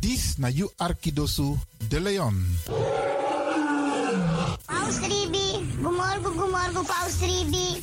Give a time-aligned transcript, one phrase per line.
[0.00, 1.56] Dis na you Arkidosu
[1.88, 2.34] de Leon.
[4.66, 7.78] Paus Ribi, gumorgo, gumorgo, Paus Ribi.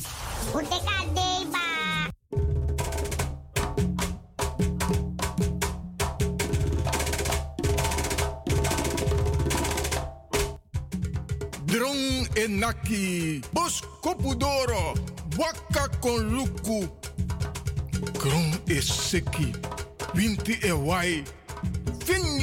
[0.52, 1.66] Uteka deba.
[11.66, 14.94] Drong enaki, bos kopudoro,
[15.38, 16.88] waka kon luku.
[18.18, 19.52] Kron is seki,
[20.14, 21.24] winti e.
[22.04, 22.40] Fin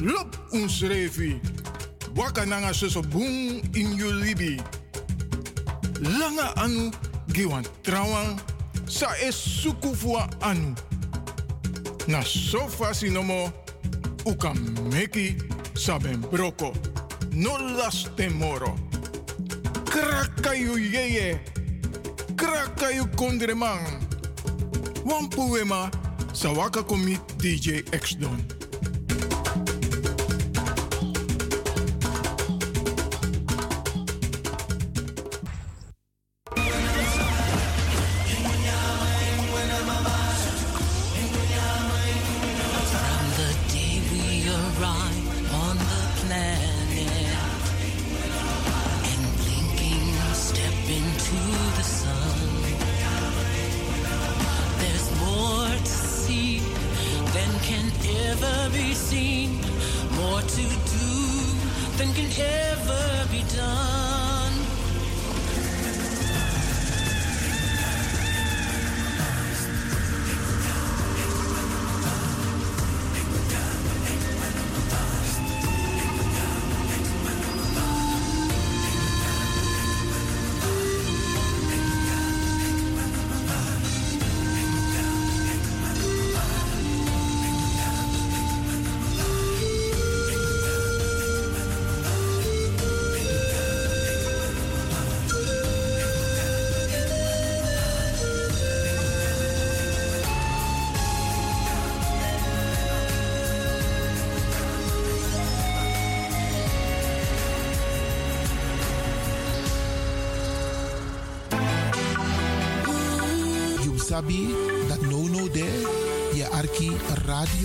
[0.00, 1.40] lop uns refi.
[2.16, 4.60] Waka suso boom in you libi.
[6.00, 6.90] Langa anu,
[7.32, 8.40] giwan trawan,
[8.86, 10.74] sa es suku fua anu.
[12.08, 13.52] Na sofa sinomo,
[14.26, 14.54] uka
[14.90, 15.36] meki
[15.74, 16.72] saben broko.
[17.32, 18.74] No las temoro.
[19.84, 21.38] Krakayu yeye.
[22.34, 24.02] Krakayu kondreman.
[25.04, 25.90] Wan poema
[26.32, 28.59] sawaka komi DJ X Don.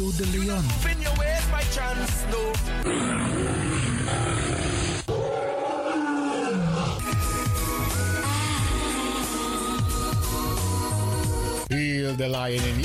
[0.06, 0.64] Radio de Leon.
[0.82, 2.54] Spin your ways by chance, no.
[11.70, 12.85] Feel the lion in you.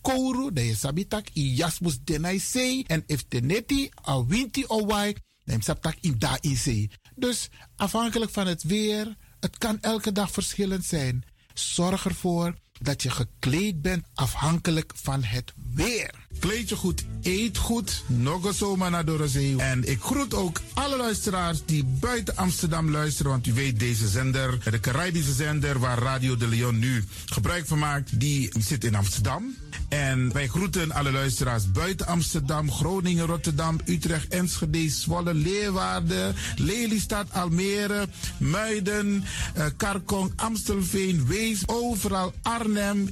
[0.00, 2.84] kouru, dan je sabitak i jasmus denai sei.
[2.86, 5.14] En if teneti a winti owai,
[5.44, 6.90] dan sabtak in da in.
[7.14, 11.24] Dus afhankelijk van het weer, het kan elke dag verschillend zijn.
[11.54, 16.14] Zorg ervoor dat je gekleed bent afhankelijk van het weer.
[16.38, 19.56] Kleed je goed, eet goed, nog zomaar naar Dorozee.
[19.56, 23.30] En ik groet ook alle luisteraars die buiten Amsterdam luisteren.
[23.30, 27.78] Want u weet, deze zender, de Caribische zender waar Radio de Leon nu gebruik van
[27.78, 29.54] maakt, die zit in Amsterdam.
[29.88, 38.06] En wij groeten alle luisteraars buiten Amsterdam, Groningen, Rotterdam, Utrecht, Enschede, Zwolle, Leeuwarden, Lelystad, Almere,
[38.38, 39.24] Muiden,
[39.56, 43.10] uh, Karkong, Amstelveen, Wees, overal Arnhem,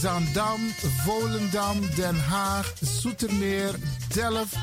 [0.00, 0.60] Zandam,
[1.04, 3.74] Volendam, Den Haag, Zoetermeer,
[4.14, 4.56] Delft,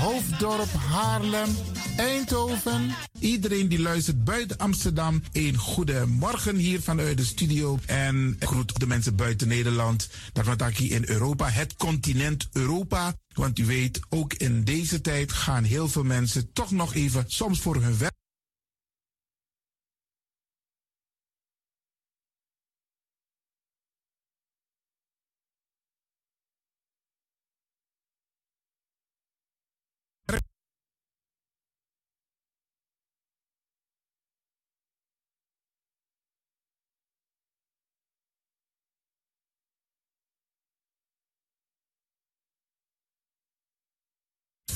[0.00, 1.56] Hoofddorp, Haarlem,
[1.96, 2.94] Eindhoven.
[3.18, 7.78] Iedereen die luistert buiten Amsterdam, een goede morgen hier vanuit de studio.
[7.86, 10.08] En groet de mensen buiten Nederland.
[10.32, 13.14] Dat wat ik in Europa, het continent Europa.
[13.34, 17.60] Want u weet, ook in deze tijd gaan heel veel mensen toch nog even, soms
[17.60, 18.14] voor hun werk.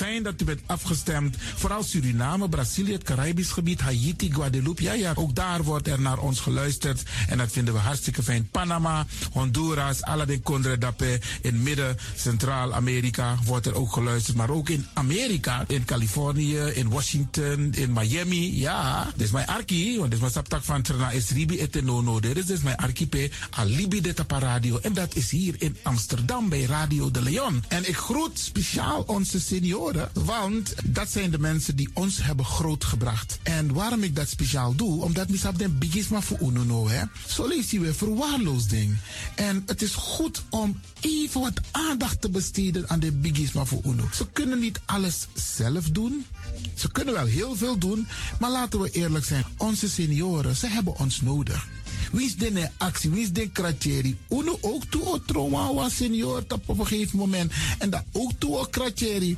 [0.08, 1.36] Fijn dat u bent afgestemd.
[1.56, 4.82] Vooral Suriname, Brazilië, het Caribisch gebied, Haiti, Guadeloupe.
[4.82, 7.02] Ja, ja, ook daar wordt er naar ons geluisterd.
[7.28, 8.48] En dat vinden we hartstikke fijn.
[8.50, 11.18] Panama, Honduras, Aladdin Condre Dapé.
[11.42, 14.36] In midden, Centraal-Amerika wordt er ook geluisterd.
[14.36, 18.58] Maar ook in Amerika, in Californië, in Washington, in Miami.
[18.60, 19.98] Ja, dit is mijn arki.
[19.98, 22.20] Want dit is mijn saptak van Trana Esribi etenono.
[22.20, 24.78] Dit is mijn archipel Alibi de Tapa Radio.
[24.78, 27.64] En dat is hier in Amsterdam bij Radio de Leon.
[27.68, 29.97] En ik groet speciaal onze senioren.
[30.12, 33.38] Want dat zijn de mensen die ons hebben grootgebracht.
[33.42, 37.02] En waarom ik dat speciaal doe, omdat misap den bigisma voor uno hè.
[37.26, 38.96] Zo je weer verwaarloosding.
[39.34, 44.08] En het is goed om even wat aandacht te besteden aan de bigisma voor uno.
[44.12, 46.26] Ze kunnen niet alles zelf doen.
[46.74, 48.06] Ze kunnen wel heel veel doen,
[48.40, 49.44] maar laten we eerlijk zijn.
[49.56, 51.66] Onze senioren, ze hebben ons nodig.
[52.12, 53.10] Wie is de actie?
[53.10, 54.16] Wie is de kratjeri?
[54.28, 57.52] Uno ook toe o trauma was senior op een gegeven moment.
[57.78, 59.36] En dat ook toe o kratjeri.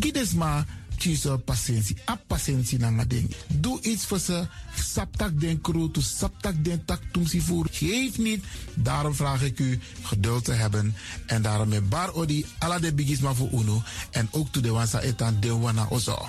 [0.00, 0.66] Gides maar
[0.96, 1.96] kiezen patiëntie.
[2.10, 3.30] A patiëntie na ding.
[3.60, 4.46] Doe iets voor ze.
[4.74, 7.66] Saptak den kroto, saptak den tak tumsi voer.
[7.70, 8.44] Geef niet.
[8.74, 10.94] Daarom vraag ik u geduld te hebben.
[11.26, 13.82] En daarom met bar odi ala de bigisma voor uno.
[14.10, 16.28] En ook to de wansa etan de wana ozo.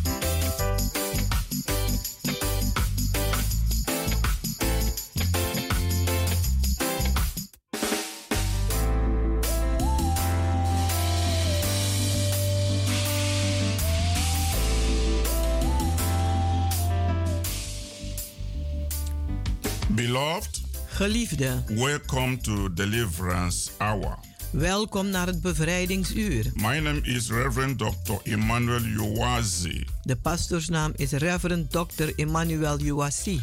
[20.11, 24.17] Beloved, Geliefde, welcome to Deliverance Hour.
[24.51, 26.51] welkom naar het bevrijdingsuur.
[26.53, 28.13] My name is Reverend Dr.
[28.23, 32.13] Emmanuel Uwazi, De pastoorsnaam is Reverend Dr.
[32.15, 33.41] Emmanuel Uwasi.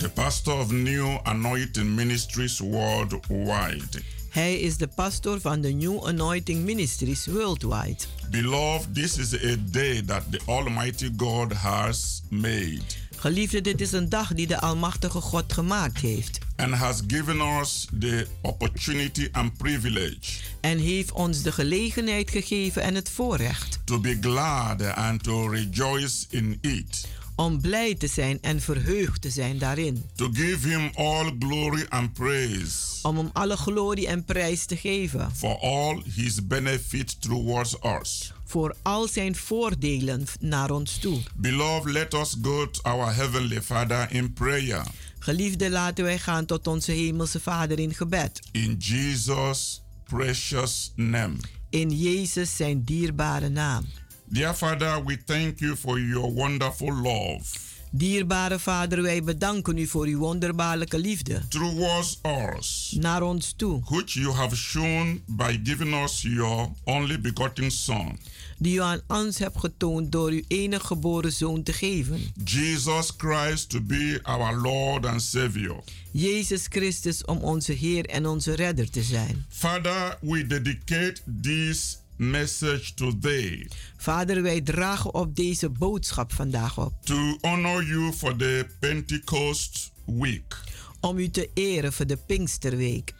[0.00, 4.02] the pastor of New Anointing Ministries worldwide.
[4.30, 8.04] Hij is de pastor van de New Anointing Ministries Worldwide.
[8.30, 12.84] Beloved, this is a day that the Almighty God has made
[13.16, 16.38] Geliefde, dit is een dag die de Almachtige God gemaakt heeft.
[16.56, 22.94] and has given us the opportunity and privilege En heeft ons de gelegenheid gegeven en
[22.94, 28.60] het voorrecht to be glad and to rejoice in it, om blij te zijn en
[28.60, 30.04] verheugd te zijn daarin.
[30.14, 35.30] to give Him all glory and praise Om hem alle glorie en prijs te geven.
[35.34, 38.32] for all His benefit towards us.
[38.46, 41.20] Voor al zijn voordelen naar ons toe.
[41.34, 44.86] Beloved, let us go to our Heavenly Father in prayer.
[45.18, 48.48] Geliefde, laten wij gaan tot onze Hemelse Vader in gebed.
[48.52, 51.36] In Jesus' precious name.
[51.70, 53.84] In Jezus zijn dierbare naam.
[54.24, 60.06] Dear Father, we thank you for your wonderful love Dierbare Vader, wij bedanken u voor
[60.06, 62.20] uw wonderbaarlijke liefde towards
[62.56, 68.18] us, naar ons toe, which you have shown by giving us your only begotten Son,
[68.58, 72.20] die u aan ons hebt getoond door uw enige geboren zoon te geven.
[72.44, 75.82] Jesus Christ, to be our Lord and Savior.
[76.10, 79.44] Jezus Christus om onze Heer en onze Redder te zijn.
[79.48, 86.92] Father, we dedicate this message today Vader, wij dragen op deze boodschap vandaag op.
[87.04, 90.56] to honor you for the Pentecost week.
[91.00, 93.14] Om u te eren voor de Pinksterweek.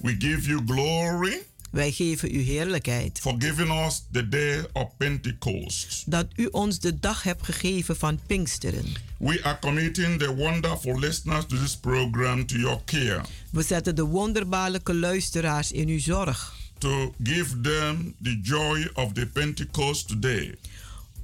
[0.00, 1.42] We give you glory
[1.78, 3.18] Wij geven u heerlijkheid.
[3.20, 6.02] for giving us the day of Pentecost.
[6.06, 8.92] Dat u ons de dag hebt gegeven van Pinksteren.
[9.18, 13.20] We are committing the wonderful listeners to this program to your care
[13.50, 16.54] We zetten de wonderbaarlijke luisteraars in uw zorg.
[16.78, 20.54] to give them the joy of the Pentecost today.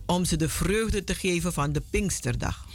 [0.07, 2.67] Om ze de vreugde te geven van de Pinksterdag.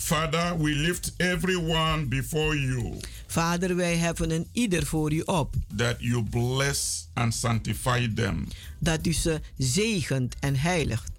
[0.00, 2.94] Father, we lift everyone before you
[3.26, 5.54] Vader, wij heffen een ieder voor u op.
[5.76, 11.10] that you bless and sanctify them, Dat u ze zegent en heiligt.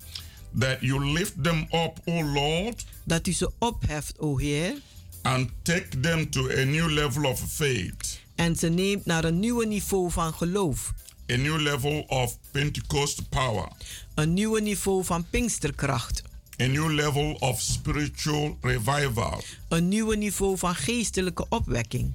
[0.60, 4.74] that you lift them up, O Lord, Dat u ze opheft, o Heer.
[5.22, 9.66] and take them to a new level of faith, En ze neemt naar een nieuwe
[9.66, 10.94] niveau van geloof.
[11.32, 13.68] a new level of Pentecost power,
[14.16, 16.22] Een nieuwe niveau van Pinksterkracht.
[16.62, 22.14] A new level of spiritual revival, Een nieuwe niveau van geestelijke opwekking.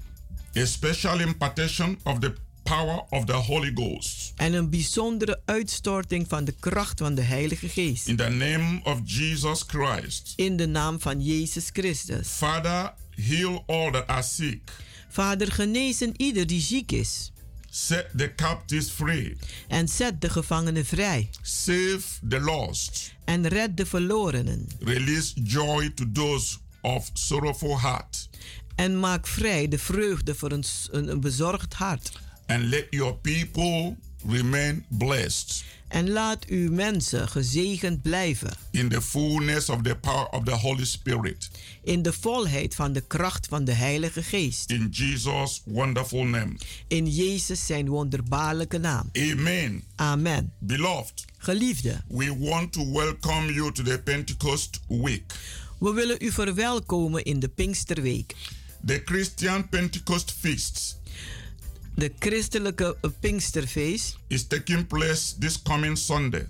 [0.57, 4.33] a special impartation of the power of the Holy Ghost.
[4.37, 8.09] En een bijzondere uitstorting van de kracht van de Heilige Geest.
[8.09, 10.33] In the name of Jesus Christ.
[10.37, 12.29] In de naam van Jezus Christus.
[12.29, 14.73] Father, heal all that are sick.
[15.09, 17.33] Vader, genezen ieder die ziek is.
[17.77, 19.37] Set the captives free.
[19.69, 21.31] En zet de gevangenen vrij.
[21.43, 23.15] Save the lost.
[23.25, 24.67] En red de verlorenen.
[24.79, 28.29] Release joy to those of sorrowful heart.
[28.75, 32.21] En maak vrij de vreugde voor een, een, een bezorgd hart.
[32.47, 33.97] And let your people
[34.29, 38.51] remain blessed En laat uw mensen gezegend blijven.
[38.71, 41.51] in the fullness of the power of the Holy Spirit.
[41.85, 44.71] In de volheid van de kracht van de Heilige Geest.
[44.71, 46.57] In Jesus' wonderful name.
[46.89, 49.11] In Jezus zijn wonderbaarlijke naam.
[49.13, 49.83] Amen.
[49.97, 50.53] Amen.
[50.59, 55.35] Beloved, Geliefde, we want to welcome you to the Pentecost week.
[55.79, 58.35] we willen u verwelkomen in de Pinksterweek.
[58.87, 60.99] The Christian Pentecost feast
[61.97, 66.49] De christelijke Pinksterfeest, is taking place this coming Sunday,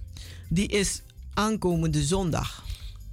[0.48, 1.02] die is
[1.34, 2.64] aankomende zondag,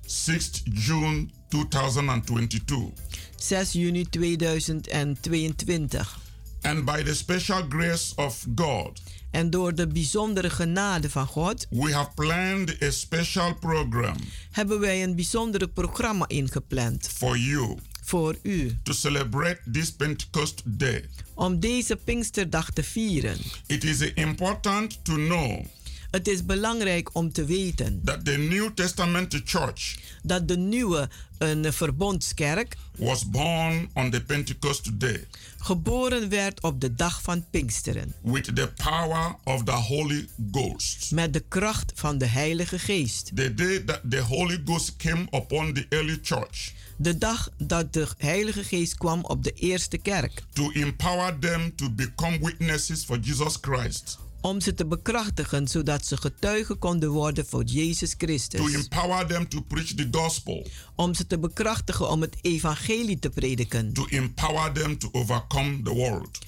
[0.07, 2.89] 6th June 2022.
[3.35, 6.19] 6 juni 2022.
[6.61, 11.93] And by the special grace of God, En door de bijzondere genade van God we
[11.93, 14.15] have planned a special program
[14.51, 17.07] hebben wij een bijzondere programma ingepland.
[17.07, 17.77] for you
[18.11, 18.77] voor u.
[18.83, 21.09] to celebrate this Pentecost day.
[21.33, 23.37] Om deze Pinksterdag te vieren.
[23.67, 25.65] It is important to know
[26.11, 31.73] Het is belangrijk om te weten that the New Testament church dat de nieuwe een
[31.73, 35.27] verbondskerk was born on the Pentecost day
[35.57, 41.11] geboren werd op de dag van Pinksteren with the power of the Holy Ghost.
[41.11, 43.31] met de kracht van de Heilige Geest.
[43.35, 48.07] The day that the Holy Ghost came upon the early church De dag dat de
[48.17, 53.57] Heilige Geest kwam op de eerste kerk to empower them to become witnesses for Jesus
[53.61, 58.73] Christ, om ze te bekrachtigen zodat ze getuigen konden worden voor Jezus to Christus.
[58.73, 63.93] empower them to preach the gospel, Om ze te bekrachtigen om het evangelie te prediken.
[63.93, 66.39] to empower them to overcome the world.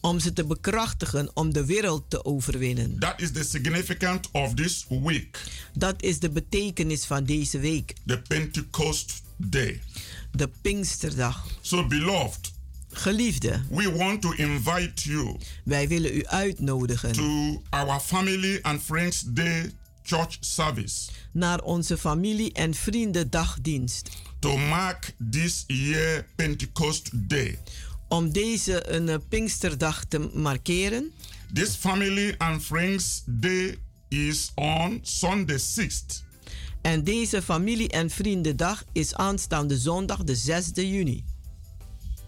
[0.00, 2.98] Om ze te bekrachtigen om de wereld te overwinnen.
[2.98, 5.42] That is the significance of this week,
[5.74, 9.80] Dat is de betekenis van deze week, the Pentecost day.
[10.32, 11.46] de Pinksterdag.
[11.60, 12.52] So, beloved,
[12.94, 19.22] Geliefde, we want to invite you wij willen u uitnodigen to our family and friends
[19.26, 19.72] day
[20.02, 24.08] church service naar onze familie- en vriendendagdienst.
[24.38, 27.58] to mark this year Pentecost day.
[28.08, 31.12] Om deze een eh, Pinksterdag te markeren.
[31.54, 36.22] This family and friends day is on Sunday 6th.
[36.82, 41.24] En deze familie- en vriendendag is aanstaande zondag de 6e juni.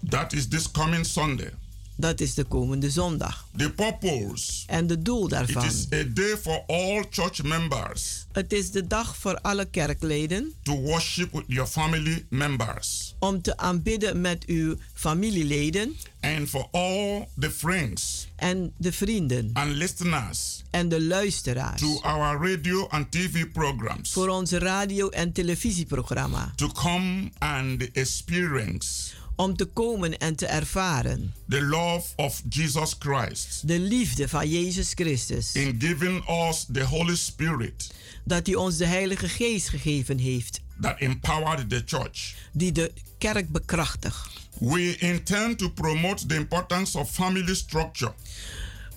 [0.08, 1.52] That is this coming Sunday.
[1.96, 3.48] Dat is de komende zondag.
[3.56, 4.62] The purpose.
[4.66, 5.64] En de doel it daarvan.
[5.64, 8.26] is a day for all church members.
[8.32, 10.52] Het is de dag voor alle kerkleden.
[10.62, 13.14] To worship with your family members.
[13.18, 15.96] Om te aanbidden met uw familieleden.
[16.20, 18.28] And for all the friends.
[18.36, 19.50] En de vrienden.
[19.52, 20.62] And listeners.
[20.70, 21.80] En de luisteraars.
[21.80, 24.12] To our radio and TV programs.
[24.12, 26.52] Voor onze radio- en televisieprogramma.
[26.56, 31.34] to come and experience Om te komen en te ervaren.
[31.48, 33.68] The love of Jesus Christ.
[33.68, 35.52] De liefde van Jezus Christus.
[35.54, 37.90] in giving us the Holy Spirit.
[38.24, 42.34] Dat hij ons de Heilige Geest gegeven heeft, that empowered the church.
[42.52, 44.28] die de kerk bekrachtigt.
[44.60, 48.12] We intend to promote the importance of family structure.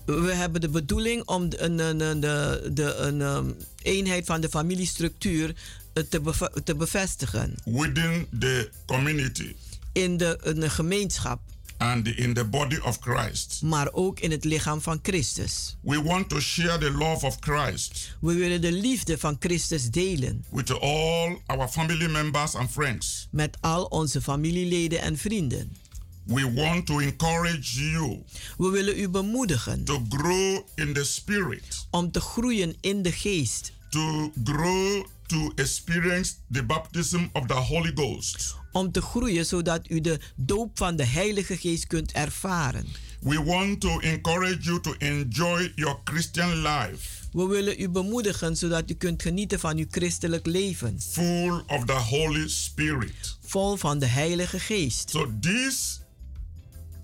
[0.06, 4.42] We hebben de bedoeling om de, een, een, een- de, de, een um, eenheid van
[4.42, 5.56] de familiestructuur
[5.94, 7.56] eh, te, beve- te bevestigen.
[7.66, 9.56] Within the community
[9.98, 11.40] in de, in de gemeenschap,
[11.78, 13.62] and in the body of Christ.
[13.64, 15.78] maar ook in het lichaam van Christus.
[15.82, 20.46] We want to share the love of Christ We willen de liefde van Christus delen
[20.52, 23.28] with all our family members and friends.
[23.32, 25.76] met al onze familieleden en vrienden.
[26.24, 28.24] We want to encourage you
[28.58, 33.72] We willen u bemoedigen to grow in the Spirit, om te groeien in de geest,
[33.90, 38.56] to grow to experience the baptism of the Holy Ghost.
[38.78, 42.86] Om te groeien zodat u de doop van de Heilige Geest kunt ervaren.
[43.22, 48.90] We want to encourage you to enjoy your Christian life We willen u bemoedigen zodat
[48.90, 53.38] u kunt genieten van uw christelijk leven, full of the Holy Spirit.
[53.42, 55.10] vol van de Heilige Geest.
[55.10, 56.00] So, this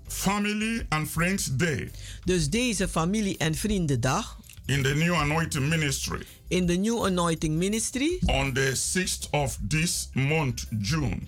[0.07, 1.91] Family and Friends Day
[2.25, 8.17] Dus deze familie- en vriendendag in the New Anointing Ministry in de New Anointing Ministry
[8.25, 11.27] on the 6th of this month, June,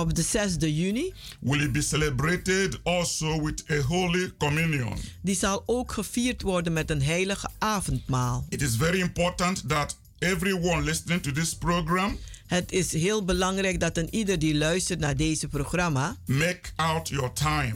[0.00, 4.96] op de 6e juni, will be celebrated also with a Holy Communion.
[5.20, 8.46] die zal ook gevierd worden met een heilige avondmaal.
[8.48, 13.96] It is very important that everyone listening to this program Het is heel belangrijk dat
[13.96, 17.74] een ieder die luistert naar deze programma make out your time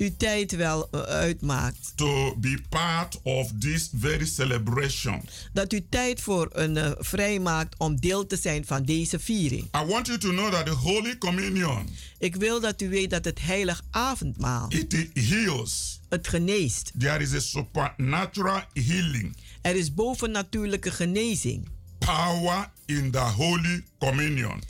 [0.00, 1.92] uw tijd wel eh, uitmaakt.
[1.94, 5.22] to be part of this very celebration.
[5.52, 9.62] Dat u tijd voor een eh, vrij maakt om deel te zijn van deze viering.
[9.62, 13.24] I want you to know that the Holy Communion Ik wil dat u weet dat
[13.24, 16.00] het heilig avondmaal it heals.
[16.08, 16.92] het geneest.
[16.98, 21.68] There is a supernatural healing Er is bovennatuurlijke genezing.
[21.98, 24.62] power in the Holy Communion.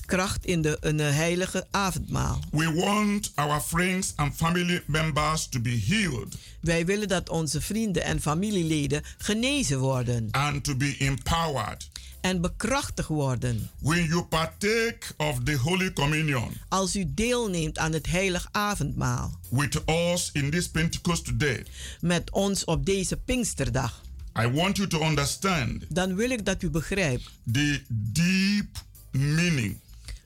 [0.00, 2.40] Kracht in de een eh, heilige avondmaal.
[2.50, 8.04] We want our friends and family members to be healed Wij willen dat onze vrienden
[8.04, 11.90] en familieleden genezen worden and to be empowered.
[12.20, 13.70] en bekrachtigd worden.
[13.78, 19.82] When you partake of the Holy Communion Als u deelneemt aan het heilig avondmaal with
[19.86, 21.66] us in this Pentecost day,
[22.00, 24.02] met ons op deze Pinksterdag,
[24.40, 28.66] I want you to understand dan wil ik dat u begrijpt the deep
[29.10, 29.78] meaning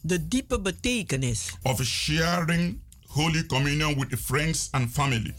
[0.06, 5.34] de diepe betekenis of sharing Holy Communion with friends and family.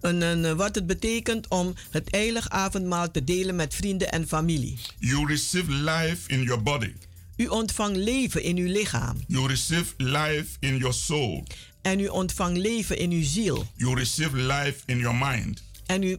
[0.00, 4.78] en, en, wat het betekent om het heilig avondmaal te delen met vrienden en familie.
[4.98, 6.92] You receive life in your body.
[7.36, 11.44] U ontvangt leven in uw lichaam You receive life in your soul.
[11.82, 15.62] en u ontvangt leven in uw ziel You receive life in your mind.
[15.86, 16.16] en u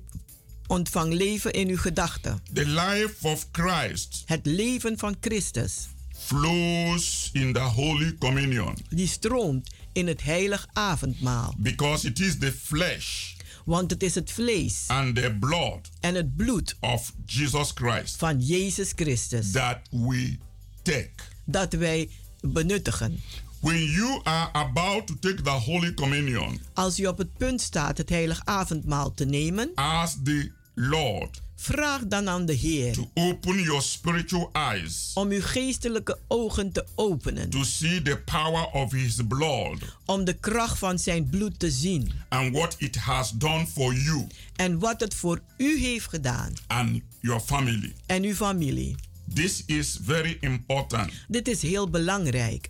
[0.67, 2.41] Ontvang leven in uw gedachten.
[2.53, 5.87] The life of Christ Het leven van Christus.
[6.35, 11.53] Flows in the Holy Communion Die stroomt in het heilig avondmaal.
[11.57, 13.33] because it is the flesh
[13.65, 18.39] Want het is het vlees and the blood en het bloed of Jesus Christ van
[18.39, 20.37] Jezus Christus that we
[20.81, 21.11] take.
[21.45, 22.09] dat wij
[22.41, 23.21] benuttigen.
[23.59, 27.97] When you are about to take the Holy Communion, Als u op het punt staat
[27.97, 33.61] het heilig avondmaal te nemen, ask the Lord vraag dan aan de Heer to open
[33.61, 37.49] your spiritual eyes om uw geestelijke ogen te openen.
[37.49, 42.11] to see the power of His blood Om de kracht van zijn bloed te zien.
[42.29, 47.01] and what it has done for you En wat het voor u heeft gedaan and
[47.19, 47.93] your family.
[48.05, 48.95] en uw familie.
[49.33, 51.11] This is very important.
[51.27, 52.69] Dit is heel belangrijk.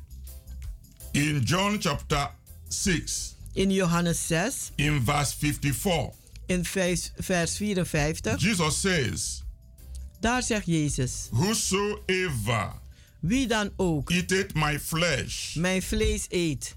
[1.11, 2.31] In John chapter
[2.67, 6.09] 6, In Johannes 6, in verse 54,
[6.51, 9.43] in vers vers 54, Jesus says,
[10.19, 12.71] daar zegt Jezus: Whosoever
[13.19, 16.75] Wie dan ook eateth my flesh mijn vlees eet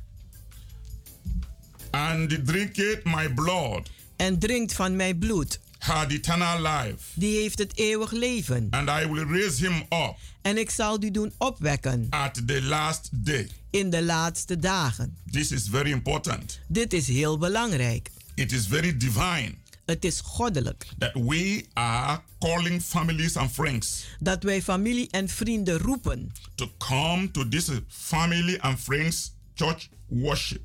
[1.90, 7.76] and drinketh my blood en drinkt van mijn bloed, had eternal life, die heeft het
[7.78, 8.66] eeuwig leven.
[8.70, 13.08] and I will raise him up En ik zal die doen opwekken at the last
[13.12, 13.48] day.
[13.70, 15.16] in de laatste dagen.
[15.30, 16.60] This is very important.
[16.68, 18.10] Dit is heel belangrijk.
[18.34, 19.54] It is very divine
[19.86, 25.78] Het is goddelijk that we are calling families and friends dat wij familie en vrienden
[25.78, 30.60] roepen to come to this family and friends church worship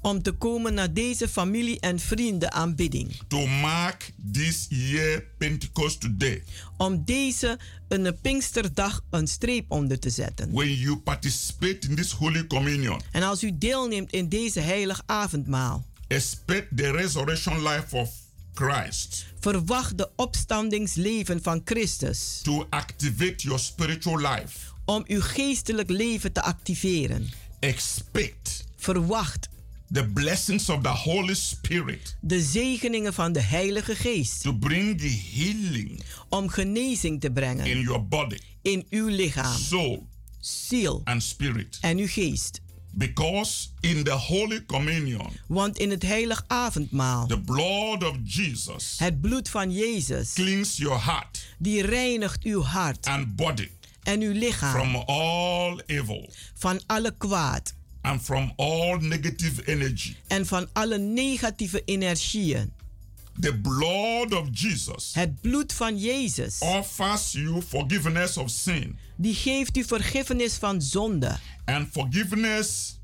[0.00, 3.20] om te komen naar deze familie en vrienden aanbidding.
[3.28, 6.42] to mark this year Pentecost Day.
[6.76, 7.58] Om deze
[7.88, 10.50] een Pinksterdag een streep onder te zetten.
[10.52, 15.86] When you participate in this Holy Communion, En als u deelneemt in deze heilig avondmaal,
[16.08, 18.10] expect the resurrection life of
[18.54, 24.58] Christ verwacht de opstandingsleven van Christus to activate your spiritual life.
[24.84, 27.28] om uw geestelijk leven te activeren.
[27.60, 29.48] Expect Verwacht
[29.92, 35.20] the blessings of the Holy Spirit de zegeningen van de Heilige Geest to bring the
[35.34, 40.06] healing om genezing te brengen in your body, in uw lichaam, soul,
[40.40, 41.78] ziel and spirit.
[41.80, 42.60] en uw geest.
[42.94, 49.20] Because in the Holy Communion, Want in het heilig avondmaal, the blood of Jesus het
[49.20, 53.68] bloed van Jezus, cleans your heart die reinigt uw hart and body
[54.02, 60.16] en uw lichaam from all evil van alle kwaad and from all negative energy.
[60.26, 62.72] en van alle negatieve energieën.
[63.40, 69.76] The blood of Jesus Het bloed van Jezus, offers you forgiveness of sin die geeft
[69.76, 72.98] u vergiffenis van zonde and forgiveness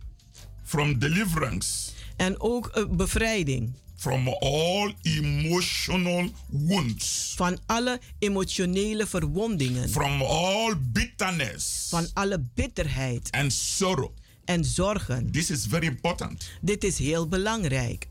[0.64, 10.22] from deliverance en ook eh, bevrijding from all emotional wounds, van alle emotionele verwondingen, from
[10.22, 14.10] all bitterness van alle bitterheid and sorrow.
[14.44, 15.30] en zorgen.
[15.30, 16.50] This is very important.
[16.60, 18.08] Dit is heel belangrijk.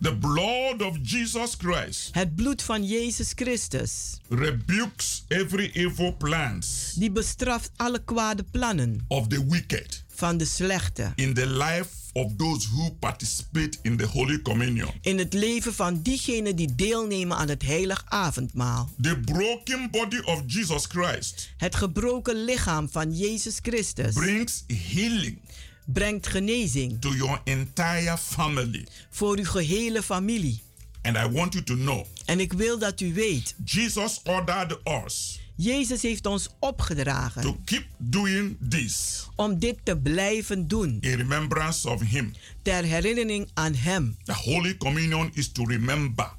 [0.00, 7.10] The blood of Jesus Christ Het bloed van Jezus Christus, rebukes every evil plans die
[7.10, 12.68] bestraft alle kwade plannen of the wicked van de slechte in the life of those
[12.68, 14.88] who participate in the Holy Communion.
[15.00, 18.90] in het leven van diegenen die deelnemen aan het heilig avondmaal.
[19.00, 25.38] The broken body of Jesus Christ Het gebroken lichaam van Jezus Christus brings healing
[25.86, 28.86] brengt genezing to your entire family.
[29.10, 30.60] voor uw gehele familie.
[31.02, 35.40] And I want you to know En ik wil dat u weet, Jesus ordered us
[35.58, 41.88] Jezus heeft ons opgedragen to keep doing this om dit te blijven doen in remembrance
[41.90, 42.32] of Him.
[42.62, 44.16] ter herinnering aan Hem.
[44.24, 46.30] The Holy Communion is to remember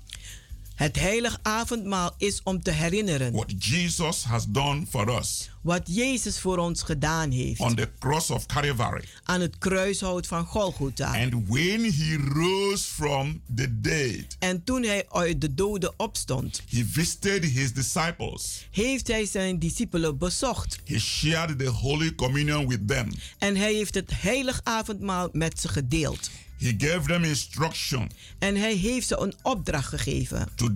[0.76, 6.40] Het heilig avondmaal is om te herinneren what Jesus has done for us wat Jezus
[6.40, 9.04] voor ons gedaan heeft on the cross of Calvary.
[9.24, 11.22] aan het kruishout van Golgotha.
[11.24, 16.86] And when He rose from the dead, En toen hij uit de doden opstond, He
[16.92, 18.68] visited His disciples.
[18.72, 20.80] heeft hij zijn discipelen bezocht.
[20.86, 23.12] He shared the Holy Communion with them.
[23.38, 26.30] En hij heeft het heilig avondmaal met ze gedeeld.
[26.58, 30.70] He gave them instruction En hij heeft ze een opdracht gegeven to,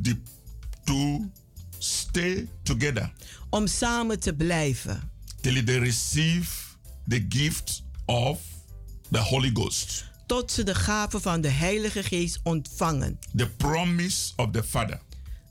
[0.84, 1.26] to
[1.78, 3.12] stay together
[3.52, 5.10] om samen te blijven.
[5.42, 6.50] till they receive
[7.08, 8.40] the gift of
[9.12, 13.20] the Holy Ghost, Tot ze de gave van de Heilige Geest ontvangen.
[13.36, 15.00] the promise of the Father.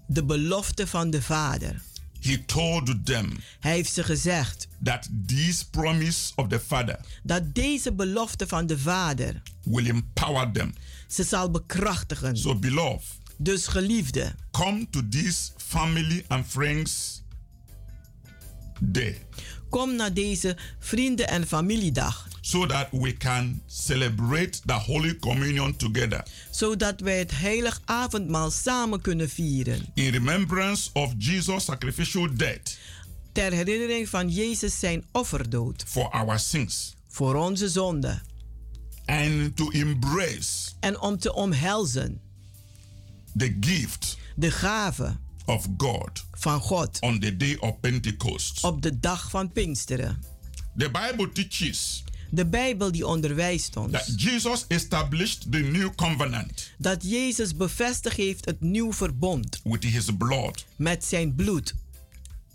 [0.07, 1.83] De belofte van de Vader.
[2.21, 7.93] He told them Hij heeft ze gezegd that this promise of the Father dat deze
[7.93, 10.75] belofte van de Vader will empower them.
[11.09, 12.37] ze zal bekrachtigen.
[12.37, 17.20] So, beloved, Dus geliefde, come to this family and friends
[18.81, 19.27] day
[19.69, 22.29] kom naar deze vrienden- en familiedag.
[22.41, 29.01] so that we can celebrate the Holy Communion together Zodat wij het heilig avondmaal samen
[29.01, 29.87] kunnen vieren.
[29.95, 32.79] in remembrance of Jesus' sacrificial death
[33.33, 35.85] Ter herinnering van Jezus zijn offerdood.
[35.87, 38.21] for our sins Voor onze zonde.
[39.07, 42.21] and to embrace En om te omhelzen
[43.37, 48.65] the gift de gave of God van God on the day of Pentecost.
[48.65, 50.23] op de dag van Pinksteren.
[50.77, 57.03] The Bible teaches De Bijbel die onderwijst ons that Jesus established the new covenant dat
[57.11, 60.65] Jezus bevestigd heeft het nieuw verbond with his blood.
[60.77, 61.75] met zijn bloed.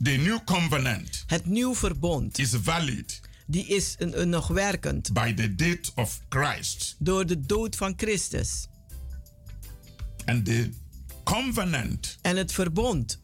[0.04, 5.34] The new covenant Het nieuw verbond is valid die is een, een nog werkend by
[5.34, 6.96] the death of Christ.
[7.00, 8.68] door de dood van Christus.
[10.26, 10.70] And the
[11.26, 13.20] covenant En het verbond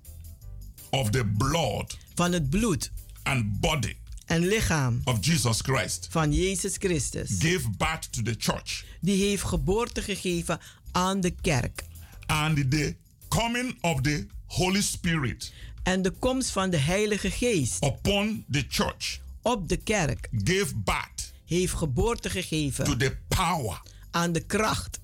[0.90, 2.92] of the blood van het bloed
[3.24, 7.30] and body en lichaam of Jesus Christ van Jezus Christus.
[7.40, 8.84] gave birth to the church.
[9.02, 10.60] Die heeft geboorte gegeven
[10.92, 11.84] aan de kerk.
[12.26, 12.96] And the
[13.28, 19.20] coming of the Holy Spirit En de komst van de Heilige Geest upon the church
[19.42, 25.00] op de kerk gave birth heeft geboorte to gegeven the power aan de kracht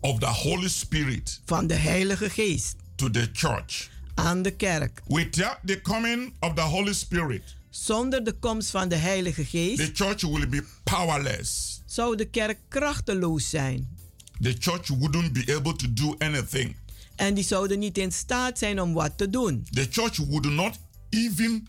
[0.00, 3.88] of the Holy Spirit van de Heilige Geest to the church.
[4.14, 5.02] aan de kerk.
[5.06, 9.90] Without the coming of the Holy Spirit, Zonder de komst van de Heilige the Geest
[9.96, 11.82] church will be powerless.
[11.86, 13.88] zou de kerk krachteloos zijn.
[14.40, 16.76] The church wouldn't be able to do anything.
[17.16, 19.66] En die zouden niet in staat zijn om wat te doen.
[19.70, 20.78] The church would not
[21.10, 21.68] even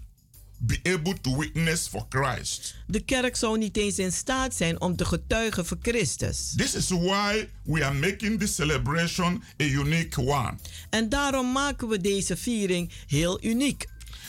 [0.63, 2.75] be able to witness for Christ.
[2.87, 6.53] De kerk zou niet eens in staat zijn om te getuigen voor Christus.
[6.55, 10.53] This is why we are making this celebration a unique one.
[10.89, 13.85] En daarom maken we deze viering heel uniek.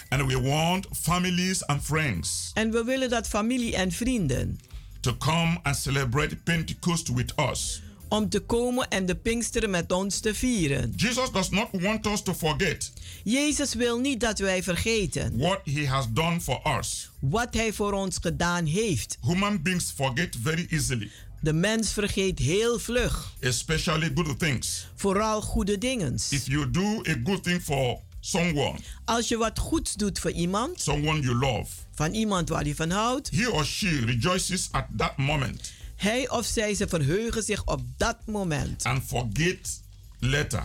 [0.09, 4.59] And we want families and friends En we willen dat familie en vrienden
[5.01, 7.83] to come and celebrate Pentecost with us.
[8.13, 10.93] Om te komen en de Pinksteren met ons te vieren.
[10.97, 12.93] Jesus does not want us to forget
[13.25, 17.11] Jezus wil niet dat wij vergeten what he has done for us.
[17.21, 19.19] wat Hij voor ons gedaan heeft.
[19.21, 24.87] Human beings forget very easily, De mens vergeet heel vlug, especially good things.
[24.95, 26.15] vooral goede dingen.
[26.31, 30.81] If you do a good thing for someone, Als je wat goeds doet voor iemand,
[30.81, 35.17] someone you love, van iemand waar je van houdt, he or she rejoices at that
[35.17, 35.73] moment
[36.03, 39.81] hij of zij ze verheugen zich op dat moment and forget
[40.19, 40.65] later.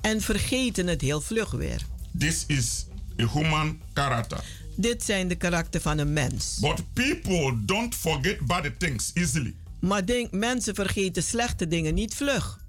[0.00, 1.86] en vergeten het heel vlug weer.
[2.18, 2.86] This is
[3.20, 4.40] a human character.
[4.76, 6.58] Dit zijn de karakter van een mens.
[6.60, 9.54] But people don't forget bad things easily.
[9.80, 12.60] Maar denk, mensen vergeten slechte dingen niet vlug.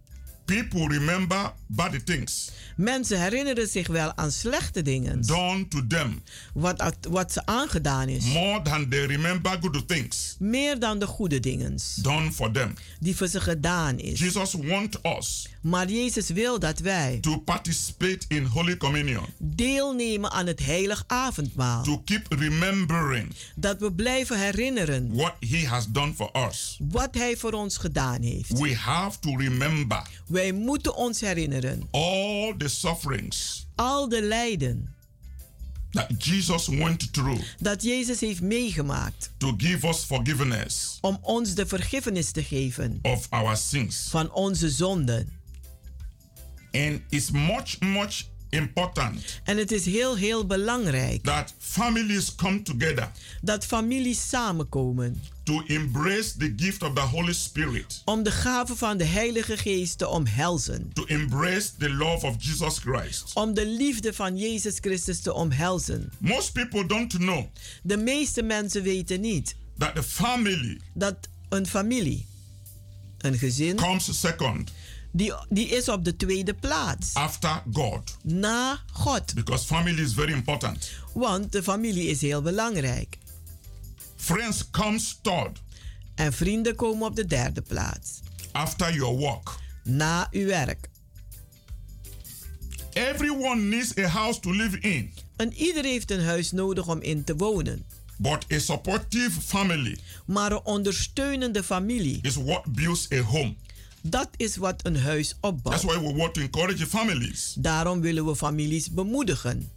[0.49, 5.21] People remember bad things Mensen herinneren zich wel aan slechte dingen.
[5.21, 6.21] done to them
[6.53, 8.23] Wat, wat ze aangedaan is.
[8.25, 12.73] more than they remember good things Meer dan de goede dingen done for them.
[12.99, 14.19] die voor ze gedaan is.
[14.19, 20.47] Jesus wants us Maar Jezus wil dat wij to participate in Holy Communion, deelnemen aan
[20.47, 21.83] het heilig avondmaal.
[21.83, 26.77] to keep remembering Dat we blijven herinneren what He has done for us.
[26.89, 28.59] wat Hij voor ons gedaan heeft.
[28.59, 30.07] We have to remember
[30.39, 31.88] Wij moeten ons herinneren.
[31.91, 34.95] all the sufferings Al de lijden
[35.91, 39.30] that Jesus went through dat Jezus heeft meegemaakt.
[39.38, 44.08] to give us forgiveness Om ons de vergiffenis te geven of our sins.
[44.10, 45.30] van onze zonden.
[46.71, 53.12] And it's much, much important En het is heel, heel belangrijk that families come together
[53.41, 58.97] dat families samenkomen to embrace the gift of the Holy Spirit, om de gave van
[58.97, 60.91] de Heilige Geest te omhelzen.
[60.93, 63.31] to embrace the love of Jesus Christ.
[63.33, 66.12] Om de liefde van Jezus Christus te omhelzen.
[66.17, 67.45] Most people don't know
[67.83, 71.15] De meeste mensen weten niet that the family dat
[71.49, 72.25] een familie,
[73.17, 74.71] een gezin, comes second
[75.12, 77.13] die, die is op de tweede plaats.
[77.13, 79.33] after God Na God.
[79.33, 80.91] because family is very important.
[81.13, 83.17] Want de familie is heel belangrijk.
[84.19, 85.62] Friends comes third
[86.15, 88.19] En vrienden komen op de derde plaats.
[88.51, 89.58] after your work.
[89.84, 90.89] Na uw werk.
[92.93, 97.23] Everyone needs a house to live in, En ieder heeft een huis nodig om in
[97.23, 97.84] te wonen.
[98.17, 103.55] but a supportive family Maar een ondersteunende familie, is what builds a home.
[104.01, 105.82] dat is wat een huis That's opbouwt.
[105.84, 107.53] why we want to encourage families.
[107.58, 109.69] Daarom willen we families bemoedigen.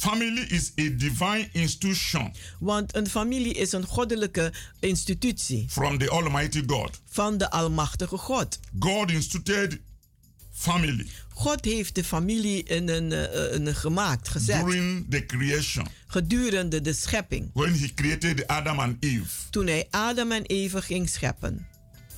[0.00, 6.62] Family is a divine institution Want een familie is een goddelijke institutie from the Almighty
[6.66, 7.00] God.
[7.10, 8.58] van de Almachtige God.
[8.78, 9.80] God instituted
[10.52, 14.64] family God heeft de familie in een, eh, in een gemaakt, gezet.
[14.64, 17.50] during the creation Gedurende de schepping.
[17.54, 19.24] when he created Adam and Eve.
[19.50, 21.66] Toen hij Adam en Eva ging scheppen.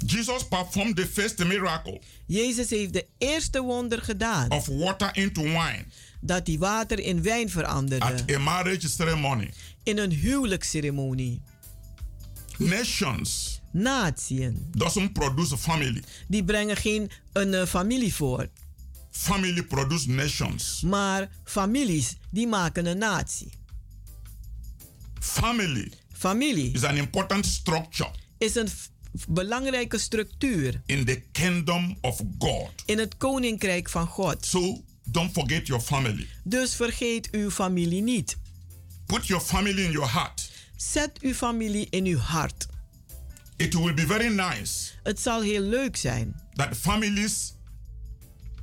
[0.07, 4.51] Jesus performed the first miracle Jezus heeft de eerste wonder gedaan.
[4.51, 5.85] of water into wine
[6.25, 8.05] Dat hij water in wijn veranderde.
[8.05, 9.51] at a marriage ceremony.
[9.83, 11.43] In een huwelijksceremonie.
[12.59, 14.69] Nations Natieën.
[14.77, 16.03] doesn't produce a family.
[16.29, 18.51] Die brengen geen een eh, familie voort.
[19.11, 20.81] Family produce nations.
[20.81, 23.51] Maar families die maken een natie.
[25.21, 28.69] Family Familie is an important structure is een
[29.29, 32.71] belangrijke structuur in the kingdom of God.
[32.87, 34.47] in het koninkrijk van God.
[34.47, 36.29] So don't forget your family.
[36.45, 38.37] Dus vergeet uw familie niet.
[39.07, 40.51] Put your family in your heart.
[40.77, 42.67] Zet uw familie in uw hart.
[43.57, 47.55] It will be very nice Het zal heel leuk zijn that families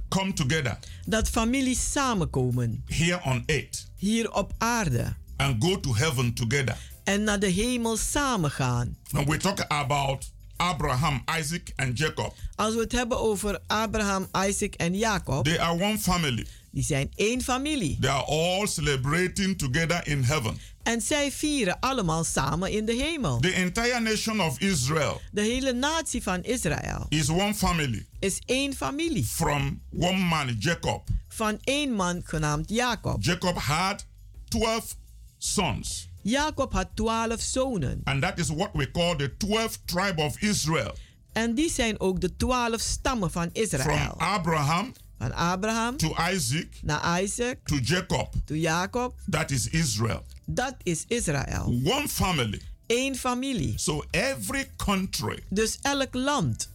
[0.10, 6.34] come together dat families samenkomen here on earth hier op aarde and go to heaven
[6.34, 6.78] together.
[7.04, 8.98] en naar de hemel samen gaan.
[9.12, 14.74] When we talk about Abraham, Isaac, and Jacob, Als we het hebben over Abraham, Isaac
[14.74, 16.46] en Jacob, they are one family.
[16.72, 17.98] die zijn één familie.
[18.00, 20.58] They are all celebrating together in heaven.
[20.84, 23.40] En zij vieren allemaal samen in de hemel.
[23.40, 28.74] The entire nation of Israel De hele natie van Israël is one family is één
[28.74, 31.08] familie from one man, Jacob.
[31.28, 33.24] van één man genaamd Jacob.
[33.24, 34.06] Jacob had
[34.48, 34.96] 12
[35.38, 38.02] sons, Jacob had twaalf zonen.
[38.04, 40.96] and that is what we call the 12 tribe of Israel.
[41.34, 44.16] En die zijn ook de twaalf stammen van From Israël.
[44.18, 48.34] Abraham Van Abraham to Isaac naar Isaac, to Jacob.
[48.46, 49.14] to Jacob.
[49.30, 50.24] That is Israel.
[50.46, 51.82] Dat is Israël.
[51.84, 52.62] One family.
[52.88, 53.74] Eén familie.
[53.76, 56.70] So every country Dus elk land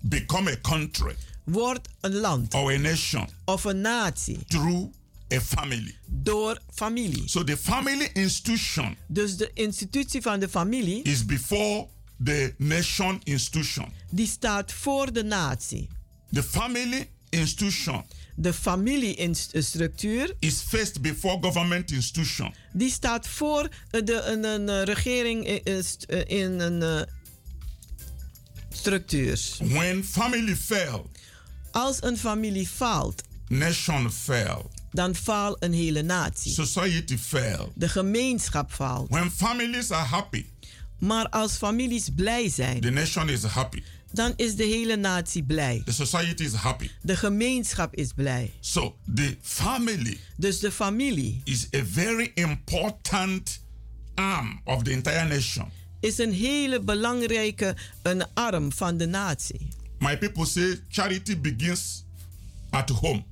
[0.00, 4.86] become a country wordt een land or a nation of een natie through
[5.32, 5.96] a family.
[6.06, 7.22] door familie.
[7.28, 11.86] So the family institution Dus de institutie van de familie, is before
[12.24, 13.92] the nation institution.
[14.10, 15.88] die staat voor de natie.
[16.32, 18.04] The family institution
[18.40, 22.54] De familiestructuur, uh, is first before government institution.
[22.72, 27.06] die staat voor de, uh, een, een eh, regering in, in uh, in een
[28.70, 29.40] structuur.
[29.58, 31.10] When family fail,
[31.70, 36.52] Als een familie faalt, nation fail, dan faalt een hele natie.
[36.52, 37.72] society fail.
[37.74, 39.08] De gemeenschap faalt.
[39.10, 40.44] When families are happy,
[40.98, 43.82] Maar als families blij zijn, the nation is happy.
[44.12, 45.82] dan is de hele natie blij.
[45.84, 46.90] The society is happy.
[47.02, 48.52] De gemeenschap is blij.
[48.60, 53.60] So the family Dus de familie is a very important
[54.14, 55.68] arm of the entire nation.
[56.00, 59.68] is een hele belangrijke een arm van de natie.
[59.98, 62.04] My people say charity begins
[62.70, 63.24] at home.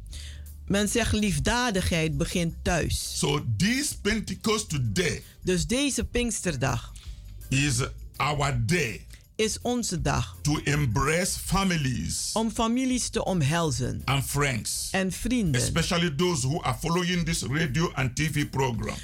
[0.66, 3.18] Men zegt liefdadigheid begint thuis.
[3.18, 6.92] So this Pentecost today Dus deze Pinksterdag
[7.48, 7.80] is
[8.16, 15.12] our day is onze dag to embrace families om families te omhelzen and friends, en
[15.12, 15.60] vrienden.
[15.60, 18.96] especially those who are following this radio and TV program.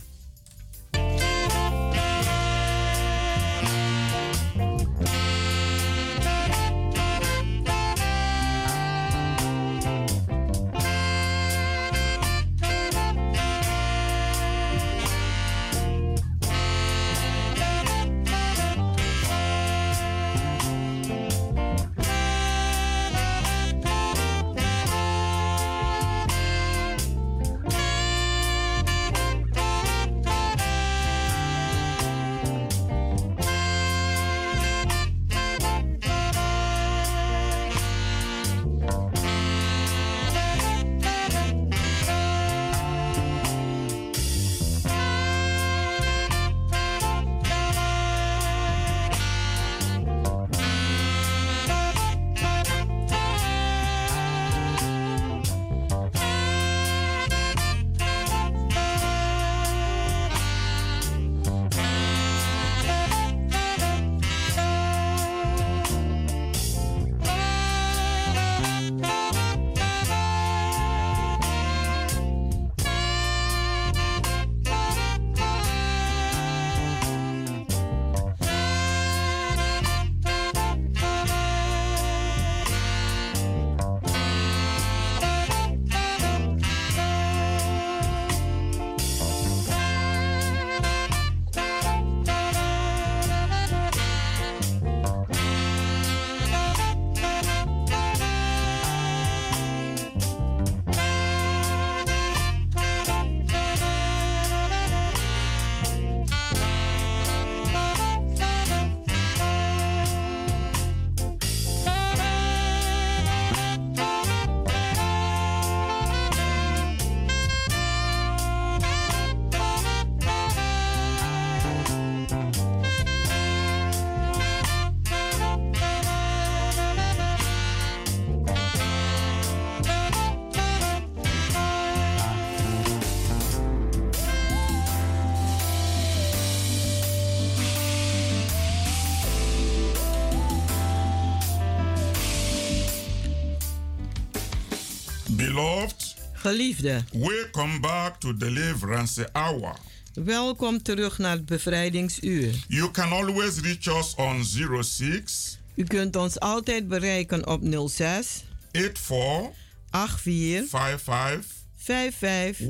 [146.50, 149.76] Geliefde, welcome back to Deliverance Hour.
[150.14, 152.54] welkom terug naar het bevrijdingsuur.
[152.68, 154.44] You can always reach us on
[154.82, 159.52] 06 U kunt ons altijd bereiken op 06 84
[159.90, 161.46] 84 55
[161.76, 162.66] 55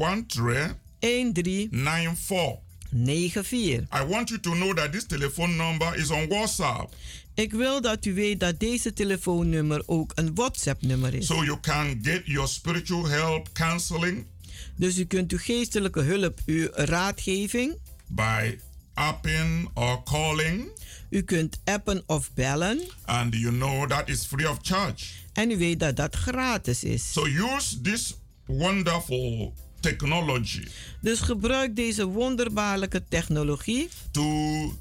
[0.98, 2.69] 13 13 94.
[2.90, 3.86] 94.
[3.92, 6.94] I want you to know that this telephone number is on WhatsApp.
[7.34, 11.26] Ik wil dat u weet dat deze telefoonnummer ook een WhatsApp-nummer is.
[11.26, 14.26] So you can get your spiritual help counseling
[14.76, 17.78] Dus u kunt uw geestelijke hulp, uw raadgeving,
[18.08, 18.58] by
[18.94, 20.68] apping or calling.
[21.10, 22.80] u kunt appen of bellen.
[23.04, 25.04] And you know that is free of charge.
[25.32, 27.12] En u weet dat dat gratis is.
[27.12, 28.14] So use this
[28.46, 30.64] wonderful technology
[31.00, 34.24] Dus gebruik deze wonderbaarlijke technologie to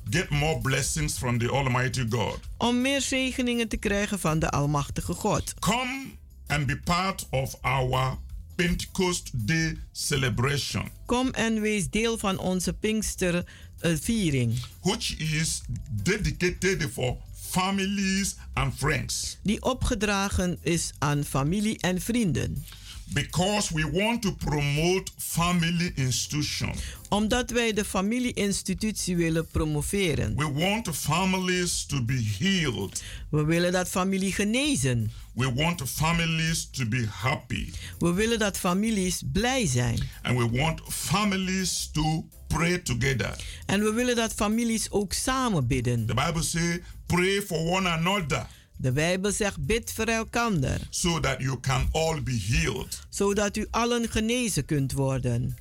[0.10, 2.40] get more blessings from the Almighty God.
[2.58, 5.54] om meer zegeningen te krijgen van de Almachtige God.
[5.60, 6.06] Come
[6.48, 8.18] and be part of our
[8.56, 15.62] Pentecost Day celebration, Kom en wees deel van onze Pinksterviering, which is
[16.04, 19.38] dedicated for families and friends.
[19.44, 22.66] die opgedragen is aan familie en vrienden.
[23.14, 26.74] Because we want to promote family institution.
[27.10, 30.36] Omdat wij de familie-institutie willen promoveren.
[30.36, 33.04] We want families to be healed.
[33.30, 35.12] We willen dat familie genezen.
[35.34, 37.70] We want families to be happy.
[38.00, 40.00] We willen dat families blij zijn.
[40.22, 43.36] And we want families to pray together.
[43.66, 46.06] En we willen dat families ook samen bidden.
[46.06, 48.48] The Bible says, pray for one another.
[48.82, 50.80] De Bijbel zegt bid voor elkander.
[50.90, 53.00] So that you can all be healed.
[53.10, 55.58] Zodat u allen genezen kunt worden.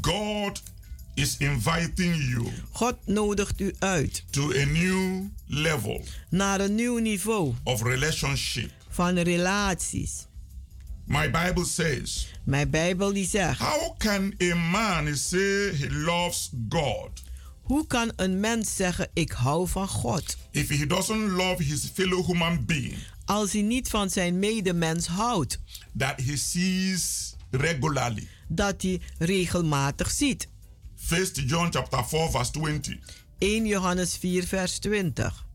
[0.00, 0.62] God
[1.14, 2.52] is inviting you.
[2.72, 4.24] God nodigt u uit.
[4.30, 6.04] To a new level.
[6.30, 7.54] Naar een nieuw niveau.
[7.62, 8.70] Of relationship.
[8.88, 10.26] Van relaties.
[11.04, 12.28] My Bible says.
[12.44, 13.60] Mijn Bijbel die zegt.
[13.60, 17.22] How can a man say he loves God?
[17.66, 20.36] Hoe kan een mens zeggen ik hou van God?
[20.50, 22.96] If he doesn't love his fellow human being.
[23.24, 25.58] Als hij niet van zijn medemens houdt.
[25.98, 28.28] That he sees regularly.
[28.48, 30.48] Dat hij regelmatig ziet.
[31.10, 32.98] 1 John chapter 4 verse 20.
[33.38, 35.46] 1 Johannes 4 vers 20.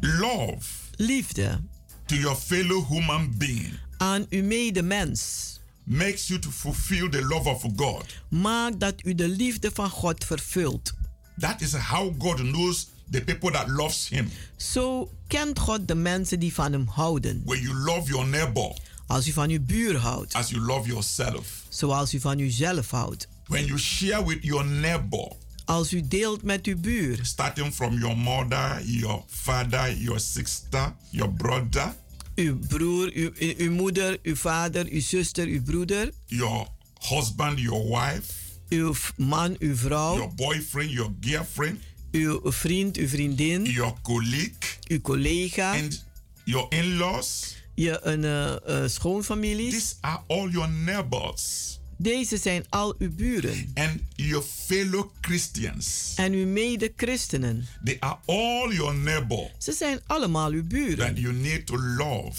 [0.00, 0.68] Love.
[0.96, 1.60] Liefde.
[2.06, 3.78] To your fellow human being.
[3.96, 5.57] Aan uw medemens.
[5.90, 8.04] Makes you to fulfill the love of God.
[8.28, 10.92] Maakt dat u de liefde van God vervult.
[11.38, 14.30] That is how God knows the people that loves him.
[14.56, 17.42] Zo kent God de mensen die van hem houden.
[17.44, 18.76] When you love your neighbor.
[19.06, 20.34] Als u van uw buur houdt.
[20.34, 21.62] As you love yourself.
[21.68, 23.28] Zoals u van uzelf houdt.
[23.46, 25.32] When you share with your neighbor.
[25.64, 27.18] Als u deelt met uw buur.
[27.22, 31.94] Starting from your mother, your father, your sister, your brother.
[32.38, 36.12] Uw broer, uw, uw moeder, uw vader, uw zuster, uw broeder.
[36.26, 36.66] Your
[37.00, 38.32] husband, your wife.
[38.68, 40.16] Uw man, uw vrouw.
[40.16, 41.80] Your boyfriend, your girlfriend.
[42.12, 43.64] Uw vriend, uw vriendin.
[43.64, 44.78] Your colleague.
[44.88, 45.72] Uw collega.
[45.72, 46.04] And
[46.44, 47.56] your in-laws.
[47.74, 49.70] Je een uh, uh, schoonfamilie.
[49.70, 51.77] These are all your neighbors.
[52.00, 53.70] Deze zijn al uw buren.
[53.74, 56.12] And your fellow Christians.
[56.16, 57.66] En uw mede-christenen.
[57.84, 59.50] They are all your neighbor.
[59.58, 60.96] Ze zijn allemaal uw buren.
[60.96, 62.32] That you need to love.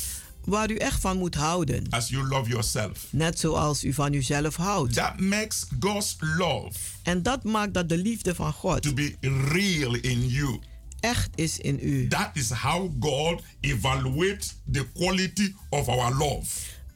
[0.45, 1.85] Waar u echt van moet houden.
[1.89, 3.07] As you love yourself.
[3.09, 4.93] Net zoals u van uzelf houdt.
[4.93, 6.79] That makes God's love.
[7.03, 8.81] En dat maakt dat de liefde van God.
[8.81, 9.15] To be
[9.51, 10.59] real in you.
[10.99, 12.07] Echt is in u.
[12.07, 16.45] That is how God evaluates the quality of our love.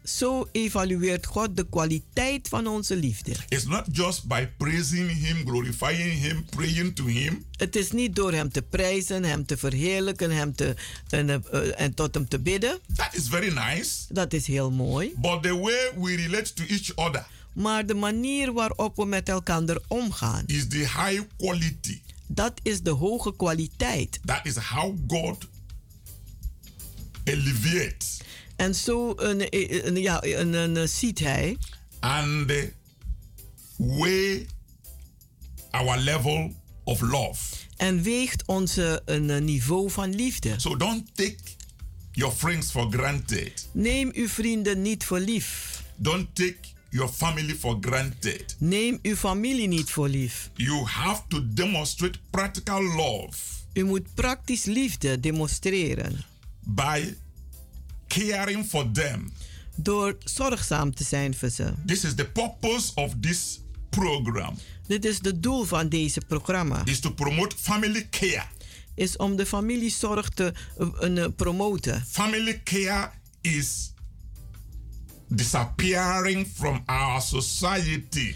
[0.03, 3.35] Zo evalueert God de kwaliteit van onze liefde.
[3.49, 7.45] It's not just by praising him, glorifying him, praying to him.
[7.51, 10.75] Het is niet door hem te prijzen, hem te verheerlijken, hem te
[11.09, 12.79] en, uh, en tot hem te bidden.
[12.95, 13.89] That is very nice.
[14.09, 15.13] Dat is heel mooi.
[15.17, 17.25] But the way we relate to each other.
[17.53, 20.43] Maar de manier waarop we met elkaar omgaan.
[20.45, 22.01] Is the high quality.
[22.27, 24.19] Dat is de hoge kwaliteit.
[24.25, 25.47] That is how God
[27.23, 28.19] elevates.
[28.55, 29.47] En zo een,
[29.87, 31.57] een, ja, een, een, een ziet hij.
[31.99, 32.51] And
[33.77, 34.45] weigh
[35.71, 37.55] our level of love.
[37.77, 40.53] En weegt onze een niveau van liefde.
[40.57, 41.37] So don't take
[42.11, 43.69] your friends for granted.
[43.71, 45.81] Neem uw vrienden niet voor lief.
[45.95, 46.57] Don't take
[46.89, 48.55] your family for granted.
[48.59, 50.49] Neem uw familie niet voor lief.
[50.55, 53.37] You have to demonstrate practical love.
[53.73, 56.25] U moet praktisch liefde demonstreren.
[56.59, 57.13] By
[58.13, 59.31] caring for them.
[59.75, 61.73] Door zorgzaam te zijn voor ze.
[61.85, 64.57] This is the purpose of this program.
[64.87, 66.81] Dit is het doel van deze programma.
[66.85, 68.45] Is to promote family care.
[68.95, 70.53] Is om de familiezorg te
[71.01, 72.05] uh, promoten.
[72.09, 73.09] Family care
[73.41, 73.93] is
[75.27, 78.35] disappearing from our society.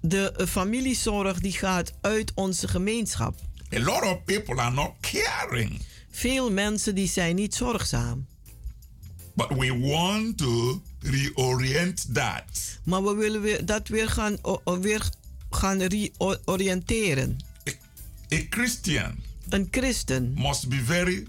[0.00, 3.40] De eh, familiezorg die gaat uit onze gemeenschap.
[3.74, 5.80] A lot of people are not caring.
[6.10, 8.26] Veel mensen die zijn niet zorgzaam.
[9.36, 12.78] But we want to reorient that.
[12.84, 14.36] Maar we willen weer, dat weer gaan,
[14.80, 15.08] weer
[15.50, 17.36] gaan reoriënteren.
[18.34, 19.14] A Christian
[19.48, 21.26] Een christen must be very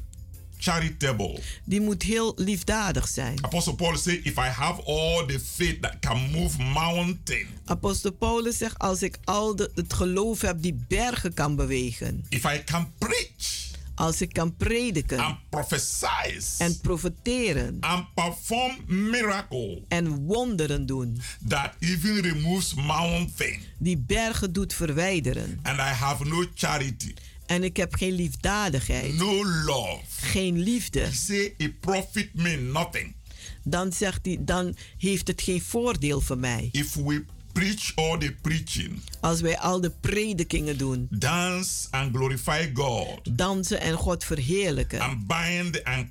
[0.57, 1.39] charitable.
[1.63, 3.37] die moet heel liefdadig zijn.
[3.43, 8.57] Apostle Paul said, if I have all the faith that can move mountain, Apostel Paulus
[8.57, 12.25] zegt, als ik al de, het geloof heb die bergen kan bewegen.
[12.29, 13.66] if I can preach
[13.97, 21.21] Als ik kan prediken and prophesy en profeteren and perform miracle en wonderen doen.
[21.47, 25.59] that even removes mountain, Die bergen doet verwijderen.
[25.63, 27.13] and I have no charity,
[27.45, 30.99] En ik heb geen liefdadigheid, no love, geen liefde.
[30.99, 33.15] he say it profit me nothing.
[33.63, 36.69] Dan zegt hij, dan heeft het geen voordeel voor mij.
[36.71, 37.25] If we
[37.57, 43.79] preach all the preaching, Als wij al de predikingen doen, dance and glorify God, dansen
[43.79, 44.99] en God verheerlijken.
[44.99, 46.07] and bind and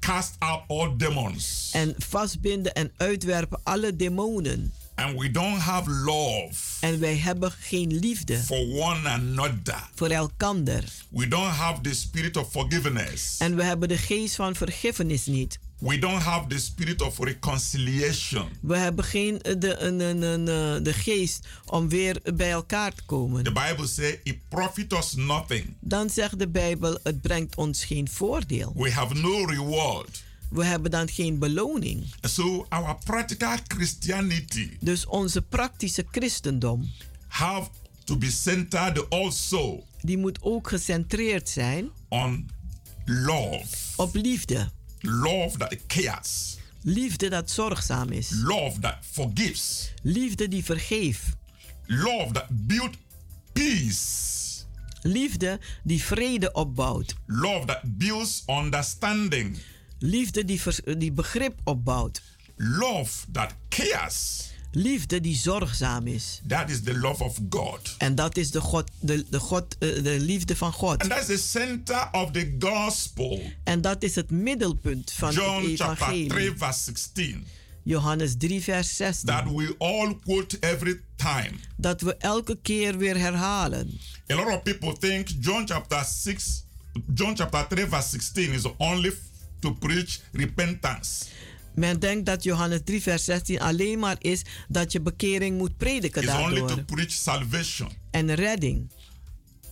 [0.00, 4.72] cast out all demons, En vastbinden en uitwerpen alle demonen.
[4.94, 10.84] and we don't have love En wij hebben geen liefde for one another, voor elkander.
[11.08, 15.58] we don't have the spirit of forgiveness, En we hebben de geest van vergiffenis niet.
[15.82, 18.48] We don't have the spirit of reconciliation.
[18.60, 22.94] We hebben geen eh, de, een, een, een, eh, de geest om weer bij elkaar
[22.94, 23.44] te komen.
[23.44, 25.74] The Bible says it profit us nothing.
[25.80, 28.72] Dan zegt de Bijbel, het brengt ons geen voordeel.
[28.76, 30.22] We have no reward.
[30.50, 32.04] We hebben dan geen beloning.
[32.20, 36.90] So our practical Christianity Dus onze praktische christendom,
[37.28, 37.68] have
[38.04, 42.50] to be centered also die moet ook gecentreerd zijn on
[43.04, 43.64] love.
[43.96, 44.70] op liefde.
[45.02, 46.58] Love that cares.
[46.82, 48.30] Liefde dat zorgzaam is.
[48.30, 49.92] Love that forgives.
[50.02, 51.36] Liefde die vergeeft.
[51.86, 52.96] Love that builds
[53.52, 54.64] peace.
[55.02, 57.14] Liefde die vrede opbouwt.
[57.26, 59.58] Love that builds understanding.
[59.98, 60.60] Liefde die,
[60.98, 62.22] die begrip opbouwt.
[62.56, 64.51] Love that cares.
[64.74, 66.40] Liefde die zorgzaam is.
[66.46, 67.94] That is the love of God.
[67.98, 71.00] En dat is de, God, de, de, God, eh, de liefde van God.
[71.00, 73.40] And that's the center of the gospel.
[73.64, 76.56] En dat is het middelpunt van John het chapter 3, evangelie.
[76.56, 77.46] verse 16.
[77.82, 79.26] Johannes 3, vers 16.
[79.26, 81.52] That we all quote every time.
[81.76, 83.98] Dat we elke keer weer herhalen.
[84.30, 86.64] A lot of people think John chapter 6,
[87.14, 89.12] John chapter 3, verse 16 is only
[89.60, 91.24] to preach repentance.
[91.74, 96.22] Men denkt dat Johannes 3, vers 16 alleen maar is dat je bekering moet prediken
[96.22, 96.84] It's only to daardoor.
[96.84, 97.88] preach salvation.
[98.10, 98.90] En redding.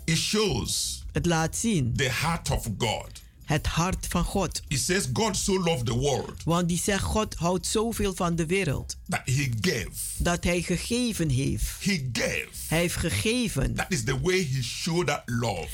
[0.04, 3.10] It shows Het laat zien the heart of God.
[3.44, 4.62] het hart van God.
[4.68, 8.46] It says God so loved the world Want die zegt, God houdt zoveel van de
[8.46, 8.96] wereld.
[9.08, 9.90] that he gave.
[10.18, 11.84] Dat hij gegeven heeft.
[11.84, 12.48] He gave.
[12.68, 13.74] Hij heeft gegeven.
[13.74, 15.68] That is the way he showed that love.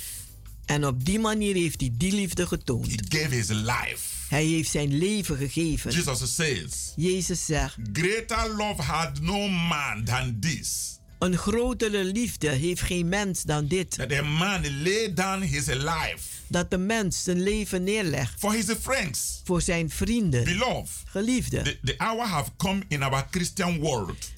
[0.67, 2.87] En op die manier heeft hij die liefde getoond.
[2.87, 3.99] He gave his life.
[4.29, 5.91] Hij heeft zijn leven gegeven.
[5.93, 10.99] Jesus says, Jezus zegt, Greater love had no man than this.
[11.19, 13.91] een grotere liefde heeft geen mens dan dit.
[13.91, 18.64] That a man lay down his life Dat de mens zijn leven neerlegt for his
[18.81, 19.41] friends.
[19.45, 20.45] voor zijn vrienden.
[20.45, 24.31] Beloved, Geliefde, the, the hour have come in our Christian world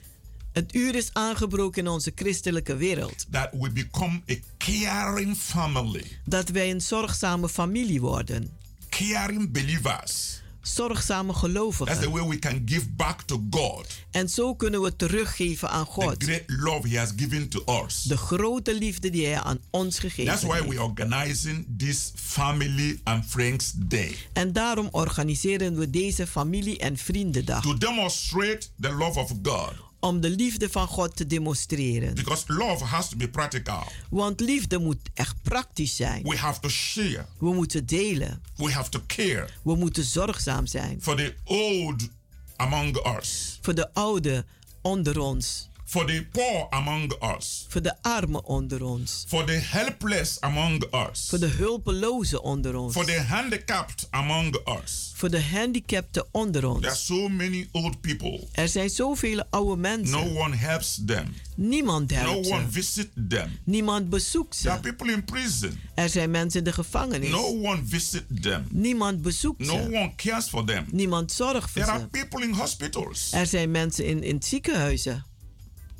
[0.58, 3.26] het uur is aangebroken in onze christelijke wereld.
[3.30, 8.50] that we become a caring family, Dat wij een zorgzame familie worden.
[8.88, 10.36] caring believers.
[10.62, 12.10] Zorgzame That's the gelovigen.
[12.10, 16.22] way we can give back to God En zo kunnen we teruggeven aan the God.
[16.24, 18.02] great love He has given to us.
[18.02, 20.68] De grote liefde die hij aan ons That's gegeven why heeft.
[20.68, 27.62] we're organizing this Family and Friends Day En daarom organiseren we deze familie- en vriendendag.
[27.62, 29.72] to demonstrate the love of God.
[30.00, 32.14] Om de liefde van God te demonstreren.
[32.14, 33.82] Because love has to be practical.
[34.10, 36.22] Want liefde moet echt praktisch zijn.
[36.22, 37.26] We have to share.
[37.38, 38.42] We moeten delen.
[38.56, 40.98] We have to care We moeten zorgzaam zijn.
[41.02, 42.08] for the old
[42.56, 44.46] among us, Voor de ouden
[44.82, 45.67] onder ons.
[45.90, 49.24] For the poor among us, Voor de armen onder ons.
[49.28, 52.92] for the helpless among us, Voor de hulpelozen onder ons.
[52.92, 55.12] for the handicapped among us.
[55.14, 57.06] Voor de gehandicapten onder There are ons.
[57.06, 58.46] so many old people.
[58.52, 60.16] Er zijn zoveel oude mensen.
[60.16, 61.34] No one helps them.
[61.56, 62.52] Niemand No helpt ze.
[62.52, 63.58] one visits them.
[63.64, 64.92] Niemand bezoekt There are ze.
[64.92, 65.80] people in prison.
[65.94, 67.30] Er zijn mensen in de gevangenis.
[67.30, 68.66] No one visits them.
[68.70, 69.82] Niemand bezoekt No ze.
[69.86, 70.84] one cares for them.
[70.90, 72.24] Niemand zorgt voor There are ze.
[72.24, 73.32] people in hospitals.
[73.32, 75.24] Er zijn mensen in, in ziekenhuizen.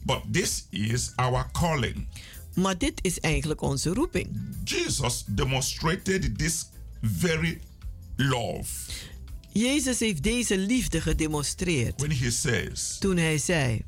[0.03, 2.07] But this is our calling.
[2.55, 4.28] Maar dit is eigenlijk onze roeping.
[4.64, 6.66] Jesus demonstrated this
[7.03, 7.61] very
[8.16, 8.64] love.
[9.53, 13.82] Jezus heeft deze liefde gedemonstreerd when he says, toen hij zei: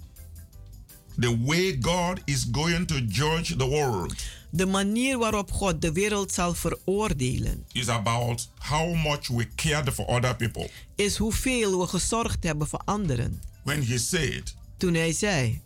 [1.21, 4.15] The way God is going to judge the world
[4.51, 10.07] De manier waarop God de wereld zal veroordelen is about how much we cared for
[10.07, 10.71] other people.
[10.97, 13.43] is hoeveel we gezorgd hebben voor anderen.
[13.65, 15.61] When he said, Toen hij zei: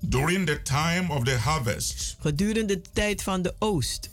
[0.00, 4.10] During the time of the harvest, Gedurende de tijd van de oost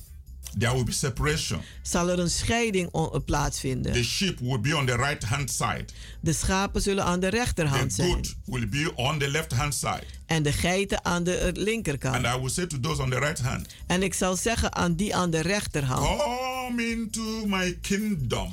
[0.58, 1.62] there will be separation.
[1.82, 4.04] zal er een scheiding on- The plaatsvinden.
[4.04, 5.86] sheep will be on the right hand side,
[6.20, 9.74] De schapen zullen aan de rechterhand the zijn goat will be on the left hand
[9.76, 10.04] side.
[10.26, 12.16] en de geiten aan de linkerkant.
[12.16, 14.96] And I will say to those on the right hand, En ik zal zeggen aan
[14.96, 18.50] die aan de rechterhand: Come into my kingdom.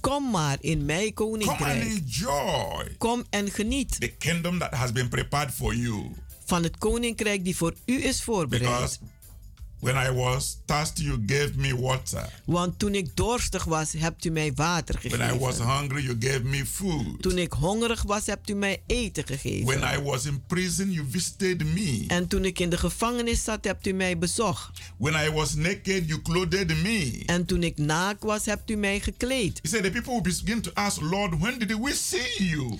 [0.00, 1.82] Kom maar in mijn Come and koninkrijk.
[1.84, 6.14] enjoy Kom en geniet the kingdom that has been prepared for you.
[6.44, 8.70] Van het koninkrijk die voor u is voorbereid.
[8.70, 8.98] Because
[9.80, 12.28] when I was thirsty, you gave me water.
[12.44, 15.76] Want toen ik dorstig was, hebt u mij water When I was gegeven.
[15.78, 17.22] hungry, you gave me food.
[17.22, 19.98] Toen ik hongerig was, hebt u mij eten When gegeven.
[19.98, 22.04] I was in prison, you visited me.
[22.08, 24.80] En toen ik in de gevangenis zat, hebt u mij bezocht.
[24.98, 27.22] When I was naked, you clothed me.
[27.26, 29.58] En toen ik naakt was, hebt u mij gekleed.
[29.62, 32.78] He said, The people will begin to ask, Lord, when did we see you?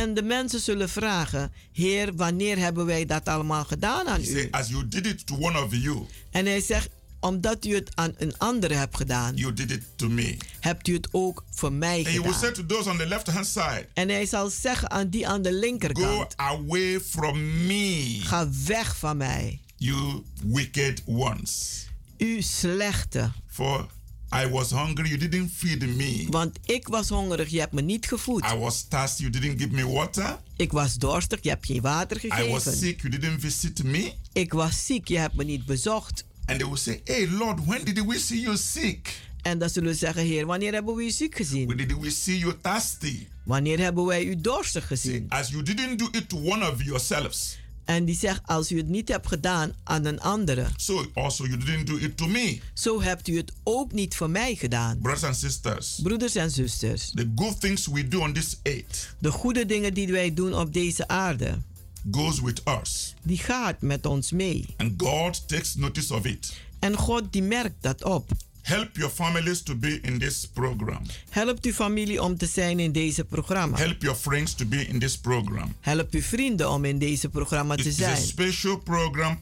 [0.00, 4.48] En de mensen zullen vragen: Heer, wanneer hebben wij dat allemaal gedaan aan He u?
[4.50, 6.88] As you did it to one of you, En hij zegt:
[7.20, 10.36] Omdat u het aan een andere hebt gedaan, you did it to me.
[10.60, 12.66] hebt u het ook voor mij And he will say gedaan.
[12.66, 15.50] to those on the left hand side, En hij zal zeggen aan die aan de
[15.52, 21.84] Go linkerkant: away from me, Ga weg van mij, you wicked ones.
[22.18, 23.30] u slechte.
[23.46, 23.86] For
[24.32, 26.26] I was hungry, you didn't feed me.
[26.30, 28.44] Want ik was hongerig, je hebt me niet gevoed.
[28.52, 30.38] I was thirsty, you didn't give me water.
[30.56, 32.76] Ik was dorstig, je hebt geen water I was gegeven.
[32.76, 34.12] sick, you didn't visit me.
[34.32, 36.24] Ik was ziek, je hebt me niet bezocht.
[36.46, 39.14] And they will say, Hey, Lord, when did we see you sick?
[39.42, 41.66] En dan zullen we zeggen, Heer, wanneer hebben we u ziek gezien?
[41.66, 43.26] When did we see you thirsty?
[43.44, 45.26] Wanneer hebben wij u dorstig gezien?
[45.28, 48.88] As you didn't do it to one of yourselves, En die zegt, als u het
[48.88, 52.58] niet hebt gedaan aan een andere, so also you didn't do it to me.
[52.74, 54.98] zo hebt u het ook niet voor mij gedaan.
[54.98, 59.30] Brothers and sisters, Broeders en zusters, the good things we do on this earth de
[59.30, 61.58] goede dingen die wij doen op deze aarde,
[62.10, 63.14] goes with us.
[63.22, 64.66] die gaat met ons mee.
[64.76, 66.52] And God takes notice of it.
[66.78, 68.30] En God die merkt dat op.
[68.66, 71.02] Help your families to be in this program.
[71.30, 73.76] Helpt uw familie om te zijn in deze programma.
[73.76, 75.74] Help your friends to be in this program.
[75.80, 78.16] Help uw vrienden om in deze programma It te is a zijn.
[78.26, 79.38] special program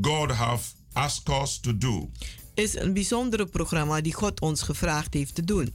[0.00, 2.10] God have asked us to do.
[2.54, 5.74] Is een bijzondere programma die God ons gevraagd heeft te doen.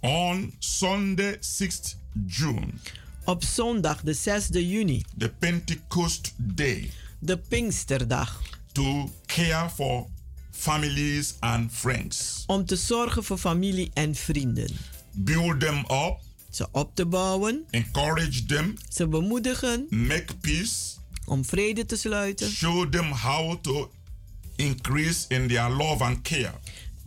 [0.00, 1.96] On Sunday, 6th
[2.26, 2.66] June,
[3.24, 8.42] Op zondag de 6e juni, the Pentecost Day, de Pinksterdag,
[8.72, 10.06] to care for
[10.58, 12.42] families and friends.
[12.46, 14.68] om te zorgen voor familie en vrienden.
[15.12, 16.16] Build them up,
[16.50, 20.74] Ze op te bouwen, encourage them, ze bemoedigen make peace,
[21.26, 23.90] om vrede te sluiten show them how to
[24.56, 26.52] increase in their love and care.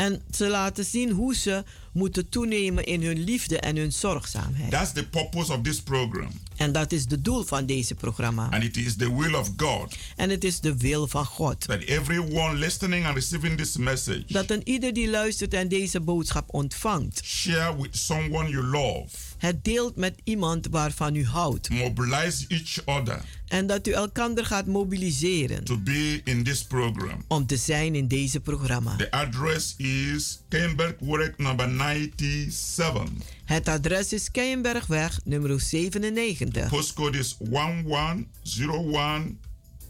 [0.02, 4.72] En ze laten zien hoe ze moeten toenemen in hun liefde en hun zorgzaamheid.
[4.72, 6.30] That's the purpose of this program.
[6.56, 8.49] En dat is de doel van deze programma.
[8.49, 11.68] And it is the will of God En het is de wil van God.
[11.68, 16.54] that everyone listening and receiving this message Dat een ieder die luistert en deze boodschap
[16.54, 19.08] ontvangt, share with someone you love,
[19.42, 21.70] het deelt met iemand waarvan u houdt.
[21.70, 27.26] mobilize each other En dat u elkander gaat mobiliseren to be in this program.
[27.28, 28.96] om te zijn in deze programma.
[28.96, 33.04] The address is Keienberg Work number 97.
[33.46, 36.70] Het adres is Keienbergweg, nummer 97.
[36.70, 39.39] Postcode is 1101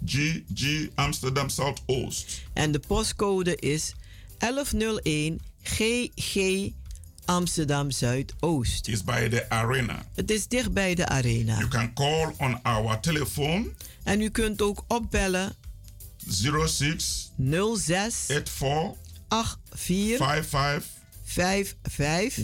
[0.06, 2.42] GG Amsterdam Zuidoost.
[2.54, 3.94] En de postcode is
[4.38, 6.36] 1101 GG
[7.26, 8.88] Amsterdam Zuidoost.
[8.88, 10.06] Is by the arena.
[10.16, 11.58] Het is dicht bij de arena.
[11.58, 13.70] You can call on our telephone
[14.04, 15.56] En u kunt ook opbellen
[16.28, 17.32] 06
[17.76, 20.86] 06 84 84
[21.24, 22.44] 55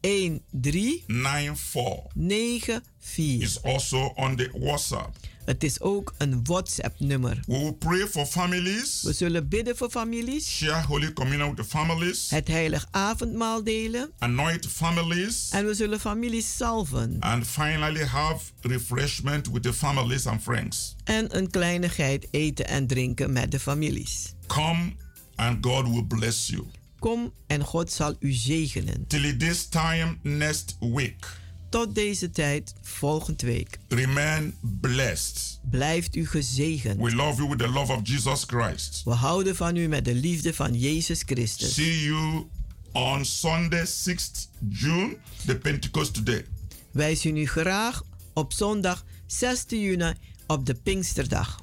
[0.00, 2.10] 13 13 94.
[2.14, 3.42] 94.
[3.42, 5.16] Is also on the WhatsApp.
[5.44, 7.42] Het is ook een WhatsApp-nummer.
[7.46, 9.02] We will pray for families.
[9.02, 10.48] We zullen bidden voor families.
[10.48, 12.30] Share Holy Communion with the families.
[12.30, 14.12] Het heilig avondmaal delen.
[14.18, 15.48] Anoint families.
[15.50, 17.16] En we zullen families salven.
[17.20, 20.94] And finally have refreshment with the families and friends.
[21.04, 24.34] En een kleinigheid eten en drinken met de families.
[24.46, 24.92] Come
[25.34, 26.64] and God will bless you.
[26.98, 29.06] Kom en God zal u zegenen.
[29.06, 31.42] Till this time next week.
[31.74, 33.78] Tot deze tijd volgend week.
[33.88, 35.60] Remain blessed.
[35.70, 37.00] Blijft u gezegend.
[37.00, 39.02] We love you with the love of Jesus Christ.
[39.04, 41.74] We houden van u met de liefde van Jezus Christus.
[41.74, 42.46] See you
[42.92, 45.16] on Sunday 6th June,
[45.46, 46.44] the Pentecost day.
[46.90, 48.02] Wij zien u graag
[48.34, 50.12] op zondag 6 juni
[50.46, 51.62] op de Pinksterdag.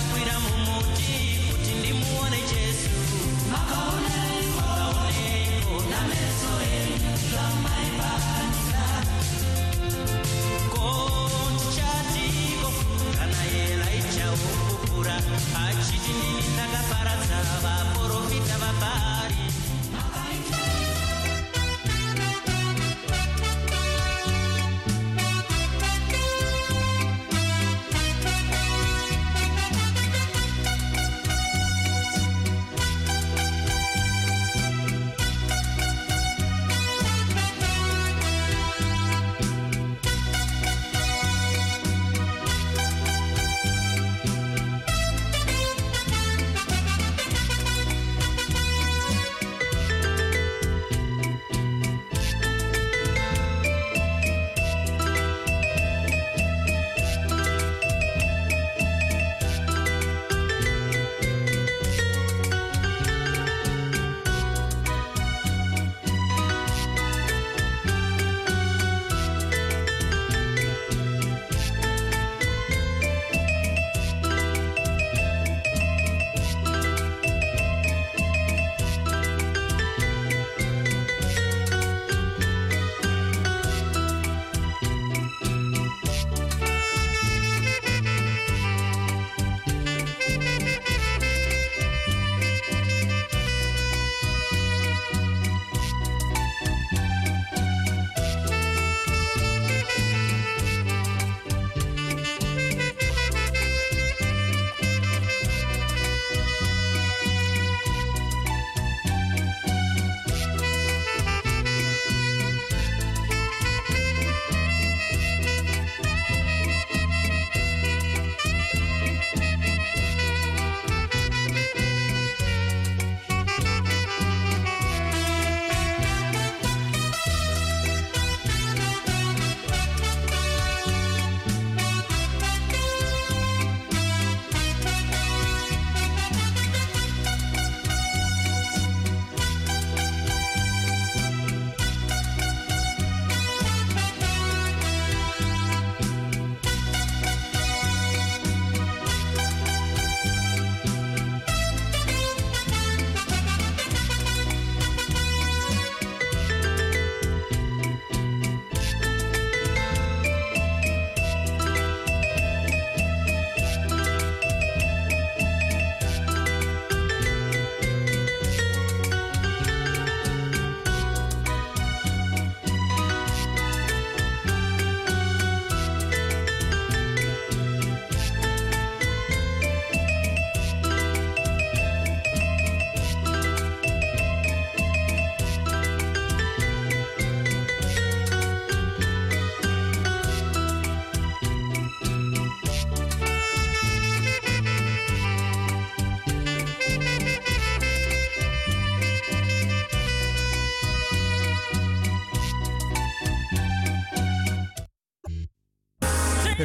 [15.31, 19.20] 8時に見たかパラザーバーポロフタバパ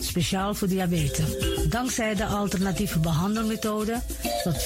[0.00, 1.36] Speciaal voor diabetes.
[1.68, 4.00] Dankzij de alternatieve behandelmethode
[4.42, 4.64] tot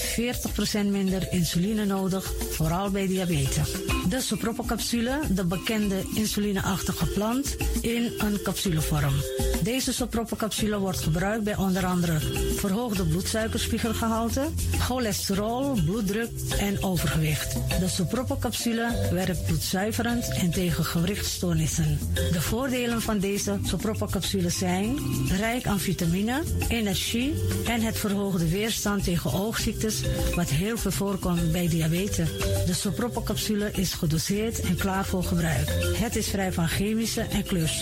[0.85, 3.71] 40% minder insuline nodig, vooral bij diabetes.
[4.09, 9.15] De sopropocapsule, de bekende insulineachtige plant, in een capsulevorm.
[9.63, 12.19] Deze sopropocapsule wordt gebruikt bij onder andere
[12.57, 17.53] verhoogde bloedsuikerspiegelgehalte, cholesterol, bloeddruk en overgewicht.
[17.81, 21.99] De sopropocapsule werkt bloedzuiverend en tegen gewrichtstoornissen.
[22.33, 24.97] De voordelen van deze sopropocapsule zijn
[25.29, 27.35] rijk aan vitamine, energie
[27.67, 30.01] en het verhoogde weerstand tegen oogziektes,
[30.35, 32.29] wat heel veel voorkomt bij diabetes.
[32.67, 35.69] De sopropocapsule is gedoseerd en klaar voor gebruik.
[35.97, 37.76] Het is vrij van chemische en kleurstoffen.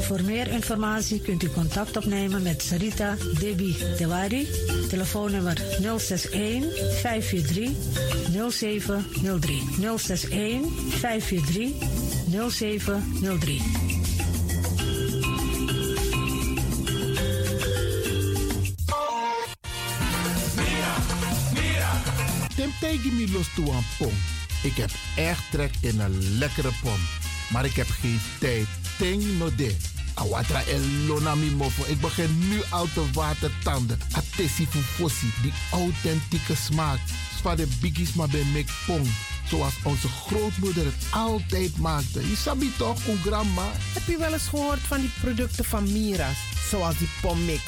[0.00, 4.48] Voor meer informatie kunt u contact opnemen met Sarita Debi Dewari.
[4.88, 6.64] Telefoonnummer 061
[7.00, 7.70] 543
[8.50, 9.62] 0703.
[9.78, 11.70] 061 543
[12.50, 13.62] 0703.
[22.56, 24.12] Tim tegen me los toe aan pom.
[24.62, 26.98] Ik heb echt trek in een lekkere pom.
[27.52, 28.79] Maar ik heb geen tijd.
[29.00, 29.76] Ting no de.
[30.14, 31.84] Awatra elona mi mofo.
[31.86, 33.98] Ik begin nu al te watertanden.
[34.12, 35.32] Atesi fufosi.
[35.42, 36.98] Die authentieke smaak.
[37.38, 39.02] Zwa de biggies maar bij mek pom.
[39.48, 42.28] Zoals onze grootmoeder het altijd maakte.
[42.28, 43.70] Je sabi toch, een grandma?
[43.92, 46.36] Heb je wel eens gehoord van die producten van Mira's?
[46.70, 47.62] Zoals die pommix.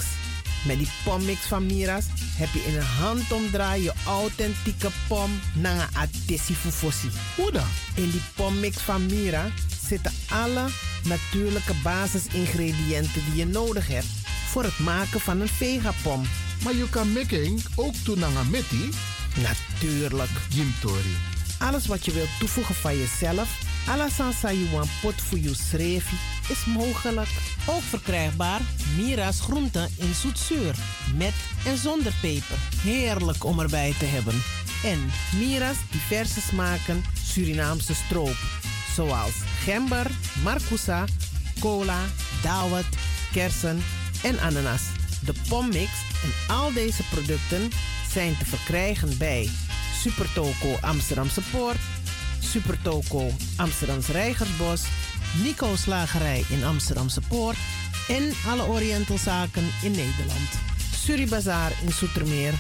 [0.67, 2.05] Met die pommix van Mira's
[2.37, 7.09] heb je in een handomdraai je authentieke pom naar atesi fufosi.
[7.37, 7.69] Hoe dan?
[7.95, 9.51] In die pommix van Mira
[9.89, 10.69] zitten alle
[11.05, 14.07] natuurlijke basisingrediënten die je nodig hebt
[14.49, 16.23] voor het maken van een vegapom.
[16.65, 18.91] Maar je kan making ook doen naar een metti?
[19.37, 20.31] Natuurlijk.
[20.49, 21.17] Jim Tori.
[21.59, 26.17] Alles wat je wilt toevoegen van jezelf, alla sansa you want pot voor je schreefje,
[26.49, 27.29] is mogelijk.
[27.67, 28.61] Ook verkrijgbaar
[28.97, 30.75] Mira's groenten in zoetzuur.
[31.17, 31.35] Met
[31.67, 32.59] en zonder peper.
[32.83, 34.43] Heerlijk om erbij te hebben.
[34.85, 38.37] En Mira's diverse smaken Surinaamse stroop.
[38.95, 39.33] Zoals
[39.65, 40.11] gember,
[40.43, 41.05] marcousa,
[41.61, 42.01] cola,
[42.43, 42.87] dawet,
[43.33, 43.83] kersen
[44.23, 44.83] en ananas.
[45.25, 45.91] De pommix
[46.23, 47.71] en al deze producten
[48.13, 49.49] zijn te verkrijgen bij
[50.01, 51.81] Supertoco Amsterdamse Poort,
[52.41, 54.83] Supertoco Amsterdamse Reigersbos,
[55.43, 57.57] Nico Slagerij in Amsterdamse Poort
[58.09, 60.51] en alle Orientalzaken in Nederland.
[60.95, 62.55] Suribazar in Soetermeer,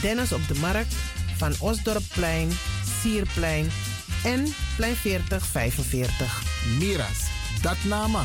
[0.00, 0.94] Dennis op de Markt,
[1.36, 2.50] Van Osdorpplein,
[3.00, 3.70] Sierplein
[4.24, 6.42] en Plein 4045.
[6.78, 7.30] Miras,
[7.62, 8.22] dat nama.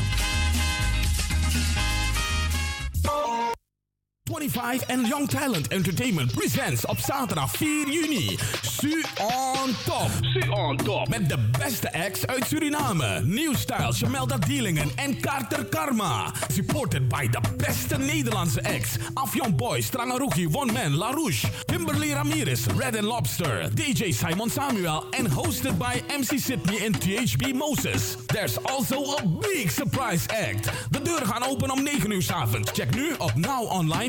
[4.26, 10.10] 25 and Young Talent Entertainment presents op zaterdag 4 juni Su on Top.
[10.20, 11.08] Su on Top.
[11.08, 13.20] Met de beste acts uit Suriname.
[13.24, 16.32] New Style, Jamelda Dealingen en Carter Karma.
[16.52, 18.96] Supported by de beste Nederlandse acts.
[19.14, 21.46] Afjon Boy, Strangaruki, One Man, La Rouge.
[21.64, 23.70] Kimberly Ramirez, Red and Lobster.
[23.74, 25.04] DJ Simon Samuel.
[25.10, 28.16] En hosted by MC Sydney en THB Moses.
[28.26, 30.70] There's also a big surprise act.
[30.90, 32.70] De deuren gaan open om 9 uur s avonds.
[32.72, 33.32] Check nu op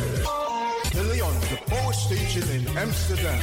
[0.92, 3.40] De Leon, the power station in Amsterdam.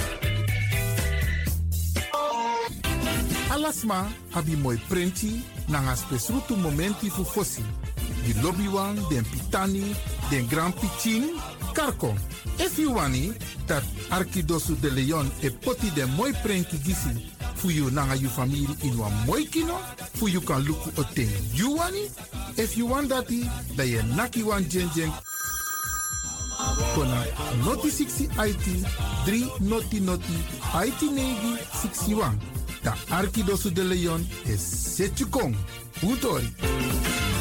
[3.49, 7.63] Alasma abi moi prenti nanga spesrutu momenti fu fosi.
[8.25, 9.95] Di lobby wan, den pitani,
[10.31, 11.35] den grand pitin,
[11.75, 12.15] karko.
[12.59, 13.33] If you wani,
[13.67, 18.99] dat Arkidosu de Leon e poti den moi prenki gisi fu you nanga family in
[18.99, 19.79] wan moi kino,
[20.15, 22.09] fu you kan luku o ten you wani.
[22.57, 23.45] If you want dati,
[23.77, 24.89] da ye naki wan jen
[26.95, 27.25] kona
[27.65, 28.67] noti 60 IT
[29.27, 30.37] 3 noti noti
[30.75, 32.39] IT negi 61.
[32.83, 35.55] Da Arkidosu de Leon is Setjukong.
[36.03, 37.34] Utori.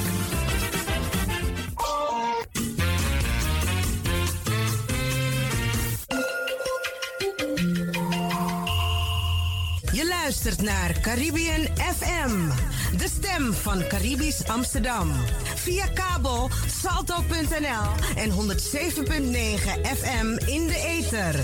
[10.44, 12.50] Luistert naar Caribbean FM,
[12.98, 15.12] de stem van Caribisch Amsterdam.
[15.56, 18.36] Via kabel salto.nl en 107.9
[19.98, 21.39] FM in de ether.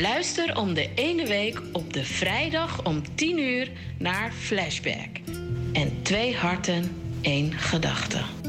[0.00, 5.08] Luister om de ene week op de vrijdag om 10 uur naar Flashback.
[5.72, 8.45] En twee harten, één gedachte.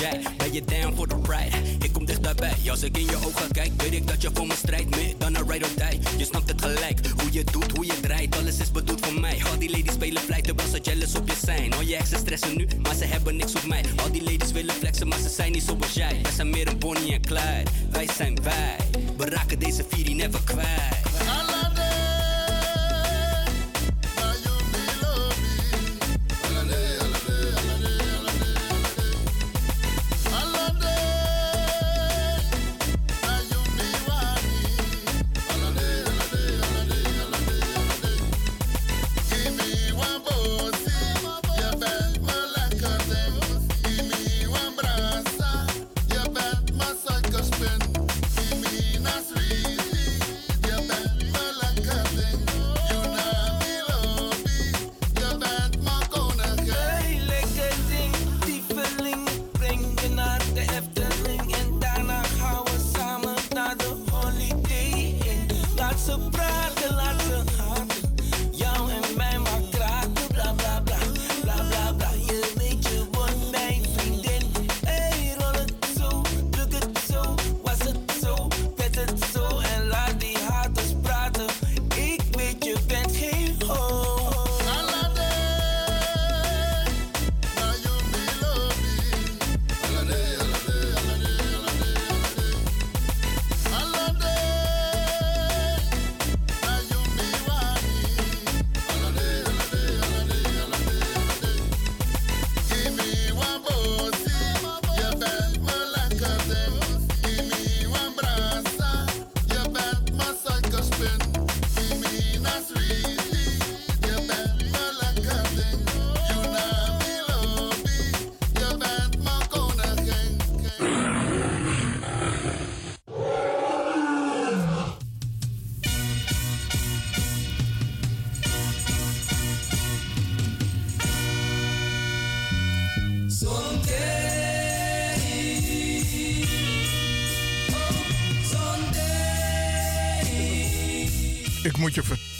[0.00, 0.20] jij?
[0.36, 1.84] Ben je down voor de ride?
[1.84, 4.54] Ik kom dichterbij, als ik in je ogen kijk Weet ik dat je voor me
[4.54, 7.86] strijdt, meer dan een ride of die Je snapt het gelijk, hoe je doet, hoe
[7.86, 11.14] je draait Alles is bedoeld voor mij, al die ladies spelen vlijt Terwijl ze jealous
[11.14, 11.72] op je zijn.
[11.72, 13.84] Al je exen stressen nu, maar ze hebben niks op mij.
[13.96, 15.76] Al die ladies willen flexen, maar ze zijn niet zo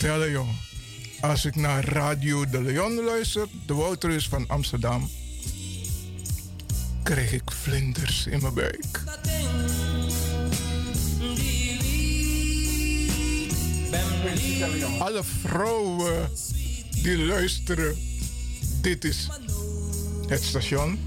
[0.09, 0.57] vertellen, jongen.
[1.21, 5.11] Als ik naar Radio de Leon luister, de Wouterus van Amsterdam,
[7.03, 9.03] krijg ik vlinders in mijn buik.
[14.99, 16.31] Alle vrouwen
[17.03, 17.97] die luisteren,
[18.81, 19.29] dit is
[20.27, 20.99] het station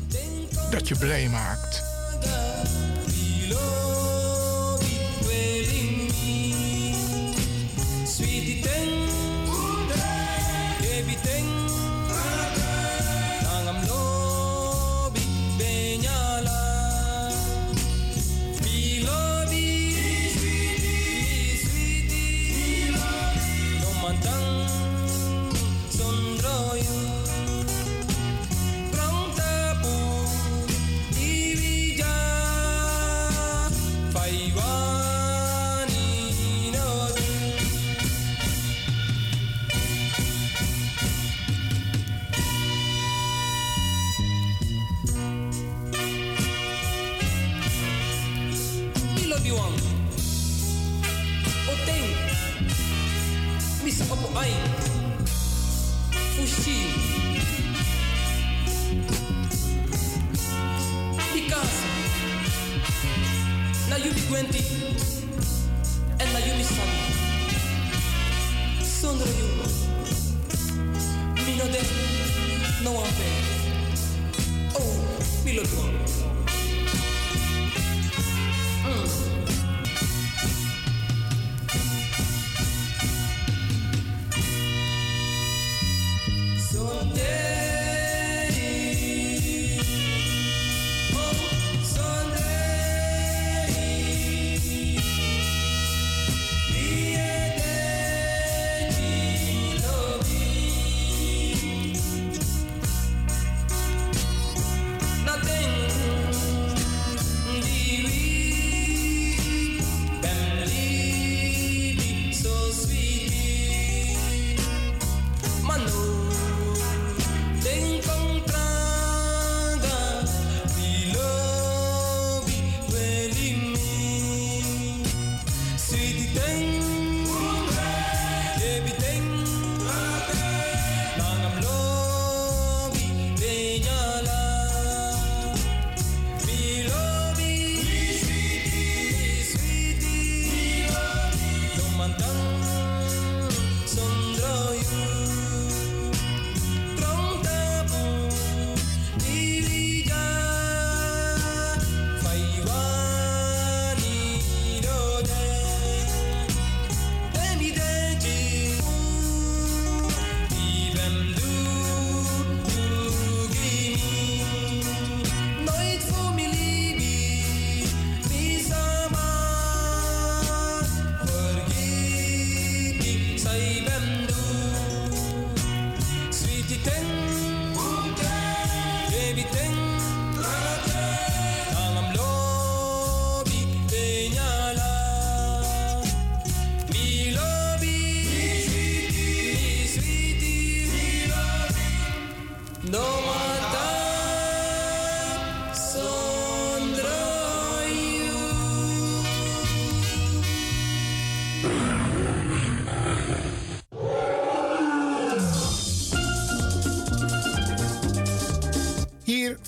[0.72, 1.61] dat je blij maakt.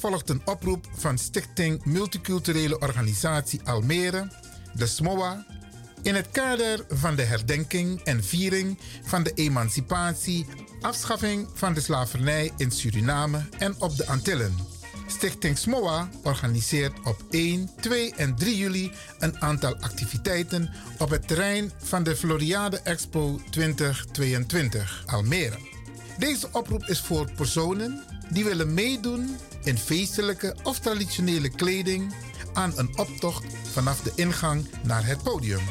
[0.09, 4.27] Volgt een oproep van Stichting Multiculturele Organisatie Almere,
[4.73, 5.45] de SMOA,
[6.01, 10.45] in het kader van de herdenking en viering van de emancipatie,
[10.81, 14.55] afschaffing van de slavernij in Suriname en op de Antillen.
[15.07, 21.71] Stichting SMOA organiseert op 1, 2 en 3 juli een aantal activiteiten op het terrein
[21.77, 25.57] van de Floriade Expo 2022 Almere.
[26.17, 32.13] Deze oproep is voor personen die willen meedoen in feestelijke of traditionele kleding
[32.53, 35.61] aan een optocht vanaf de ingang naar het podium.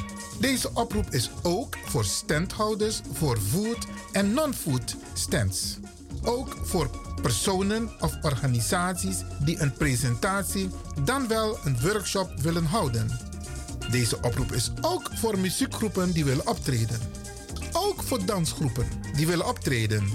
[0.40, 5.78] Deze oproep is ook voor standhouders voor food en non-food stands.
[6.22, 6.90] Ook voor
[7.22, 10.70] personen of organisaties die een presentatie
[11.04, 13.18] dan wel een workshop willen houden.
[13.90, 17.00] Deze oproep is ook voor muziekgroepen die willen optreden.
[17.72, 18.86] Ook voor dansgroepen
[19.16, 20.10] die willen optreden.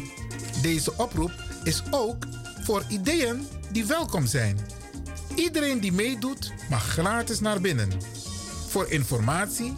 [0.62, 1.32] Deze oproep
[1.64, 2.26] is ook
[2.64, 4.60] voor ideeën die welkom zijn.
[5.36, 7.90] Iedereen die meedoet mag gratis naar binnen.
[8.68, 9.74] Voor informatie,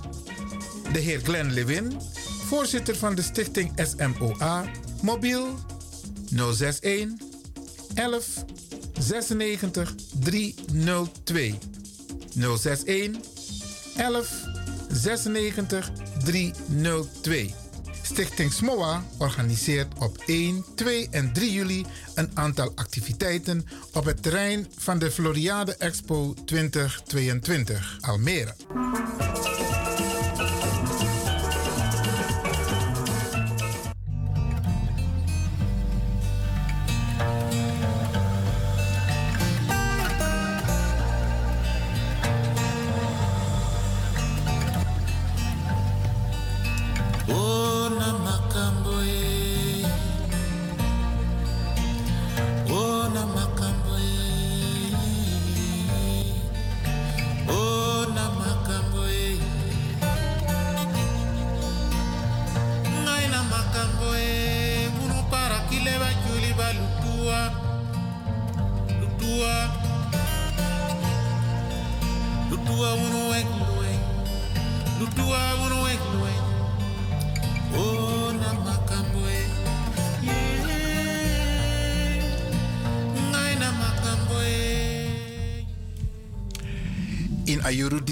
[0.93, 2.01] de heer Glenn Lewin,
[2.45, 4.65] voorzitter van de stichting SMOA,
[5.01, 5.59] mobiel
[6.29, 7.27] 061
[7.93, 8.45] 11
[8.99, 11.57] 96 302.
[12.35, 13.19] 061
[13.95, 14.43] 11
[14.91, 15.91] 96
[16.23, 17.53] 302.
[18.11, 24.67] Stichting SMOA organiseert op 1, 2 en 3 juli een aantal activiteiten op het terrein
[24.77, 28.55] van de Floriade Expo 2022 Almere.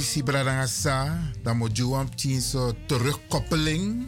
[0.08, 4.06] Disi Bradangasa, dan moet je een terugkoppeling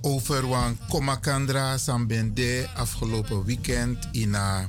[0.00, 4.68] over wan Komakandra Sambende afgelopen weekend in een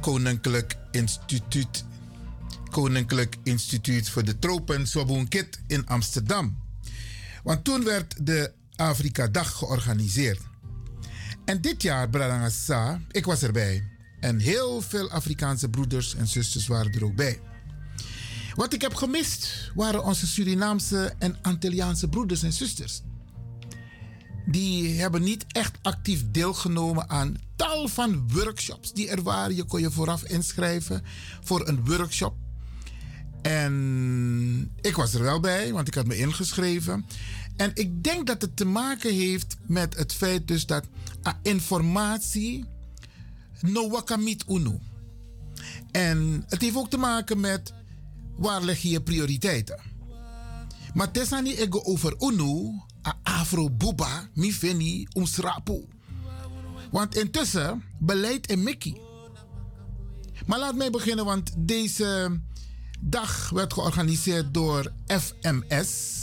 [0.00, 1.84] Koninklijk Instituut
[2.70, 6.58] Koninklijk Instituut voor de Tropen Sobunkit in Amsterdam.
[7.42, 10.40] Want toen werd de Afrika Dag georganiseerd.
[11.44, 13.84] En dit jaar, Bradangasa, ik was erbij.
[14.20, 17.40] En heel veel Afrikaanse broeders en zusters waren er ook bij.
[18.54, 23.02] Wat ik heb gemist waren onze Surinaamse en Antilliaanse broeders en zusters.
[24.46, 29.56] Die hebben niet echt actief deelgenomen aan tal van workshops die er waren.
[29.56, 31.02] Je kon je vooraf inschrijven
[31.42, 32.34] voor een workshop.
[33.42, 37.06] En ik was er wel bij, want ik had me ingeschreven.
[37.56, 40.84] En ik denk dat het te maken heeft met het feit dus dat
[41.42, 42.64] informatie
[43.60, 44.78] no wakamit unu.
[45.90, 47.72] En het heeft ook te maken met
[48.36, 49.80] waar leg je je prioriteiten.
[50.94, 55.84] Maar tesani ego over unu, a afro buba, mi feni, umsrapu.
[56.90, 59.00] Want intussen, beleid en Mickey.
[60.46, 62.40] Maar laat mij beginnen, want deze
[63.00, 66.20] dag werd georganiseerd door FMS.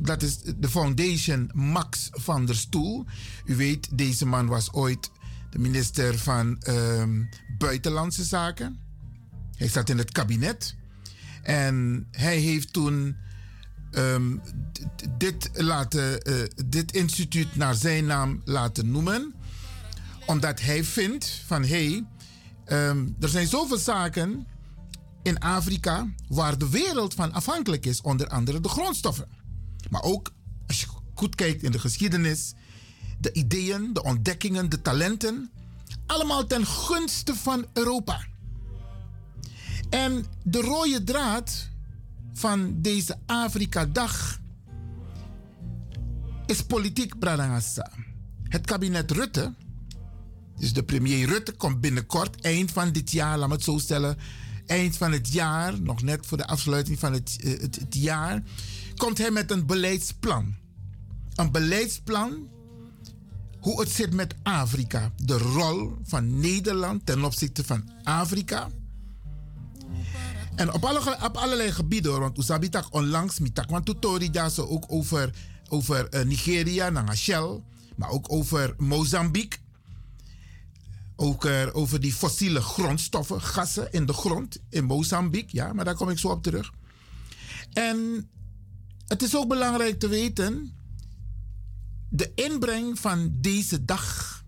[0.00, 3.04] Dat is de Foundation Max van der Stoel.
[3.44, 5.10] U weet, deze man was ooit
[5.50, 7.22] de minister van ehm,
[7.58, 8.80] Buitenlandse Zaken.
[9.56, 10.76] Hij zat in het kabinet.
[11.42, 13.16] En hij heeft toen
[13.90, 14.36] ehm,
[15.18, 16.34] dit, laten, eh,
[16.66, 19.34] dit instituut naar zijn naam laten noemen.
[20.26, 22.04] Omdat hij vindt van hé, hey,
[22.64, 24.46] ehm, er zijn zoveel zaken
[25.22, 28.00] in Afrika waar de wereld van afhankelijk is.
[28.00, 29.28] Onder andere de grondstoffen.
[29.90, 30.32] Maar ook
[30.66, 32.54] als je goed kijkt in de geschiedenis,
[33.18, 35.50] de ideeën, de ontdekkingen, de talenten.
[36.06, 38.26] Allemaal ten gunste van Europa.
[39.92, 41.68] En de rode draad
[42.32, 44.40] van deze Afrika-dag
[46.46, 47.90] is politiek, Bradangasa.
[48.48, 49.54] Het kabinet Rutte,
[50.58, 54.16] dus de premier Rutte, komt binnenkort, eind van dit jaar, laat me het zo stellen,
[54.66, 58.42] eind van het jaar, nog net voor de afsluiting van het, eh, het, het jaar,
[58.96, 60.54] komt hij met een beleidsplan.
[61.34, 62.48] Een beleidsplan
[63.60, 65.12] hoe het zit met Afrika.
[65.16, 68.68] De rol van Nederland ten opzichte van Afrika.
[70.54, 74.84] En op, alle, op allerlei gebieden, want Usabitak onlangs, mitak, want tutori daar zo ook
[74.88, 75.34] over,
[75.68, 77.64] over eh, Nigeria, Nangashel,
[77.96, 79.58] maar ook over Mozambique.
[81.16, 85.94] Ook er, over die fossiele grondstoffen, gassen in de grond in Mozambique, ja, maar daar
[85.94, 86.72] kom ik zo op terug.
[87.72, 88.28] En
[89.06, 90.72] het is ook belangrijk te weten
[92.08, 94.40] de inbreng van deze dag.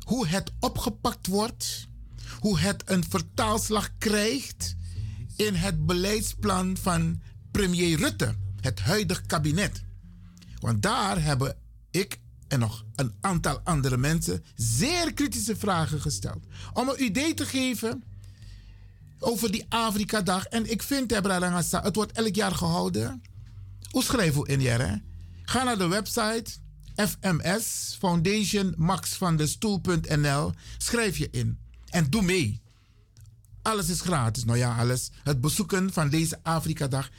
[0.00, 1.88] Hoe het opgepakt wordt.
[2.40, 4.76] Hoe het een vertaalslag krijgt
[5.36, 8.34] in het beleidsplan van premier Rutte.
[8.60, 9.82] Het huidige kabinet.
[10.58, 11.56] Want daar hebben
[11.90, 12.18] ik
[12.48, 16.44] en nog een aantal andere mensen zeer kritische vragen gesteld.
[16.72, 18.02] Om een idee te geven
[19.18, 20.44] over die Afrika-dag.
[20.44, 23.22] En ik vind, Ebra het wordt elk jaar gehouden.
[23.90, 25.02] Hoe schrijven we in?
[25.42, 26.44] Ga naar de website
[26.96, 30.52] FMS Foundation Max van de Stoel.nl.
[30.78, 31.58] Schrijf je in
[31.88, 32.60] en doe mee.
[33.66, 34.44] Alles is gratis.
[34.44, 35.10] Nou ja, alles.
[35.22, 37.10] Het bezoeken van deze Afrika-dag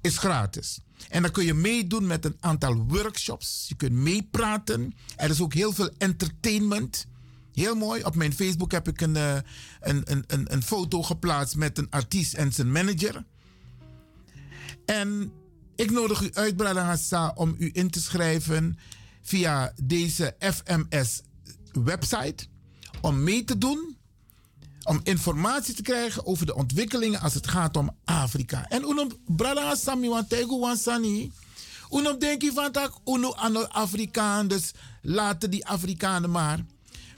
[0.00, 0.80] is gratis.
[1.08, 3.64] En dan kun je meedoen met een aantal workshops.
[3.68, 4.94] Je kunt meepraten.
[5.16, 7.06] Er is ook heel veel entertainment.
[7.52, 8.04] Heel mooi.
[8.04, 9.36] Op mijn Facebook heb ik een, eh,
[9.80, 13.24] een, een, een, foto geplaatst met een artiest en zijn manager.
[14.84, 15.32] En
[15.76, 18.78] ik nodig u uit, Bradangasa, om u in te schrijven
[19.22, 22.46] via deze FMS-website.
[23.00, 23.97] Om mee te doen.
[24.88, 28.68] Om informatie te krijgen over de ontwikkelingen als het gaat om Afrika.
[28.68, 31.32] En uno Bradangasa mi want tego wansani.
[31.90, 36.64] Uno denk je van tak, uno ano Afrikaan, dus laten die Afrikanen maar.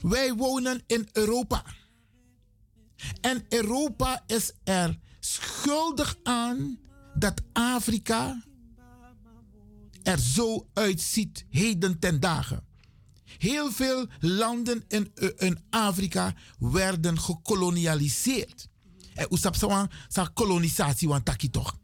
[0.00, 1.64] Wij wonen in Europa.
[3.20, 6.78] En Europa is er schuldig aan
[7.14, 8.42] dat Afrika
[10.02, 12.69] er zo uitziet heden ten dagen.
[13.40, 18.68] Heel veel landen in, in Afrika werden gekolonialiseerd.
[19.14, 19.54] En usap
[20.08, 21.78] sa kolonisatie want taki toch.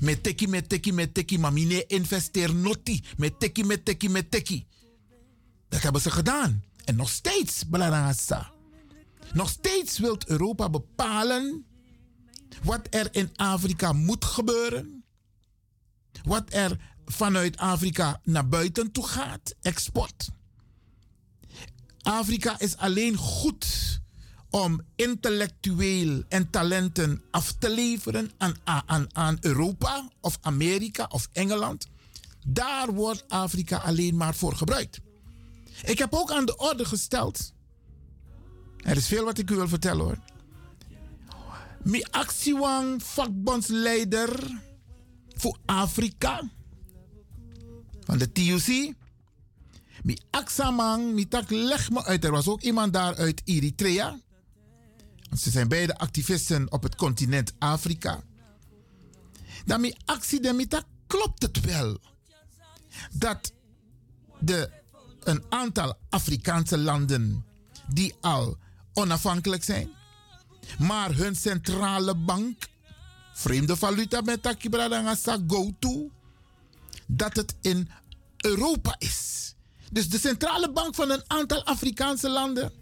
[0.00, 3.04] Met teki, met teki, met teki, maar mine investeer noti.
[3.16, 4.66] Met teki, met teki, met teki.
[5.68, 6.64] Dat hebben ze gedaan.
[6.84, 8.18] En nog steeds, belangrijk
[9.32, 11.66] Nog steeds wil Europa bepalen
[12.62, 15.04] wat er in Afrika moet gebeuren,
[16.22, 20.36] wat er vanuit Afrika naar buiten toe gaat, export.
[22.02, 23.66] Afrika is alleen goed
[24.50, 31.88] om intellectueel en talenten af te leveren aan, aan, aan Europa of Amerika of Engeland.
[32.46, 35.00] Daar wordt Afrika alleen maar voor gebruikt.
[35.84, 37.52] Ik heb ook aan de orde gesteld.
[38.76, 40.18] Er is veel wat ik u wil vertellen hoor.
[41.82, 44.60] Mi actiewang vakbondsleider
[45.34, 46.42] voor Afrika
[48.04, 48.94] van de TUC.
[50.02, 52.24] Mi aksamang, mi tak leg me uit.
[52.24, 54.20] Er was ook iemand daar uit Eritrea.
[55.36, 58.22] Ze zijn beide activisten op het continent Afrika.
[59.64, 61.98] Dan mi actie mi tak klopt het wel.
[63.12, 63.52] Dat
[64.38, 64.70] de,
[65.20, 67.44] een aantal Afrikaanse landen
[67.88, 68.56] die al
[68.92, 69.90] onafhankelijk zijn,
[70.78, 72.68] maar hun centrale bank,
[73.32, 76.10] vreemde valuta met takibradangasa go to,
[77.06, 77.88] dat het in
[78.36, 79.47] Europa is.
[79.92, 82.72] Dus de centrale bank van een aantal Afrikaanse landen,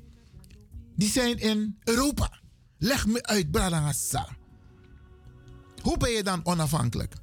[0.95, 2.41] die zijn in Europa.
[2.79, 4.29] Leg me uit, Bradangasa.
[5.83, 7.15] Hoe ben je dan onafhankelijk?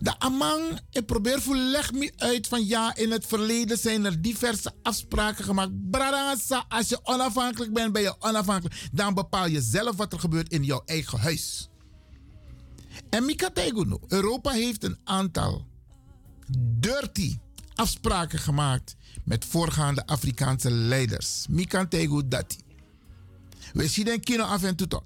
[0.00, 4.22] De Amang, ik probeer voor leg me uit van ja, in het verleden zijn er
[4.22, 5.90] diverse afspraken gemaakt.
[5.90, 8.88] Bradangasa, als je onafhankelijk bent, ben je onafhankelijk.
[8.92, 11.68] Dan bepaal je zelf wat er gebeurt in jouw eigen huis.
[13.10, 15.66] En Mika Teguno, Europa heeft een aantal
[16.58, 17.38] dirty
[17.74, 21.46] afspraken gemaakt met voorgaande Afrikaanse leiders.
[21.48, 22.56] Mika Tegu Dati.
[23.72, 25.02] We zien den kino af en toe.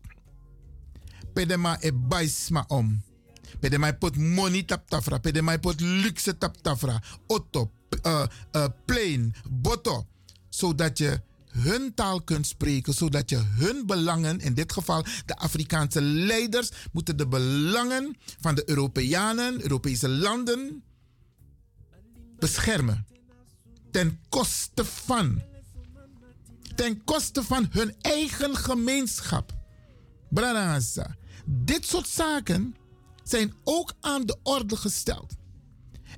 [1.32, 3.02] Pedema e baisma om.
[3.60, 5.18] Pedema e pot money tap tafra.
[5.18, 7.02] Pedema e pot luxe tap tafra.
[7.26, 7.70] Auto,
[8.06, 10.06] uh, uh, plane, boto.
[10.48, 11.20] Zodat je
[11.50, 17.16] hun taal kunt spreken, zodat je hun belangen, in dit geval de Afrikaanse leiders, moeten
[17.16, 20.82] de belangen van de Europeanen, Europese landen,
[22.38, 23.06] beschermen.
[23.94, 25.42] Ten koste van.
[26.74, 29.54] Ten koste van hun eigen gemeenschap.
[30.28, 31.16] Branaza.
[31.44, 32.76] Dit soort zaken
[33.22, 35.34] zijn ook aan de orde gesteld.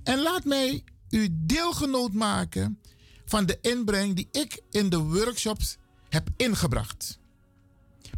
[0.02, 2.80] En laat mij u deelgenoot maken
[3.24, 5.76] van de inbreng die ik in de workshops
[6.08, 7.18] heb ingebracht.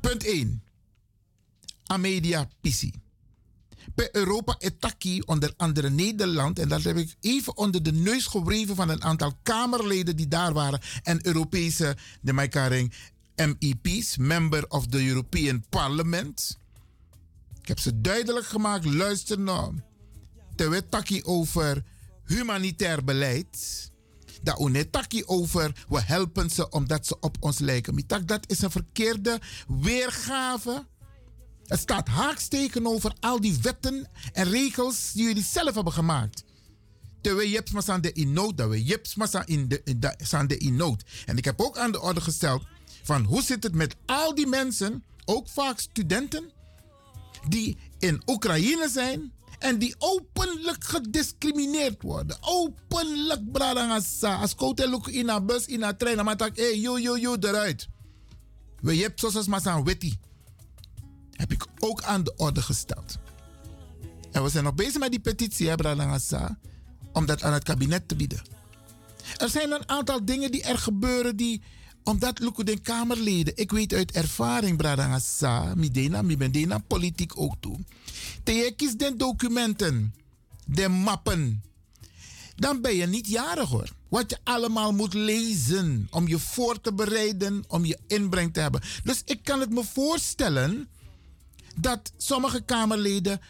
[0.01, 0.63] Punt 1.
[1.87, 2.93] Amedia Pisi.
[3.95, 8.77] Bij Europa Etaki, onder andere Nederland, en dat heb ik even onder de neus gewreven
[8.77, 15.65] van een aantal Kamerleden die daar waren en Europese, de MEP's, Member of the European
[15.69, 16.59] Parliament.
[17.61, 19.81] Ik heb ze duidelijk gemaakt, luister nou.
[20.55, 21.83] Terwijl taki over
[22.25, 23.91] humanitair beleid.
[24.43, 28.05] Dat unetaki over we helpen ze omdat ze op ons lijken.
[28.07, 30.87] Dat is een verkeerde weergave.
[31.69, 36.45] Het staat haaks tegenover al die wetten en regels die jullie zelf hebben gemaakt.
[37.21, 38.13] Terwijl je hebt aan de
[38.55, 38.85] dat we
[39.45, 39.83] in de,
[40.31, 41.05] aan de.
[41.27, 42.63] En ik heb ook aan de orde gesteld
[43.03, 46.51] van hoe zit het met al die mensen, ook vaak studenten,
[47.49, 52.37] die in Oekraïne zijn en die openlijk gediscrimineerd worden.
[52.41, 54.35] Openlijk, bradangasa.
[54.35, 57.37] Als kote in een bus, in een trein, dan maak ik, hey, yo, yo, yo,
[57.41, 57.89] eruit.
[58.81, 60.19] We hebben zoals maar aan.
[61.39, 63.19] Heb ik ook aan de orde gesteld.
[64.33, 65.75] En we zijn nog bezig met die petitie, hè.
[67.13, 68.43] Om dat aan het kabinet te bieden.
[69.37, 71.63] Er zijn een aantal dingen die er gebeuren die
[72.05, 77.79] omdat den Kamerleden, ik weet uit ervaring, Bradangasa, Midena, Mibendena, politiek ook toe.
[78.43, 80.15] Te kies den documenten,
[80.67, 81.63] de mappen.
[82.57, 83.89] Dan ben je niet jarig hoor.
[84.09, 88.81] Wat je allemaal moet lezen om je voor te bereiden, om je inbreng te hebben.
[89.05, 90.89] Dus ik kan het me voorstellen
[91.81, 93.41] dat sommige Kamerleden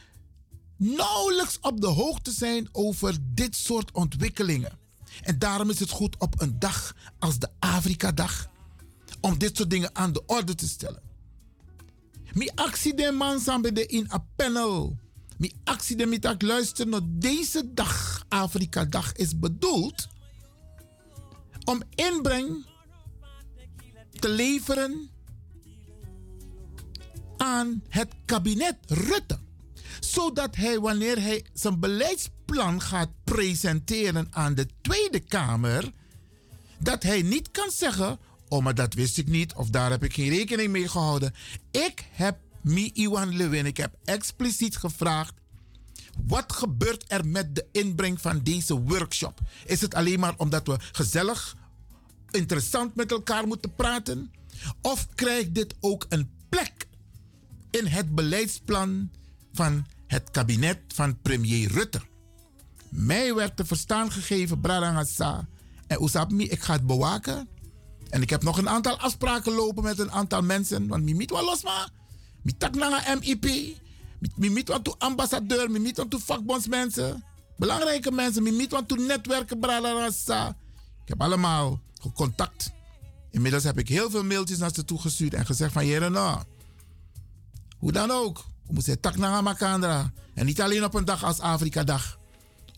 [0.76, 4.78] nauwelijks op de hoogte zijn over dit soort ontwikkelingen.
[5.22, 8.48] En daarom is het goed op een dag als de Afrika-dag
[9.20, 11.02] om dit soort dingen aan de orde te stellen.
[12.32, 14.96] Mi actie de man de in een panel.
[15.36, 20.06] Mi actie de mitak luister naar deze dag, Afrika-dag, is bedoeld
[21.64, 22.66] om inbreng
[24.10, 25.10] te leveren
[27.38, 29.38] aan het kabinet Rutte.
[30.00, 35.92] Zodat hij, wanneer hij zijn beleidsplan gaat presenteren aan de Tweede Kamer,
[36.78, 40.14] dat hij niet kan zeggen: Oh, maar dat wist ik niet, of daar heb ik
[40.14, 41.34] geen rekening mee gehouden.
[41.70, 45.34] Ik heb Mi Iwan Lewin, ik heb expliciet gevraagd.
[46.26, 49.40] Wat gebeurt er met de inbreng van deze workshop?
[49.64, 51.56] Is het alleen maar omdat we gezellig,
[52.30, 54.32] interessant met elkaar moeten praten?
[54.82, 56.86] Of krijgt dit ook een plek
[57.78, 59.10] in het beleidsplan
[59.52, 62.00] van het kabinet van premier Rutte.
[62.88, 65.48] Mij werd te verstaan gegeven, Bradangasa.
[65.86, 67.48] En Oesapmi, ik ga het bewaken.
[68.10, 70.86] En ik heb nog een aantal afspraken lopen met een aantal mensen.
[70.86, 71.88] Want mi niet wel los maar.
[72.42, 72.74] Mi tak
[73.20, 73.44] MIP.
[74.36, 75.70] Mi niet toe ambassadeur.
[75.70, 77.24] Mi niet vakbondsmensen.
[77.56, 78.42] Belangrijke mensen.
[78.42, 79.58] Mi niet netwerken.
[81.02, 81.80] Ik heb allemaal
[82.14, 82.72] contact.
[83.30, 86.42] Inmiddels heb ik heel veel mailtjes naar ze toegestuurd en gezegd van jere nou.
[87.78, 88.44] Hoe dan ook.
[88.66, 90.12] We moeten tak naar Makandra.
[90.34, 92.18] En niet alleen op een dag als Afrika dag.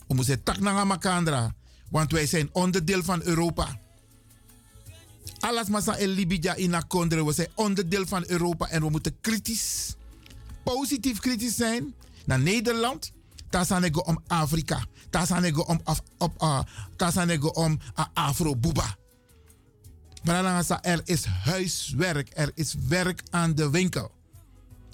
[0.08, 1.54] We moeten tak naar Makandra.
[1.90, 3.78] Want wij zijn onderdeel van Europa.
[5.40, 7.24] Alles massa in Libya in Akondre.
[7.24, 9.94] We zijn onderdeel van Europa en we moeten kritisch,
[10.64, 11.94] positief kritisch zijn
[12.24, 13.12] naar Nederland.
[13.50, 14.84] Tasanego om Afrika.
[15.10, 16.60] Tasanego om, af, op, uh,
[17.52, 18.96] om uh, Afro-Buba.
[20.82, 22.30] Er is huiswerk.
[22.34, 24.10] Er is werk aan de winkel.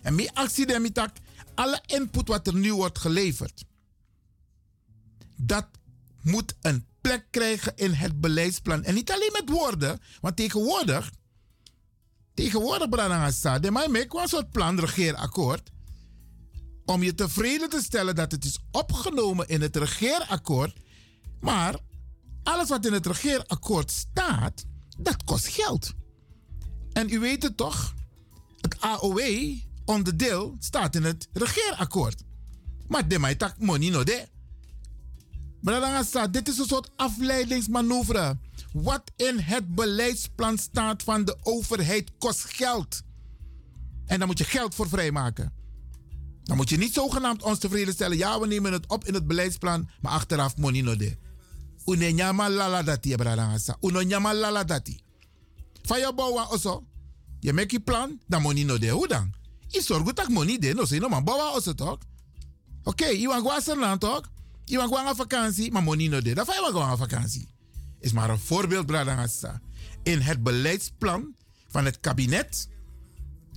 [0.06, 0.66] En mijn actie
[1.54, 3.64] alle input wat er nu wordt geleverd,
[5.36, 5.66] dat
[6.22, 8.84] moet een plek krijgen in het beleidsplan.
[8.84, 11.12] En niet alleen met woorden, want tegenwoordig,
[12.34, 15.70] tegenwoordig, Branagasa, de mij make een soort plan, regeerakkoord,
[16.84, 20.76] om je tevreden te stellen dat het is opgenomen in het regeerakkoord.
[21.40, 21.78] Maar
[22.42, 24.64] alles wat in het regeerakkoord staat,
[24.98, 25.92] dat kost geld.
[26.92, 27.94] En u weet het toch?
[28.60, 29.18] Het AOW
[29.86, 32.22] onderdeel staat in het regeerakkoord.
[32.88, 34.28] Maar de tak money no de.
[36.30, 38.38] Dit is een soort afleidingsmanoeuvre.
[38.72, 43.02] Wat in het beleidsplan staat van de overheid kost geld.
[44.06, 45.52] En daar moet je geld voor vrijmaken.
[46.42, 48.16] Dan moet je niet zogenaamd ons tevreden stellen.
[48.16, 51.16] Ja, we nemen het op in het beleidsplan, maar achteraf money no de.
[51.84, 53.76] Une nyama lala dati, bradangasa.
[53.80, 55.00] Uno nyama lala dati.
[55.82, 56.86] Van bouwen also.
[57.40, 58.88] Je maakt je plan, dan money no de.
[58.88, 59.34] Hoe dan?
[59.76, 60.74] Je zorgt dat money de.
[60.74, 61.98] No, zeg no man, bouwen also toch?
[62.82, 64.30] Oké, okay, je want gaan toch?
[64.64, 66.28] Je mag gaan vakantie, maar money no de.
[66.28, 67.48] Je gaan vakantie.
[68.00, 69.60] Is maar een voorbeeld, bradangasa.
[70.02, 71.34] In het beleidsplan
[71.68, 72.68] van het kabinet,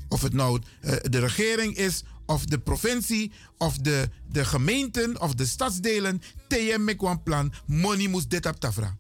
[0.08, 5.34] of het nou uh, de regering is of de provincie, of de, de gemeenten, of
[5.34, 8.98] de stadsdelen, TM een plan, money moest dit op tafra.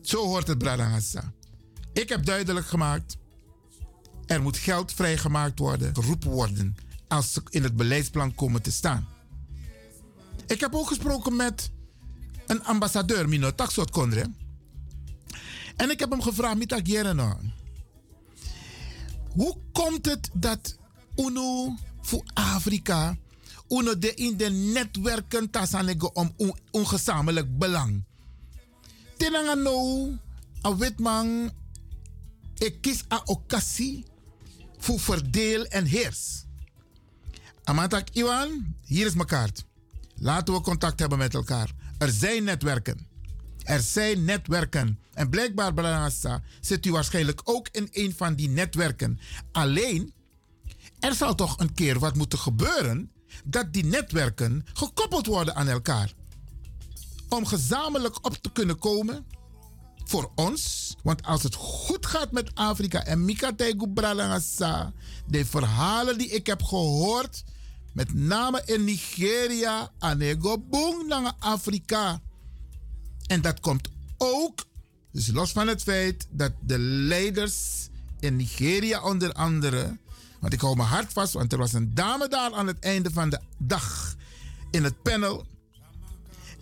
[0.00, 1.32] Zo hoort het Bradangasa.
[1.92, 3.16] Ik heb duidelijk gemaakt,
[4.26, 6.76] er moet geld vrijgemaakt worden, geroepen worden,
[7.08, 9.08] als ze in het beleidsplan komen te staan.
[10.46, 11.70] Ik heb ook gesproken met
[12.46, 14.30] een ambassadeur, Mino Taxot Kondre.
[15.76, 17.38] En ik heb hem gevraagd, Mitak Jereno,
[19.28, 20.76] hoe komt het dat
[21.16, 23.16] uno voor Afrika.
[23.68, 26.32] Uno de in de netwerken tasanego om
[26.72, 28.04] un, gezamenlijk belang.
[29.16, 30.08] Tenanga no,
[30.66, 31.50] a wetman,
[32.58, 34.04] ik kies a occasie
[34.78, 36.44] voor verdeel en heers.
[37.64, 39.64] Amatak Iwan, hier is mijn kaart.
[40.14, 41.70] Laten we contact hebben met elkaar.
[41.98, 43.06] Er zijn netwerken.
[43.62, 44.98] Er zijn netwerken.
[45.12, 49.18] En blijkbaar, Branassa, zit u waarschijnlijk ook in een van die netwerken.
[49.52, 50.12] Alleen,
[51.00, 53.10] er zal toch een keer wat moeten gebeuren
[53.44, 56.12] dat die netwerken gekoppeld worden aan elkaar.
[57.28, 59.26] Om gezamenlijk op te kunnen komen
[60.08, 60.94] voor ons.
[61.02, 63.52] Want als het goed gaat met Afrika en Mika
[63.94, 64.92] Bralangasa,
[65.26, 67.44] de verhalen die ik heb gehoord,
[67.92, 72.20] met name in Nigeria, Anego Boom Afrika.
[73.26, 74.64] En dat komt ook,
[75.12, 77.88] dus los van het feit dat de leiders
[78.20, 79.98] in Nigeria onder andere
[80.40, 83.10] want ik hou mijn hart vast, want er was een dame daar aan het einde
[83.10, 84.14] van de dag
[84.70, 85.46] in het panel.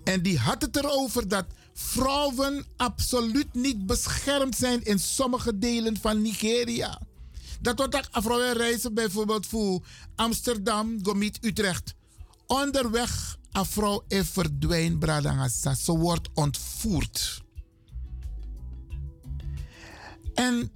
[0.04, 6.22] En die had het erover dat vrouwen absoluut niet beschermd zijn in sommige delen van
[6.22, 7.00] Nigeria.
[7.60, 11.94] Dat wordt ook vrouwen reizen bijvoorbeeld voor Amsterdam, Gomit, Utrecht.
[12.46, 15.74] Onderweg een vrouw is verdwijnt, Bradangasa.
[15.74, 17.42] Ze wordt ontvoerd.
[20.34, 20.70] En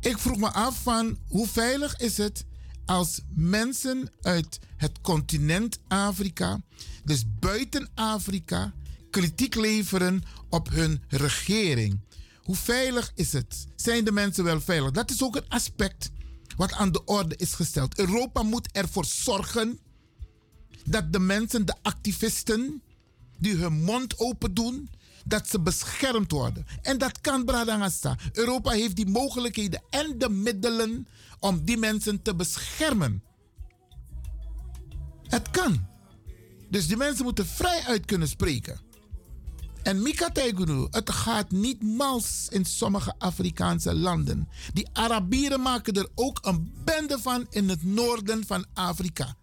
[0.00, 2.44] ik vroeg me af van hoe veilig is het
[2.84, 6.60] als mensen uit het continent Afrika,
[7.04, 8.74] dus buiten Afrika,
[9.16, 12.00] kritiek leveren op hun regering.
[12.42, 13.66] Hoe veilig is het?
[13.76, 14.90] Zijn de mensen wel veilig?
[14.90, 16.10] Dat is ook een aspect
[16.56, 17.98] wat aan de orde is gesteld.
[17.98, 19.78] Europa moet ervoor zorgen
[20.84, 22.82] dat de mensen, de activisten,
[23.38, 24.90] die hun mond open doen,
[25.24, 26.66] dat ze beschermd worden.
[26.82, 28.18] En dat kan Bradangasa.
[28.32, 31.06] Europa heeft die mogelijkheden en de middelen
[31.40, 33.22] om die mensen te beschermen.
[35.22, 35.86] Het kan.
[36.70, 38.85] Dus die mensen moeten vrij uit kunnen spreken.
[39.86, 44.48] En Mika Tegunu, het gaat niet mals in sommige Afrikaanse landen.
[44.72, 49.36] Die Arabieren maken er ook een bende van in het noorden van Afrika.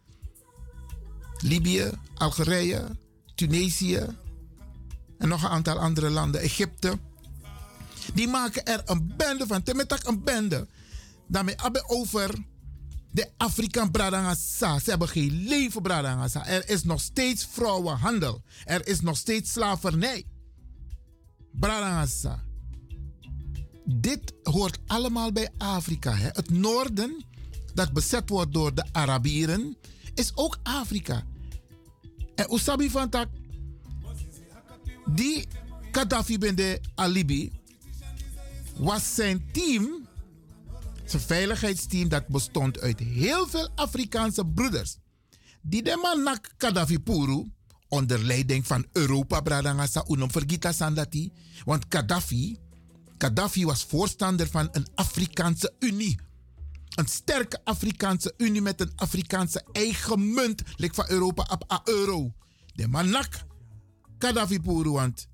[1.37, 2.97] Libië, Algerije,
[3.35, 4.17] Tunesië
[5.17, 6.99] en nog een aantal andere landen, Egypte.
[8.13, 9.63] Die maken er een bende van.
[9.63, 10.67] Temetak een bende.
[11.27, 12.35] Daarmee hebben over
[13.11, 14.79] de Afrikaan Bradangasa.
[14.79, 16.45] Ze hebben geen leven Bradangasa.
[16.45, 18.41] Er is nog steeds vrouwenhandel.
[18.65, 20.25] Er is nog steeds slavernij.
[21.59, 22.43] Bradangasa.
[23.85, 26.15] Dit hoort allemaal bij Afrika.
[26.15, 26.27] Hè?
[26.27, 27.23] Het noorden,
[27.73, 29.77] dat bezet wordt door de Arabieren,
[30.13, 31.23] is ook Afrika.
[32.35, 33.27] En Usabi van tak,
[35.05, 35.47] die
[35.91, 37.51] Gaddafi ben de alibi,
[38.75, 40.07] was zijn team,
[41.05, 44.97] zijn veiligheidsteam, dat bestond uit heel veel Afrikaanse broeders.
[45.61, 47.51] Die de man Gaddafi Puru,
[47.93, 51.31] onder leiding van Europa, Bradangasa, Unum Vergita Sandati.
[51.65, 52.57] Want Gaddafi,
[53.17, 56.19] Gaddafi was voorstander van een Afrikaanse Unie.
[56.95, 62.33] Een sterke Afrikaanse Unie met een Afrikaanse eigen munt, lik van Europa op a euro.
[62.75, 63.45] De man nak
[64.19, 65.27] Gaddafi Puru, want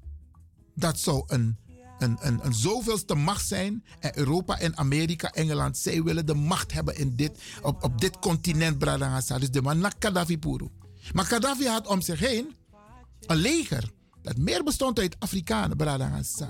[0.75, 1.57] dat zou een
[1.99, 3.83] een, een, zoveelste macht zijn.
[3.99, 8.19] En Europa en Amerika, Engeland, zij willen de macht hebben in dit, op, op dit
[8.19, 9.39] continent, Bradangasa.
[9.39, 10.69] Dus de man naar Gaddafi Puru.
[11.13, 12.55] Maar Gaddafi had om zich heen
[13.25, 13.91] een leger
[14.21, 16.49] dat meer bestond uit Afrikanen, Bradangasa.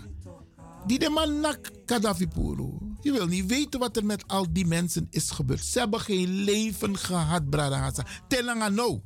[0.85, 2.77] Die de man nak Gaddafi Puru.
[3.01, 5.65] Je wil niet weten wat er met al die mensen is gebeurd.
[5.65, 8.05] Ze hebben geen leven gehad, Bradangasa.
[8.27, 9.01] Telanga no.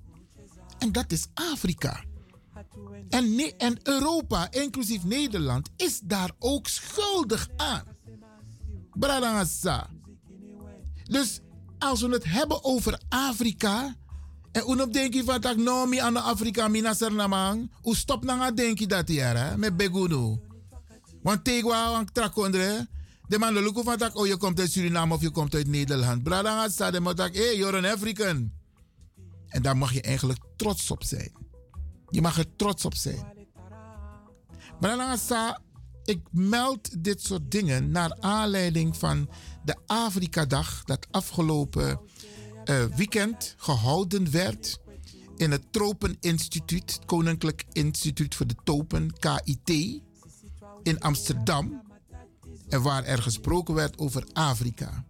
[0.77, 2.03] En dat is Afrika.
[3.09, 7.83] En, en Europa, inclusief Nederland, is daar ook schuldig aan.
[8.93, 9.89] Bradangasa.
[11.03, 11.39] Dus
[11.79, 13.95] als we het hebben over Afrika.
[14.53, 15.57] En unop je van tak
[15.87, 17.71] mi aan Afrika mina sernamang.
[17.81, 19.57] Hoe stop na denk je dat hè?
[19.57, 20.39] Met begunu.
[21.21, 22.87] Want tegwa wang trakondre.
[23.27, 26.23] De man lukken van tak oh je komt uit Suriname of je komt uit Nederland.
[26.23, 28.51] Bradangasa de man tak hey you're an African.
[29.47, 31.31] En daar mag je eigenlijk trots op zijn.
[32.09, 33.33] Je mag er trots op zijn.
[34.79, 35.61] Bralangasa,
[36.03, 39.29] ik meld dit soort dingen naar aanleiding van
[39.63, 41.99] de Afrika-dag dat afgelopen
[42.65, 44.79] eh, weekend gehouden werd
[45.37, 50.01] in het Tropeninstituut, het Koninklijk Instituut voor de Tropen, KIT,
[50.83, 51.81] in Amsterdam.
[52.69, 55.05] En waar er gesproken werd over Afrika.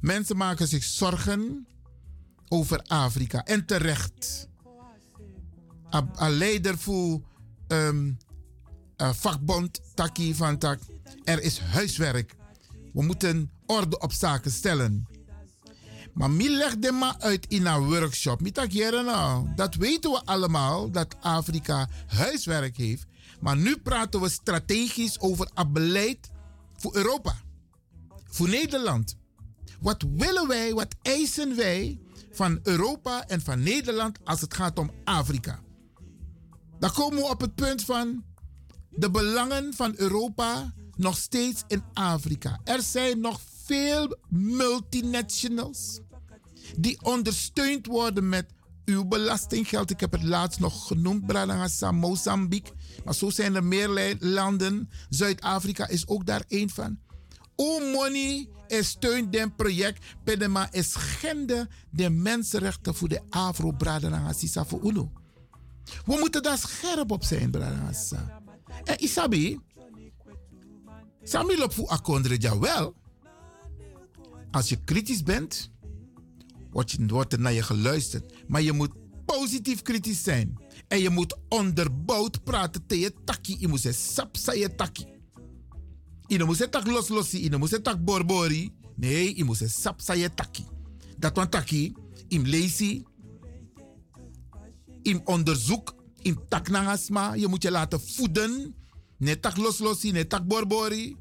[0.00, 1.66] Mensen maken zich zorgen
[2.48, 3.44] over Afrika.
[3.44, 4.48] En terecht.
[5.90, 6.78] Een- Een leider
[7.66, 8.18] een
[9.14, 10.78] vakbond Taki van Tak.
[11.24, 12.36] Er is huiswerk.
[12.92, 15.06] We moeten orde op zaken stellen.
[16.14, 18.40] Maar mi leg de ma uit in een workshop.
[18.40, 19.48] Mi tak nou.
[19.54, 23.06] Dat weten we allemaal, dat Afrika huiswerk heeft.
[23.40, 26.30] Maar nu praten we strategisch over een beleid
[26.76, 27.36] voor Europa.
[28.24, 29.16] Voor Nederland.
[29.80, 32.00] Wat willen wij, wat eisen wij
[32.32, 35.62] van Europa en van Nederland als het gaat om Afrika?
[36.78, 38.24] Dan komen we op het punt van
[38.90, 42.60] de belangen van Europa nog steeds in Afrika.
[42.64, 46.00] Er zijn nog veel multinationals
[46.76, 48.46] die ondersteund worden met
[48.84, 49.90] uw belastinggeld.
[49.90, 52.72] Ik heb het laatst nog genoemd, Branagasa, Mozambique.
[53.04, 54.90] Maar zo zijn er meer landen.
[55.08, 56.98] Zuid-Afrika is ook daar één van.
[57.56, 60.04] O money is steunt den project.
[60.24, 65.12] Pedema is schende de mensenrechten voor de Afro Branagasa voor UNO.
[66.06, 68.42] We moeten daar scherp op zijn, Branagasa.
[68.84, 69.60] En Isabi,
[71.22, 72.94] Sami loopt voor akondre ja wel.
[74.54, 75.70] Als je kritisch bent,
[76.70, 78.48] wordt, je, er naar je geluisterd.
[78.48, 78.92] Maar je moet
[79.24, 80.58] positief kritisch zijn.
[80.88, 83.60] En je moet onderbouwd praten tegen je takkie.
[83.60, 84.70] Je moet zeggen, sap sa je.
[86.26, 87.30] Je moet zeggen, tak los.
[87.30, 88.72] Je moet zeggen, borbori.
[88.96, 90.66] Nee, je moet zeggen, sap sa je takkie.
[91.18, 91.96] Dat want takkie,
[92.28, 93.02] im lazy,
[95.02, 97.34] im onderzoek, im tak nangasma.
[97.34, 98.74] Je moet je laten voeden.
[99.18, 101.16] Nee, tak los losi, nee, tak borbori.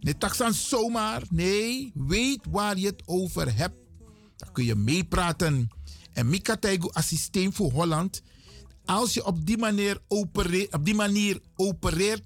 [0.00, 1.22] Nee, tak san zomaar.
[1.30, 3.74] Nee, weet waar je het over hebt.
[4.36, 5.68] Dan kun je meepraten.
[6.12, 8.22] En Mika Taigu assistent voor Holland.
[8.84, 12.22] Als je op die manier opereert, op die manier opereert,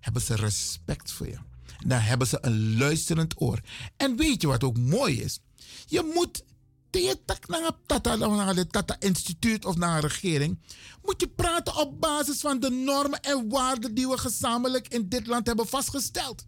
[0.00, 1.38] hebben ze respect voor je.
[1.86, 3.60] Dan hebben ze een luisterend oor.
[3.96, 5.40] En weet je wat ook mooi is?
[5.86, 6.44] Je moet
[6.90, 10.58] tegen naar het tata instituut of naar een regering,
[11.02, 15.26] moet je praten op basis van de normen en waarden die we gezamenlijk in dit
[15.26, 16.46] land hebben vastgesteld.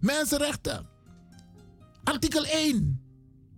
[0.00, 0.86] Mensenrechten.
[2.04, 3.00] Artikel 1.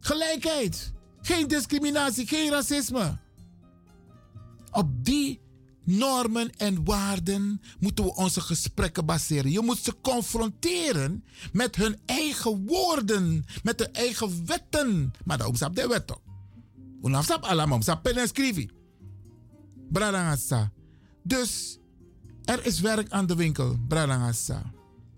[0.00, 0.92] Gelijkheid.
[1.20, 3.18] Geen discriminatie, geen racisme.
[4.70, 5.40] Op die
[5.84, 9.50] normen en waarden moeten we onze gesprekken baseren.
[9.50, 15.12] Je moet ze confronteren met hun eigen woorden, met hun eigen wetten.
[15.24, 16.16] Maar daarom staat de wet.
[17.02, 18.70] Unafsap allemaal, sap pen en schrijven.
[21.22, 21.78] Dus
[22.44, 24.71] er is werk aan de winkel, Bradangasa.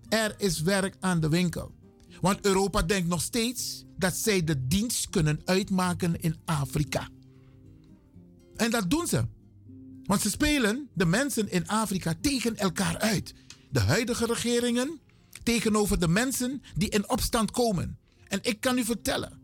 [0.09, 1.73] Er is werk aan de winkel.
[2.21, 7.09] Want Europa denkt nog steeds dat zij de dienst kunnen uitmaken in Afrika.
[8.55, 9.25] En dat doen ze.
[10.03, 13.33] Want ze spelen de mensen in Afrika tegen elkaar uit.
[13.71, 14.99] De huidige regeringen
[15.43, 17.97] tegenover de mensen die in opstand komen.
[18.27, 19.41] En ik kan u vertellen,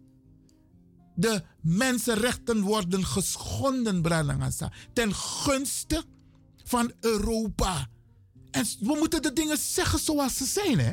[1.16, 6.04] de mensenrechten worden geschonden, Bralangasa, ten gunste
[6.64, 7.90] van Europa.
[8.52, 10.92] En we moeten de dingen zeggen zoals ze zijn, hè?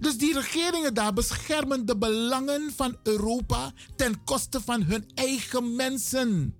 [0.00, 6.54] Dus die regeringen daar beschermen de belangen van Europa ten koste van hun eigen mensen.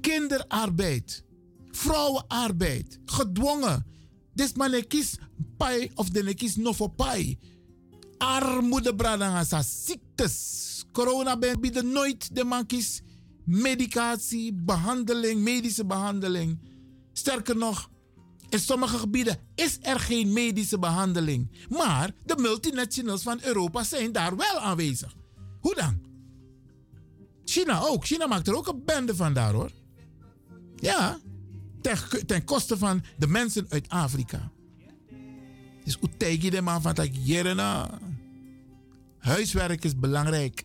[0.00, 1.24] Kinderarbeid,
[1.70, 3.86] vrouwenarbeid, gedwongen.
[4.34, 5.16] Dus man kies
[5.56, 7.38] pai of de kies no voor pai.
[8.18, 10.58] Armoede bradangasa, ziektes.
[10.92, 12.66] Corona bieden nooit de man
[13.44, 16.58] medicatie, behandeling, medische behandeling.
[17.12, 17.90] Sterker nog,
[18.48, 21.50] in sommige gebieden is er geen medische behandeling.
[21.68, 25.14] Maar de multinationals van Europa zijn daar wel aanwezig.
[25.60, 26.00] Hoe dan?
[27.44, 28.06] China ook.
[28.06, 29.70] China maakt er ook een bende van daar hoor.
[30.76, 31.18] Ja,
[32.26, 34.50] ten, koste van de mensen uit Afrika.
[35.84, 37.98] Dus hoe tegen je de man van dat jerena?
[39.18, 40.64] Huiswerk is belangrijk.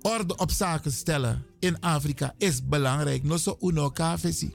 [0.00, 3.22] Orde op zaken stellen in Afrika is belangrijk.
[3.22, 4.54] No so uno kafesi.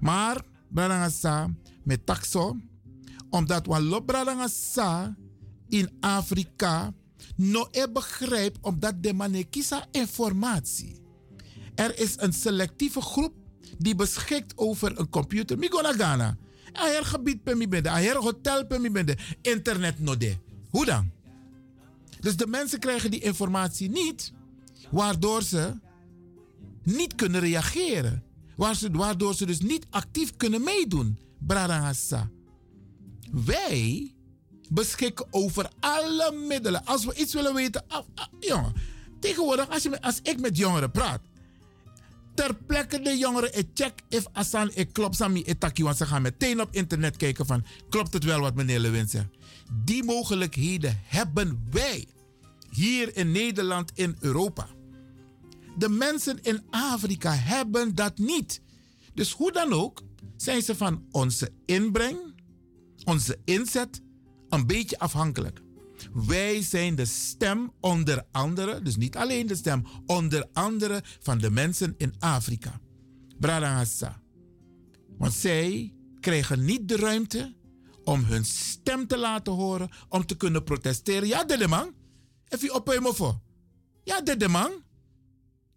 [0.00, 2.56] Maar, bradangasa, met taxo,
[3.30, 5.16] omdat we lop bradangasa
[5.68, 6.94] in Afrika
[7.36, 10.96] no e begrijp omdat de man kisa informatie.
[11.74, 13.34] Er is een selectieve groep
[13.78, 15.58] die beschikt over een computer.
[15.58, 16.36] Mi gona Ghana.
[16.72, 20.36] Aher gebied per mi bende, aher hotel per mi bende, internet no de.
[20.70, 21.10] Hoe dan?
[22.20, 24.32] Dus de mensen krijgen die informatie niet,
[24.90, 25.72] waardoor ze
[26.82, 28.22] niet kunnen reageren.
[28.56, 31.18] Waardoor ze dus niet actief kunnen meedoen.
[31.38, 32.30] Bradangasa.
[33.30, 34.14] Wij
[34.68, 36.84] beschikken over alle middelen.
[36.84, 37.84] Als we iets willen weten.
[37.88, 38.04] Ah,
[38.40, 38.72] jongen,
[39.20, 41.20] tegenwoordig, als, je, als ik met jongeren praat.
[42.34, 45.82] Ter plekke de jongeren, ik check if Asan ik klopt sami etaki.
[45.82, 49.28] Want ze gaan meteen op internet kijken van, klopt het wel wat meneer Lewin zegt.
[49.84, 52.06] Die mogelijkheden hebben wij
[52.70, 54.68] hier in Nederland, in Europa.
[55.76, 58.60] De mensen in Afrika hebben dat niet.
[59.14, 60.02] Dus hoe dan ook,
[60.36, 62.18] zijn ze van onze inbreng,
[63.04, 64.00] onze inzet,
[64.48, 65.62] een beetje afhankelijk.
[66.12, 71.50] Wij zijn de stem onder andere, dus niet alleen de stem, onder andere van de
[71.50, 72.80] mensen in Afrika.
[73.38, 74.20] Bradangasa.
[75.18, 77.54] Want zij krijgen niet de ruimte
[78.04, 81.28] om hun stem te laten horen, om te kunnen protesteren.
[81.28, 81.94] Ja, de man.
[82.48, 83.40] Even op voor.
[84.04, 84.70] Ja, de man.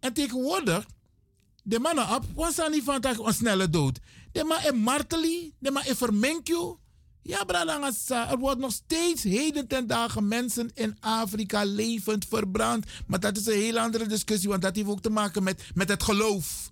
[0.00, 0.86] En tegenwoordig,
[1.62, 3.98] de mannen op, was aan niet van een snelle dood.
[4.32, 6.76] De man is martelie, de man is vermenkje.
[7.22, 12.86] Ja, Bradangasa, er wordt nog steeds heden ten dagen mensen in Afrika levend verbrand.
[13.06, 15.88] Maar dat is een heel andere discussie, want dat heeft ook te maken met, met
[15.88, 16.70] het geloof.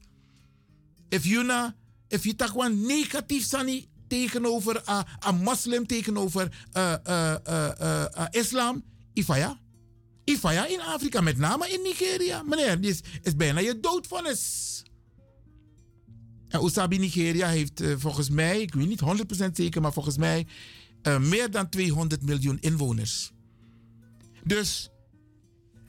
[1.09, 1.75] If you na,
[2.09, 8.83] if you tak negatief sani tegenover een uh, moslim, tegenover uh, uh, islam,
[9.13, 9.59] ifaya.
[10.29, 12.43] Ifaya in Afrika, met name in Nigeria.
[12.43, 14.83] Meneer, is, is bijna je doodvonnis.
[16.49, 19.03] En Usabi Nigeria heeft uh, volgens mij, ik weet niet
[19.47, 20.47] 100% zeker, maar volgens mij
[21.03, 23.33] uh, meer dan 200 miljoen inwoners.
[24.45, 24.91] Dus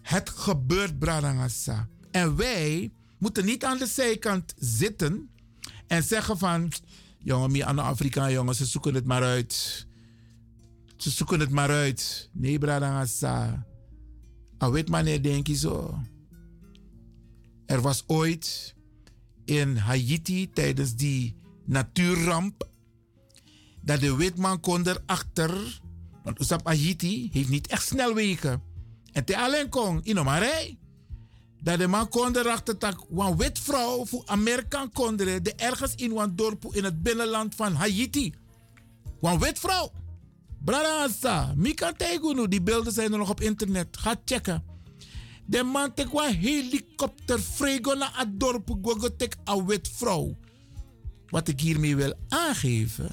[0.01, 1.87] het gebeurt, Bradangasa.
[2.11, 5.29] En wij moeten niet aan de zijkant zitten
[5.87, 6.71] en zeggen van,
[7.17, 9.87] jongen, meer aan Afrika, jongens, ze zoeken het maar uit.
[10.97, 12.29] Ze zoeken het maar uit.
[12.33, 13.67] Nee, Bradangasa.
[14.59, 15.99] Al weet wanneer denk je zo.
[17.65, 18.75] Er was ooit
[19.45, 22.67] in Haiti tijdens die natuurramp.
[23.81, 25.81] Dat de witman kon erachter.
[26.23, 28.61] Want Usap Haiti heeft niet echt snelwegen.
[29.11, 30.77] En te alleen kon in Omarij.
[31.61, 36.17] Dat de man kon erachter dat een wit vrouw voor Amerika kon de ergens in
[36.17, 38.33] een dorp in het binnenland van Haiti.
[39.21, 39.91] Een wit vrouw.
[40.63, 43.97] Brada Mika Tegunu, die beelden zijn er nog op internet.
[43.97, 44.63] Ga checken.
[45.45, 50.37] De man tek een helikopter frego naar het dorp een wit vrouw.
[51.27, 53.09] Wat ik hiermee wil aangeven,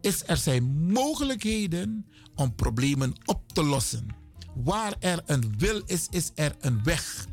[0.00, 4.06] is er zijn mogelijkheden om problemen op te lossen.
[4.54, 7.26] Waar er een wil is, is er een weg.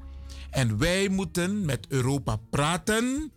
[0.49, 3.31] En wij moeten met Europa praten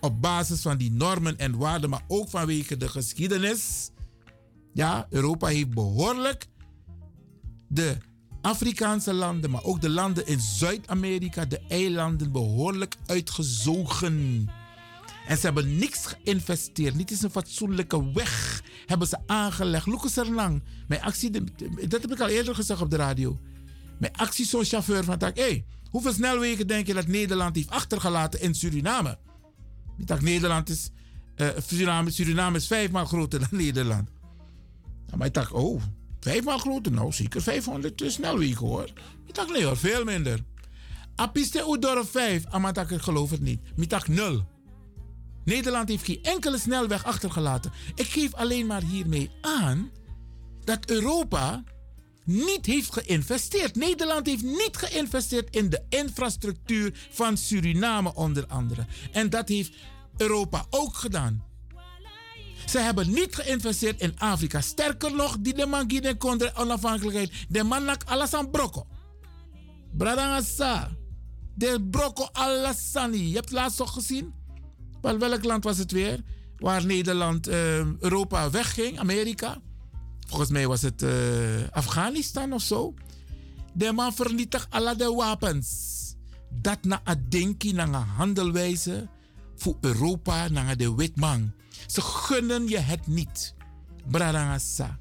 [0.00, 3.90] op basis van die normen en waarden, maar ook vanwege de geschiedenis.
[4.72, 6.46] Ja, Europa heeft behoorlijk
[7.68, 7.96] de
[8.40, 14.48] Afrikaanse landen, maar ook de landen in Zuid-Amerika, de eilanden, behoorlijk uitgezogen.
[15.26, 16.94] En ze hebben niks geïnvesteerd.
[16.94, 19.86] Niet eens een fatsoenlijke weg hebben ze aangelegd.
[19.86, 20.62] Lucas lang.
[20.88, 21.30] Mijn actie,
[21.88, 23.38] dat heb ik al eerder gezegd op de radio.
[23.98, 25.36] Mijn actie zo'n chauffeur van tak.
[25.36, 29.18] Hey, hoeveel snelwegen denk je dat Nederland heeft achtergelaten in Suriname?
[29.98, 30.90] Ik dacht, Nederland is.
[31.36, 34.10] Uh, Suriname, Suriname is vijfmaal groter dan Nederland.
[35.16, 35.82] Maar ik dacht, oh,
[36.20, 36.92] vijfmaal groter?
[36.92, 38.88] Nou, zeker 500 snelwegen hoor.
[39.26, 40.44] Ik dacht, nee hoor, veel minder.
[41.14, 43.60] Apiste Oedorf 5, maar ik geloof het niet.
[43.76, 44.44] Ik dacht, nul.
[45.44, 47.72] Nederland heeft geen enkele snelweg achtergelaten.
[47.94, 49.90] Ik geef alleen maar hiermee aan
[50.64, 51.64] dat Europa
[52.24, 53.76] niet heeft geïnvesteerd.
[53.76, 58.86] Nederland heeft niet geïnvesteerd in de infrastructuur van Suriname onder andere.
[59.12, 59.72] En dat heeft
[60.16, 61.44] Europa ook gedaan.
[62.70, 64.60] Ze hebben niet geïnvesteerd in Afrika.
[64.60, 67.32] Sterker nog, die de man die de onafhankelijkheid.
[67.48, 68.86] De man nak alles aan broko.
[69.92, 70.90] Bradangasa.
[71.54, 73.28] De broko alasani.
[73.28, 74.32] Je hebt laatst toch gezien?
[75.00, 76.20] Wel, welk land was het weer?
[76.56, 77.54] Waar Nederland, uh,
[77.98, 79.60] Europa wegging, Amerika.
[80.26, 81.10] Volgens mij was het uh,
[81.70, 82.94] Afghanistan of zo.
[83.72, 85.98] De man vernietigt alle de wapens.
[86.50, 89.08] Dat na een denkie, na handelwijze
[89.56, 91.52] voor Europa, naar de witman.
[91.86, 93.54] Ze gunnen je het niet.
[94.10, 94.98] Bradangasa.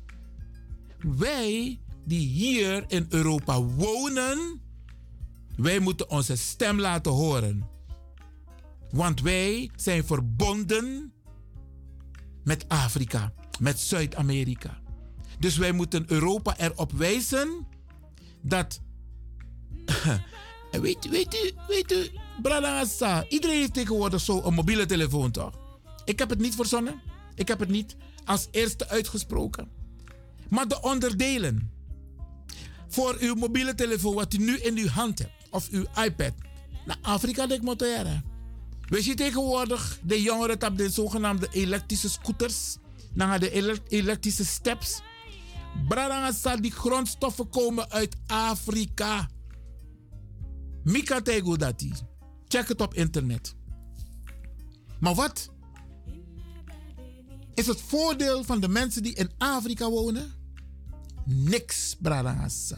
[1.00, 4.62] Wij die hier in Europa wonen,
[5.56, 7.70] wij moeten onze stem laten horen.
[8.92, 11.14] Want wij zijn verbonden
[12.44, 14.82] met Afrika, met Zuid-Amerika.
[15.40, 17.68] Dus wij moeten Europa erop wijzen
[18.42, 18.82] dat.
[20.72, 22.10] weet, weet u, weet u,
[22.42, 25.69] Bradangasa, iedereen heeft tegenwoordig zo een mobiele telefoon toch?
[26.10, 27.02] Ik heb het niet verzonnen.
[27.36, 27.96] Ik heb het niet
[28.26, 29.68] als eerste uitgesproken.
[30.48, 31.72] Maar de onderdelen
[32.88, 36.34] voor uw mobiele telefoon, wat u nu in uw hand hebt, of uw iPad,
[36.86, 38.24] naar Afrika denk ik
[38.88, 42.78] Weet je tegenwoordig, de jongeren hebben de zogenaamde elektrische scooters,
[43.14, 45.02] naar de elektrische steps.
[45.88, 49.30] Bradangasa, die grondstoffen komen uit Afrika.
[50.84, 51.94] Mika tego dati.
[52.48, 53.56] Check het op internet.
[55.00, 55.50] Maar wat
[57.60, 60.34] is het voordeel van de mensen die in Afrika wonen?
[61.26, 62.78] Niks, Bradangasa.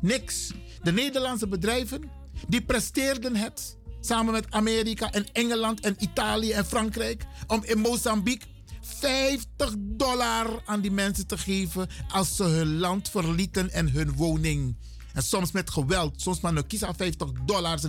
[0.00, 0.52] Niks.
[0.82, 2.10] De Nederlandse bedrijven,
[2.48, 8.46] die presteerden het samen met Amerika en Engeland en Italië en Frankrijk om in Mozambique
[8.80, 14.76] 50 dollar aan die mensen te geven als ze hun land verlieten en hun woning.
[15.12, 17.80] En soms met geweld, soms maar nog kiezen 50 dollar.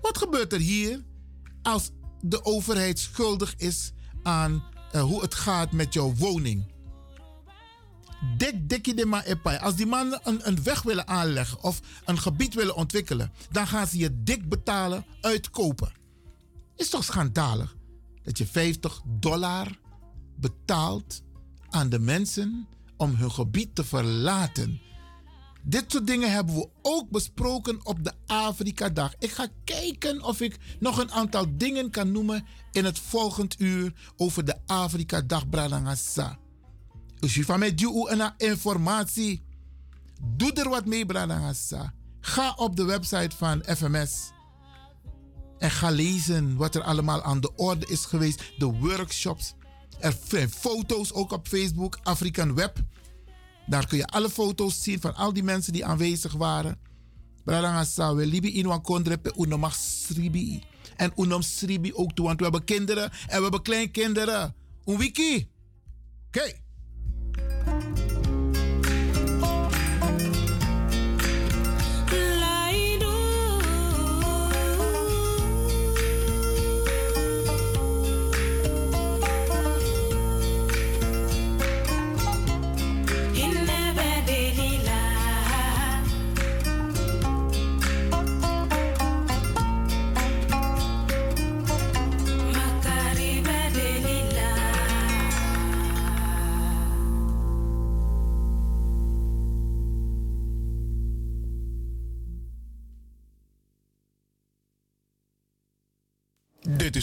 [0.00, 1.04] Wat gebeurt er hier
[1.62, 1.90] als
[2.20, 3.92] de overheid schuldig is
[4.26, 6.64] aan uh, hoe het gaat met jouw woning?
[8.36, 9.58] dik dikkie de ma epai.
[9.58, 13.86] Als die mannen een, een weg willen aanleggen of een gebied willen ontwikkelen, dan gaan
[13.86, 15.92] ze je dik betalen, uitkopen.
[16.76, 17.76] Is toch schandalig
[18.22, 19.78] dat je 50 dollar
[20.36, 21.22] betaalt
[21.68, 24.80] aan de mensen om hun gebied te verlaten.
[25.68, 29.14] Dit soort dingen hebben we ook besproken op de Afrika-dag.
[29.18, 33.92] Ik ga kijken of ik nog een aantal dingen kan noemen in het volgend uur
[34.16, 36.38] over de Afrika-dag Bradangasa.
[37.20, 39.42] Als je van mij een informatie,
[40.36, 41.94] doe er wat mee, Bradangasa.
[42.20, 44.30] Ga op de website van FMS
[45.58, 48.42] en ga lezen wat er allemaal aan de orde is geweest.
[48.58, 49.54] De workshops.
[49.98, 52.84] Er zijn foto's ook op Facebook, African Web.
[53.66, 56.78] Daar kun je alle foto's zien van al die mensen die aanwezig waren.
[57.44, 60.62] Bradangasa, we libi in kondrepe unomag sribi.
[60.96, 64.54] En unom sribi ook toe, want we hebben kinderen en we hebben kleinkinderen.
[64.84, 65.48] Een wiki.
[66.26, 66.64] Oké.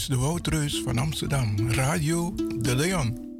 [0.08, 3.33] De Woutreus van Amsterdam, Radio De Leon.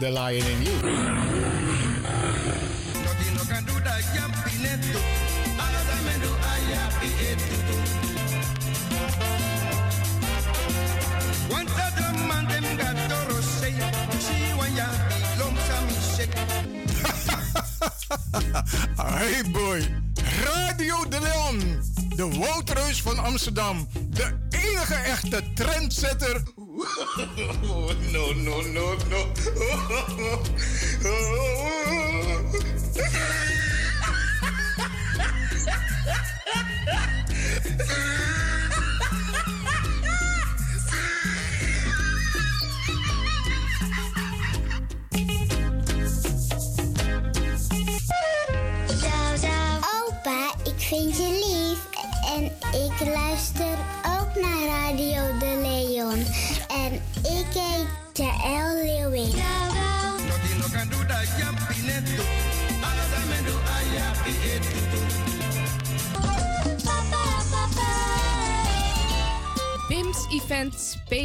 [0.00, 0.72] The lion in you.
[19.20, 19.82] Hey boy,
[20.44, 21.82] Radio de Leon,
[22.16, 26.42] de Woutreus van Amsterdam, de enige echte trendsetter.
[28.12, 29.29] No, no, no, no.
[30.22, 30.59] Oh.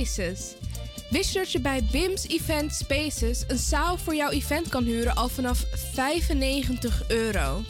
[0.06, 0.54] Spaces.
[1.10, 5.30] Wist dat je bij BIMS Event Spaces een zaal voor jouw event kan huren al
[5.30, 7.62] vanaf 95 euro?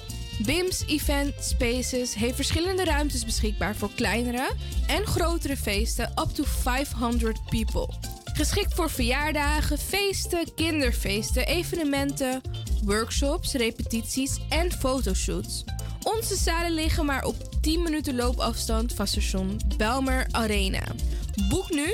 [0.46, 4.52] BIMS Event Spaces heeft verschillende ruimtes beschikbaar voor kleinere
[4.88, 7.90] en grotere feesten up to 500 people.
[8.34, 12.42] Geschikt voor verjaardagen, feesten, kinderfeesten, evenementen,
[12.84, 15.64] workshops, repetities en fotoshoots.
[16.04, 20.84] Onze zalen liggen maar op 10 minuten loopafstand van station Belmer Arena.
[21.50, 21.94] Boek nu.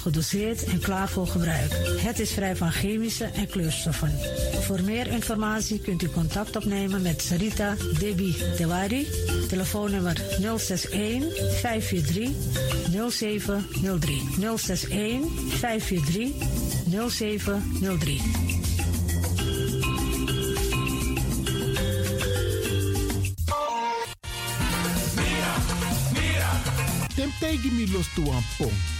[0.00, 1.72] gedoseerd en klaar voor gebruik.
[2.00, 4.12] Het is vrij van chemische en kleurstoffen.
[4.60, 9.06] Voor meer informatie kunt u contact opnemen met Sarita Debi Dewari.
[9.48, 12.30] Telefoonnummer 061 543
[13.10, 14.22] 0703.
[14.56, 15.20] 061
[15.58, 16.30] 543
[17.10, 18.20] 0703.
[27.14, 28.99] Tim tegen me los aan pom.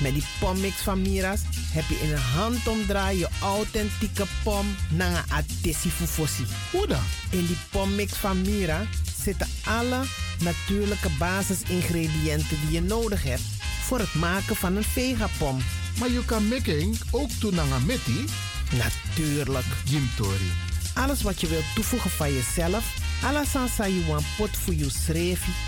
[0.00, 1.40] Met die pommix van Mira's
[1.72, 6.44] heb je in een handomdraai je authentieke pom naar een atesi fufosi.
[6.70, 7.02] Hoe dan?
[7.30, 8.86] In die pommix van Mira
[9.22, 10.00] zitten alle
[10.40, 13.42] natuurlijke basisingrediënten die je nodig hebt
[13.82, 15.58] voor het maken van een vegapom.
[15.98, 18.24] Maar je kan making ook doen aan meti?
[18.72, 19.66] Natuurlijk.
[19.84, 20.52] Jim Tori.
[20.94, 25.54] Alles wat je wilt toevoegen van jezelf, alla sansa you want pot voor je schreefie,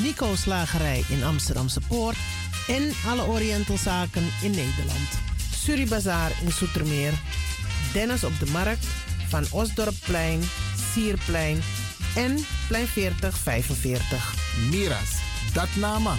[0.00, 2.16] Nico Slagerij in Amsterdamse Poort
[2.68, 5.08] en alle Orientalzaken in Nederland.
[5.54, 7.12] Suribazaar in Soetermeer,
[7.92, 8.86] Dennis op de Markt,
[9.28, 10.42] Van Osdorpplein,
[10.92, 11.62] Sierplein
[12.14, 14.34] en Plein 4045.
[14.70, 15.10] Miras,
[15.52, 16.14] dat nama.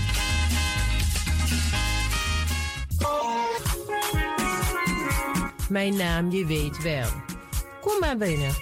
[5.69, 7.09] Mijn naam, je weet wel.
[7.81, 8.53] Kom maar binnen.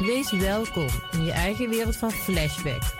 [0.00, 2.99] Wees welkom in je eigen wereld van Flashback.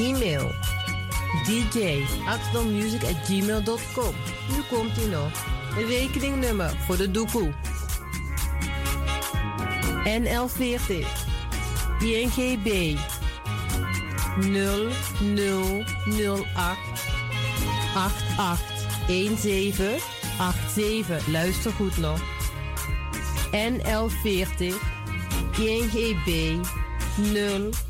[0.00, 0.52] E-mail
[1.44, 2.40] dj at.
[4.48, 5.30] Nu komt ie nog.
[5.88, 7.52] Rekeningnummer voor de doekoe.
[10.04, 11.06] NL40
[12.00, 12.96] INGB
[14.40, 16.78] 0008
[17.94, 20.00] 8817
[20.68, 21.26] 87.
[21.26, 22.20] Luister goed nog.
[23.52, 24.74] NL40
[25.58, 26.58] INGB
[27.16, 27.89] 0008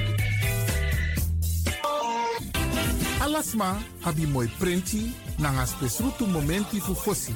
[3.21, 7.33] Alasma abi moi prenti nanga spesrutu momenti fu fosi.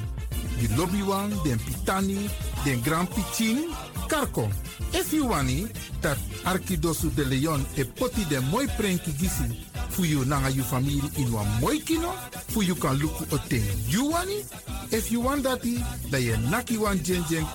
[0.58, 2.30] Di lobby wan, den pitani,
[2.64, 3.70] den grand pitin,
[4.08, 4.50] karko.
[4.94, 5.68] If you wani,
[6.02, 11.02] dat Arkidosu de Leon e poti den moi prenki gisi fu you nanga you family
[11.18, 12.12] in wan moi kino,
[12.48, 14.44] fu you kan luku o ten you wani.
[14.92, 15.78] If you want dati,
[16.10, 17.46] da ye naki wan jen jen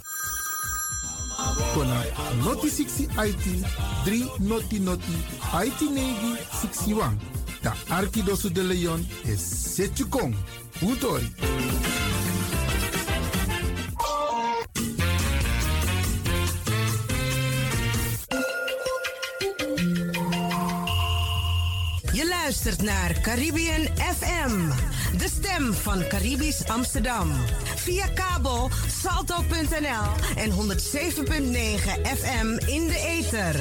[1.74, 2.05] kona
[2.44, 3.44] noti 60 IT
[4.05, 5.16] 3 noti noti
[5.52, 7.30] IT negi 61.
[7.61, 10.35] Da Arkidosu de Leon is Setjukong.
[10.82, 11.32] Utori.
[22.12, 24.69] Je luistert naar Caribbean FM,
[25.19, 27.32] de stem van Caribisch Amsterdam.
[27.77, 28.70] Via kabel
[29.03, 30.57] salto.nl en 107.9
[32.03, 33.61] FM in de ether.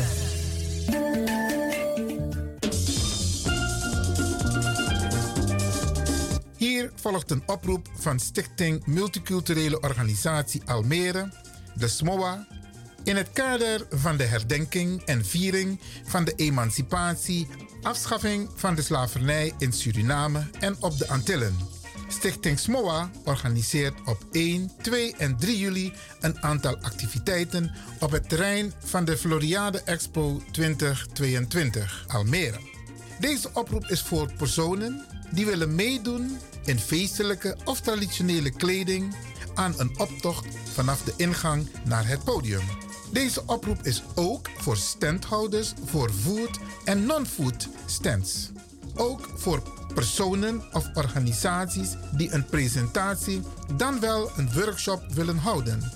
[6.80, 11.30] Hier volgt een oproep van Stichting Multiculturele Organisatie Almere,
[11.74, 12.48] de SMOA,
[13.04, 17.48] in het kader van de herdenking en viering van de emancipatie,
[17.82, 21.58] afschaffing van de slavernij in Suriname en op de Antillen.
[22.08, 28.74] Stichting SMOA organiseert op 1, 2 en 3 juli een aantal activiteiten op het terrein
[28.84, 32.79] van de Floriade Expo 2022 Almere.
[33.20, 39.16] Deze oproep is voor personen die willen meedoen in feestelijke of traditionele kleding
[39.56, 42.62] aan een optocht vanaf de ingang naar het podium.
[43.12, 48.50] Deze oproep is ook voor standhouders voor food en non-food stands.
[48.96, 49.64] ook voor
[49.94, 53.42] personen of organisaties die een presentatie
[53.76, 55.92] dan wel een workshop willen houden.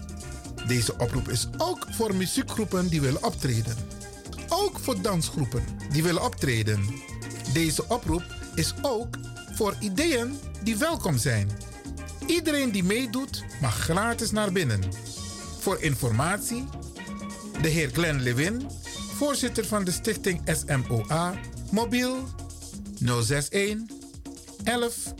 [0.67, 3.75] Deze oproep is ook voor muziekgroepen die willen optreden.
[4.49, 7.11] Ook voor dansgroepen die willen optreden.
[7.53, 8.23] Deze oproep
[8.55, 9.17] is ook
[9.53, 11.49] voor ideeën die welkom zijn.
[12.25, 14.81] Iedereen die meedoet mag gratis naar binnen.
[15.59, 16.65] Voor informatie,
[17.61, 18.69] de heer Glenn Lewin,
[19.15, 21.33] voorzitter van de stichting SMOA,
[21.71, 22.27] mobiel
[22.99, 23.77] 061
[24.63, 25.13] 11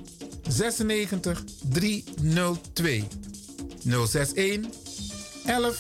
[0.48, 3.08] 96 302.
[3.84, 4.66] 061
[5.45, 5.78] 11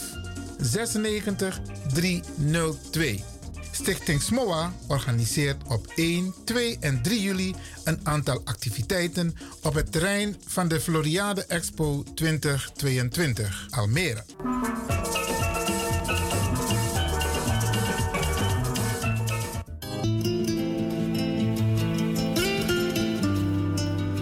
[0.57, 1.59] 96
[1.93, 3.32] 302.
[3.75, 10.35] Stichting SMOA organiseert op 1, 2 en 3 juli een aantal activiteiten op het terrein
[10.47, 14.23] van de Floriade Expo 2022 Almere.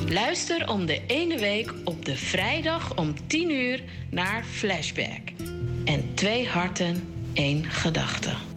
[0.09, 5.31] Luister om de ene week op de vrijdag om 10 uur naar Flashback.
[5.85, 8.50] En twee harten, één gedachte.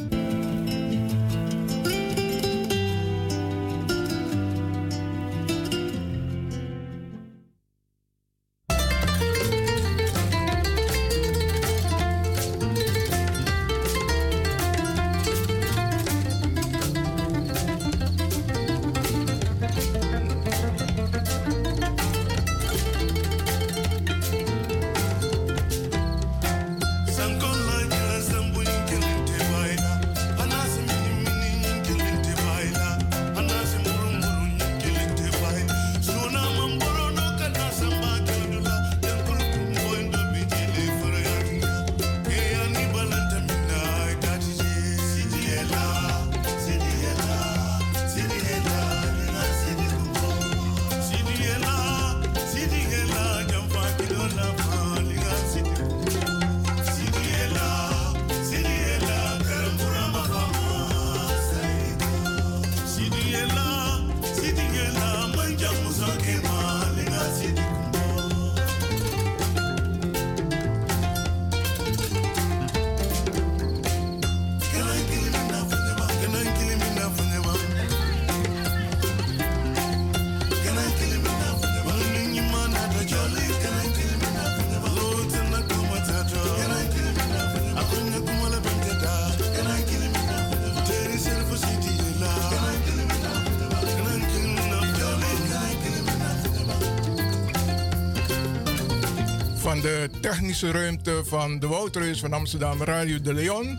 [100.54, 103.78] Technische ruimte van de Woutreus van Amsterdam Radio de Leon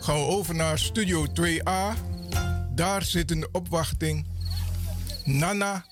[0.00, 1.98] gaan we over naar Studio 2A.
[2.74, 4.26] Daar zit in de opwachting
[5.24, 5.84] Nana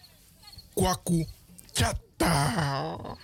[0.74, 1.26] Kwaku
[1.72, 3.16] Chata.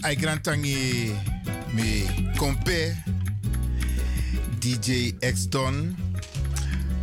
[0.00, 1.12] Ai grantangi
[1.72, 2.04] me
[2.36, 2.96] kompe
[4.58, 5.96] DJ X Don.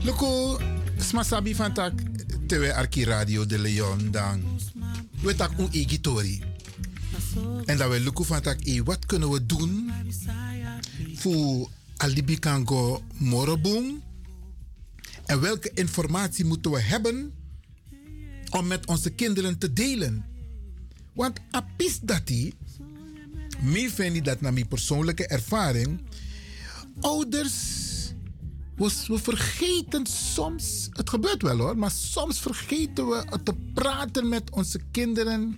[0.04, 0.60] Loko
[0.98, 1.94] smasabi van tak
[2.46, 4.44] tewe arki radio de Leon dan.
[5.22, 6.42] We tak un egitori.
[7.66, 9.92] En dat we lukken van tak e wat kunnen we doen
[11.16, 14.04] voor alibi kan go moreboom.
[15.26, 17.34] En welke informatie moeten we hebben
[18.50, 20.26] om met onze kinderen te delen?
[21.14, 22.54] Want apis dat die,
[23.62, 26.02] mij vind dat naar mijn persoonlijke ervaring,
[27.02, 27.85] ouders,
[28.76, 34.52] we, we vergeten soms, het gebeurt wel hoor, maar soms vergeten we te praten met
[34.52, 35.58] onze kinderen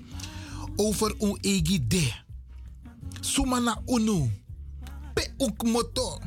[0.75, 2.25] over een egide.
[3.19, 4.31] Sumana unu,
[5.13, 6.19] pe ook moto,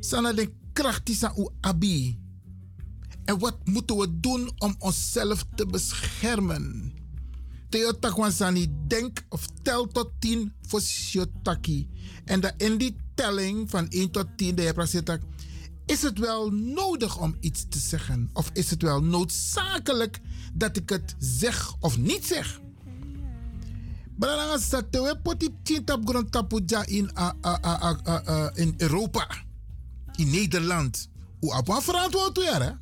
[0.00, 2.18] sana de krachtige u abi.
[3.24, 6.92] En wat moeten we doen om onszelf te beschermen?
[7.68, 11.88] Theo Takwansani, denk of tel tot 10 voor Siotaki.
[12.24, 14.74] En dat in die telling van 1 tot 10, de Heer
[15.90, 18.30] is het wel nodig om iets te zeggen?
[18.32, 20.20] Of is het wel noodzakelijk
[20.54, 22.60] dat ik het zeg of niet zeg?
[24.16, 27.10] Belangrijk is dat we poti tintap grond in,
[28.54, 29.26] in Europa,
[30.16, 31.08] in Nederland.
[31.40, 32.74] Hoe op verantwoord?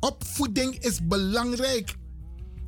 [0.00, 1.96] Opvoeding is belangrijk.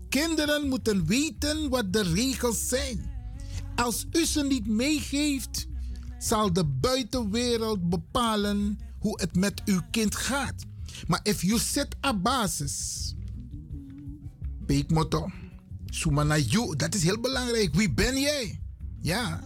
[0.08, 3.12] Kinderen moeten weten wat de regels zijn.
[3.74, 5.66] Als u ze niet meegeeft,
[6.18, 10.64] zal de buitenwereld bepalen hoe het met uw kind gaat.
[11.06, 13.14] Maar if you set a basis,
[14.66, 15.30] peekmotto,
[15.86, 17.74] sumana you, dat is heel belangrijk.
[17.74, 18.60] Wie ben jij?
[19.00, 19.44] Ja,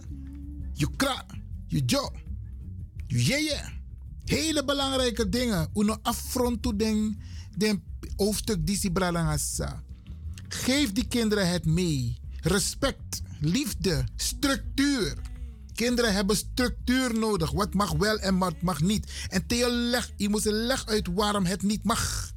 [0.73, 1.25] je kra,
[1.67, 2.11] je jo.
[3.07, 3.61] Jeje.
[4.23, 5.69] Hele belangrijke dingen.
[5.73, 7.21] Uno affronto den,
[7.57, 7.83] den
[8.15, 9.83] hoofdstuk disi bralangasa.
[10.47, 12.19] Geef die kinderen het mee.
[12.41, 15.17] Respect, liefde, structuur.
[15.79, 17.51] Kinderen hebben structuur nodig.
[17.51, 19.11] Wat mag wel en wat mag niet.
[19.29, 22.31] En Theo leg, je moet leg uit waarom het niet mag.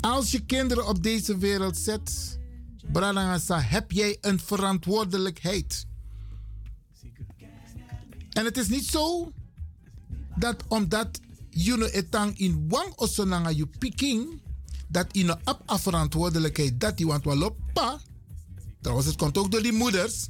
[0.00, 2.38] Als je kinderen op deze wereld zet,
[2.92, 5.86] Bralangasa, heb jij een verantwoordelijkheid.
[8.30, 9.32] En het is niet zo
[10.36, 14.40] dat omdat je etang in wang osonanga je picking,
[14.88, 18.00] dat je een op verantwoordelijkheid dat je want wel pa.
[18.80, 20.28] Trouwens, het komt ook door die moeders.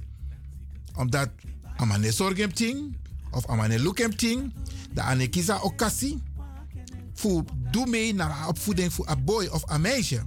[1.00, 1.30] Omdat
[1.76, 2.96] amane zorg hem ting,
[3.30, 4.52] of amane look hem ting,
[4.92, 6.20] de ane kisa okasi.
[7.14, 10.22] Voor doe mee naar opvoeding voor een boy of een meisje.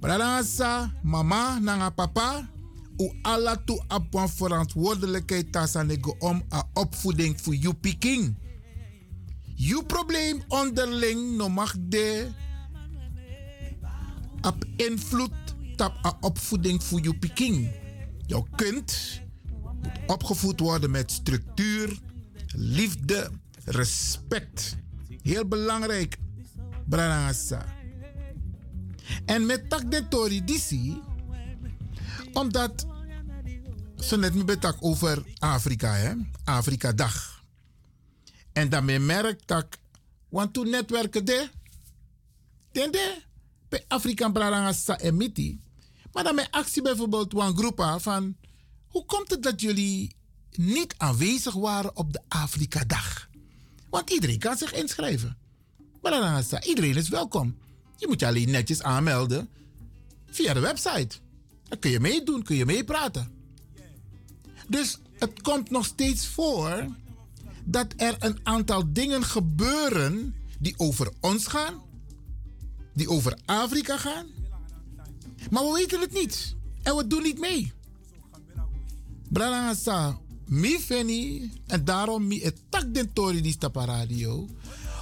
[0.00, 2.48] Bralangasa, mama, nanga papa,
[2.96, 8.36] u alla tu een verantwoordelijkheid tasanego om een opvoeding voor je piking.
[9.54, 12.30] Je probleem onderling no mag de
[14.40, 15.32] op invloed
[15.76, 17.70] op een opvoeding voor je piking.
[18.26, 19.21] Jouw kind moet
[20.06, 21.98] opgevoed worden met structuur,
[22.54, 23.30] liefde,
[23.64, 24.76] respect.
[25.22, 26.16] Heel belangrijk,
[26.88, 27.64] Bralangasa.
[29.24, 31.00] En met tak de tori disi,
[32.32, 32.86] omdat
[33.96, 36.12] ze net niet betak over Afrika, hè?
[36.44, 37.42] Afrika dag.
[38.52, 39.66] En dan me merk dat,
[40.28, 41.48] want toen netwerken de,
[42.72, 43.22] de,
[43.68, 45.60] bij Afrika Braranga sa emiti.
[46.12, 48.36] Maar dan mijn actie bijvoorbeeld een groep van,
[48.92, 50.14] hoe komt het dat jullie
[50.50, 53.28] niet aanwezig waren op de Afrika dag?
[53.90, 55.36] Want iedereen kan zich inschrijven.
[56.00, 57.56] Braranga sa, iedereen is welkom.
[57.96, 59.48] Je moet je alleen netjes aanmelden
[60.26, 61.16] via de website.
[61.68, 63.30] Dan kun je meedoen, kun je meepraten.
[64.68, 66.86] Dus het komt nog steeds voor
[67.64, 71.82] dat er een aantal dingen gebeuren die over ons gaan,
[72.94, 74.26] die over Afrika gaan,
[75.50, 77.72] maar we weten het niet en we doen niet mee.
[79.32, 84.48] Bralangasa, mi feni en daarom mi het tak den tori die stapa radio,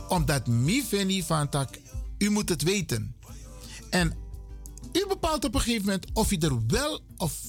[0.08, 1.78] omdat mi feni van tak,
[2.18, 3.14] u moet het weten.
[3.90, 4.12] En
[4.92, 7.40] u bepaalt op een gegeven moment of u er wel of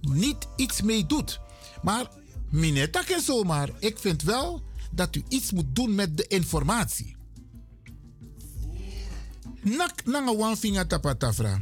[0.00, 1.40] niet iets mee doet.
[1.82, 2.10] Maar
[2.50, 7.16] minetak en zomaar, ik vind wel dat u iets moet doen met de informatie.
[9.62, 11.60] Nak nanga wan finga tapatafra.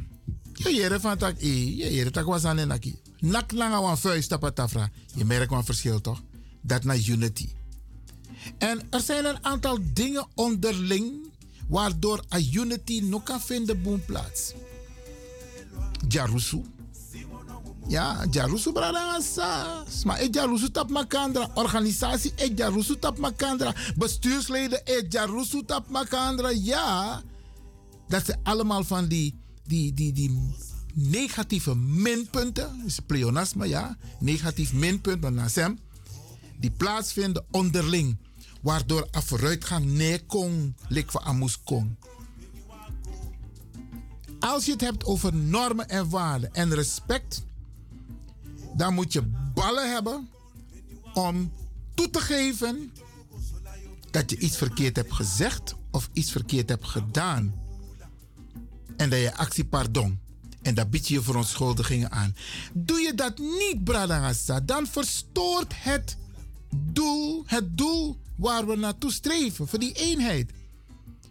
[0.52, 3.07] Je jere van tak e, je jere tak was naki.
[3.20, 4.90] Nak nanga wan vuist tapatafra.
[5.14, 6.22] Je merkt een verschil toch?
[6.60, 7.48] Dat na unity.
[8.58, 11.30] En er zijn een aantal dingen onderling
[11.68, 14.52] waardoor a unity nog kan vinden boomplaats.
[16.08, 16.62] Jarusu.
[17.88, 19.84] Ja, Jarusu Bradangasa.
[20.04, 21.50] Maar ik Jarusu tap makandra.
[21.54, 23.74] Organisatie ik Jarusu tap makandra.
[23.96, 26.50] Bestuursleden ik Jarusu tap makandra.
[26.50, 27.22] Ja,
[28.08, 30.30] dat zijn allemaal van die, die, die, die
[30.98, 32.82] negatieve minpunten.
[32.86, 33.96] is pleonasme, ja.
[34.20, 35.78] Negatief minpunt, maar nasem.
[36.58, 38.16] Die plaatsvinden onderling.
[38.60, 41.96] Waardoor een vooruitgang nee kon, lik van amus kon.
[44.40, 47.44] Als je het hebt over normen en waarden en respect,
[48.76, 49.22] dan moet je
[49.54, 50.28] ballen hebben
[51.14, 51.52] om
[51.94, 52.92] toe te geven
[54.10, 57.54] dat je iets verkeerd hebt gezegd of iets verkeerd hebt gedaan.
[58.96, 60.20] En dat je actie pardon.
[60.62, 62.36] En daar bied je je verontschuldigingen aan.
[62.72, 66.16] Doe je dat niet, Bradangasa, dan verstoort het
[66.76, 70.50] doel, het doel waar we naartoe streven, voor die eenheid.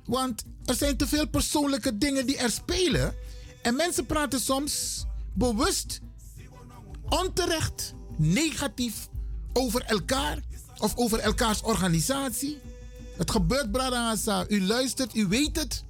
[0.06, 3.16] Want er zijn te veel persoonlijke dingen die er spelen.
[3.62, 6.00] En mensen praten soms bewust,
[7.10, 9.08] onterecht, negatief
[9.54, 10.40] over elkaar
[10.78, 12.58] of over elkaars organisatie.
[13.18, 14.46] Het gebeurt, Bradangasa.
[14.48, 15.84] U luistert, u weet het.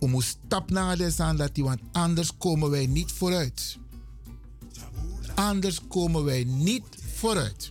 [0.00, 3.78] U moet stap naar de aan dat want anders komen wij niet vooruit.
[5.34, 7.70] Anders komen wij niet vooruit.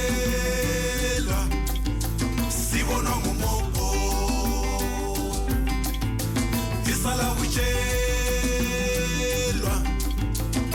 [0.00, 1.40] sitshela
[2.48, 3.88] sibonwa ngumogo
[6.90, 7.74] isala kutshelwa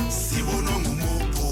[0.09, 1.47] sibonwa ngumogo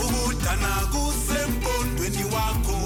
[0.00, 2.78] ukudana kusempondweni wakho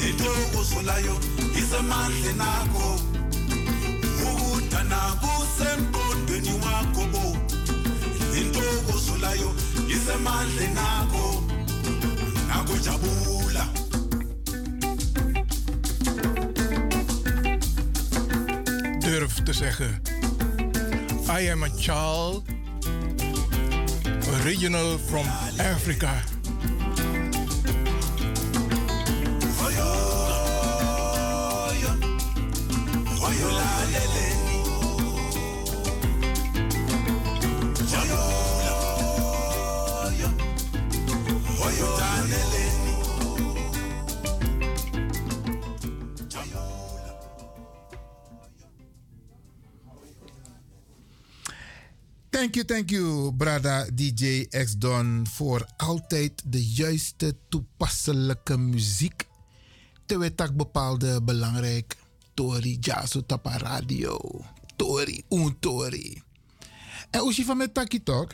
[0.00, 1.16] lentokozo layo
[1.58, 2.88] isemandleni akho.
[4.26, 5.35] Ukudana ku
[10.26, 11.42] mandle nako
[12.48, 13.66] nakujabula
[18.98, 20.02] Durf te zeggen.
[21.28, 22.42] I am a child,
[24.40, 25.26] original from
[25.58, 26.35] Africa.
[52.46, 59.26] Thank you, thank you, brada DJ X Don, voor altijd de juiste toepasselijke muziek.
[60.04, 61.96] Terwijl bepaalde belangrijk.
[62.34, 64.18] Tori, Jaso, Tapa Radio.
[64.76, 66.22] Tori, un Tori.
[67.10, 68.26] En je van met taki toch?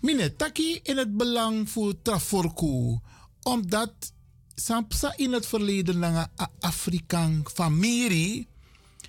[0.00, 2.98] Mine taki in het belang voor Traforku.
[3.42, 4.12] Omdat
[4.54, 6.28] Sampsa in het verleden lange
[6.60, 8.48] Afrikaan familie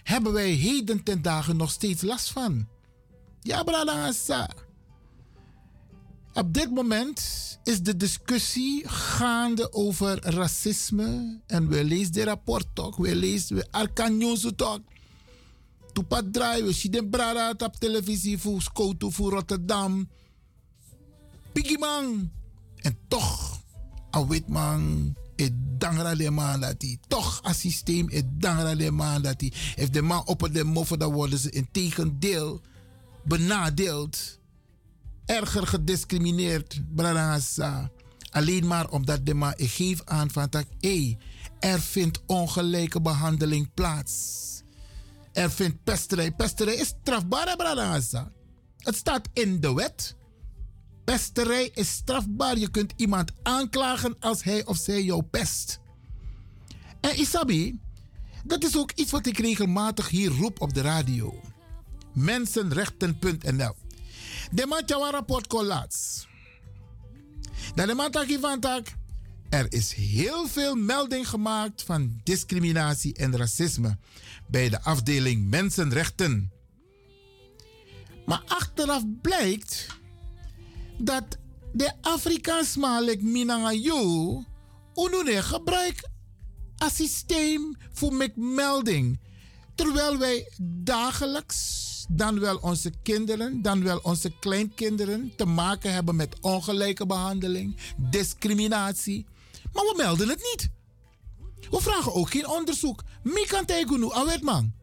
[0.04, 2.68] hebben wij heden ten dagen nog steeds last van.
[3.48, 4.49] Ja, brada Asa.
[6.34, 7.19] Op dit moment
[7.64, 11.40] is de discussie gaande over racisme.
[11.45, 12.95] En we lezen de rapport toch.
[12.95, 14.80] We lezen we Arkanyoso toch.
[15.94, 20.10] Toepat draai, we zien de brada op televisie voor Skoto, voor Rotterdam.
[21.52, 22.32] Piggyman.
[22.76, 23.61] En toch,
[24.11, 26.98] een wit man, het dangra de man dat hij.
[27.07, 29.52] Toch, een systeem, het dangra de man dat hij.
[29.76, 32.61] Heeft de man op de moffen, dan worden ze in tegendeel
[33.28, 34.40] benadeeld,
[35.26, 37.91] erger gediscrimineerd, Bradangasa.
[38.30, 40.49] Alleen maar omdat de ma ik geef aan van
[40.80, 41.18] hey,
[41.60, 44.45] er vindt ongelijke behandeling plaats.
[45.34, 46.32] Er vindt pesterij.
[46.32, 48.32] Pesterij is strafbaar, Bradangasa.
[48.78, 50.16] Het staat in de wet.
[51.04, 52.58] Pesterij is strafbaar.
[52.58, 55.80] Je kunt iemand aanklagen als hij of zij jou pest.
[57.02, 57.80] En Isabi,
[58.44, 61.41] dat is ook iets wat ik regelmatig hier roep op de radio
[62.18, 63.76] mensenrechten.nl.
[64.52, 64.65] De
[65.06, 66.27] een rapport laatst.
[67.76, 67.94] Dat de
[68.41, 68.61] man.
[69.49, 73.98] Er is heel veel melding gemaakt van discriminatie en racisme
[74.48, 76.52] bij de afdeling Mensenrechten.
[78.26, 79.88] Maar achteraf blijkt
[80.98, 81.38] dat
[81.73, 84.44] de Afrikaans malik Minangayo
[84.94, 86.10] onune gebruik
[86.94, 89.19] systeem voor melding.
[89.76, 90.52] Terwijl wij
[90.84, 97.78] dagelijks dan wel onze kinderen, dan wel onze kleinkinderen te maken hebben met ongelijke behandeling,
[97.98, 99.26] discriminatie.
[99.74, 100.70] Maar we melden het niet.
[101.70, 103.04] We vragen ook geen onderzoek.
[103.24, 104.10] Mikan Tegunu,
[104.42, 104.74] man.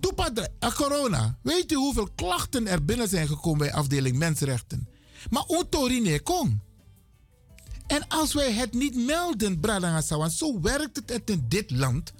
[0.00, 1.38] Toepadre, corona.
[1.42, 4.88] Weet u hoeveel klachten er binnen zijn gekomen bij afdeling Mensenrechten?
[5.30, 6.60] Maar Otorine kon.
[7.86, 9.60] En als wij het niet melden,
[10.30, 12.12] zo werkt het in dit land.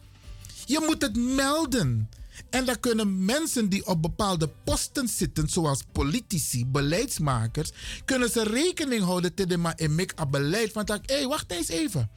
[0.66, 2.08] Je moet het melden.
[2.54, 7.70] En dan kunnen mensen die op bepaalde posten zitten, zoals politici, beleidsmakers,
[8.04, 10.72] kunnen ze rekening houden met de emik beleid.
[10.72, 12.10] Van hé, hey, wacht eens even.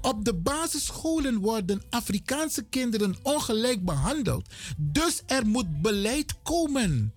[0.00, 4.48] Op de basisscholen worden Afrikaanse kinderen ongelijk behandeld.
[4.76, 7.14] Dus er moet beleid komen.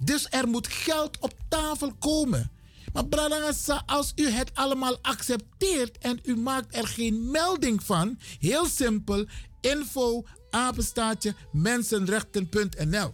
[0.00, 2.50] Dus er moet geld op tafel komen.
[2.92, 8.66] Maar Bradangasa, als u het allemaal accepteert en u maakt er geen melding van, heel
[8.66, 9.26] simpel,
[9.60, 13.12] info apenstaatje mensenrechten.nl.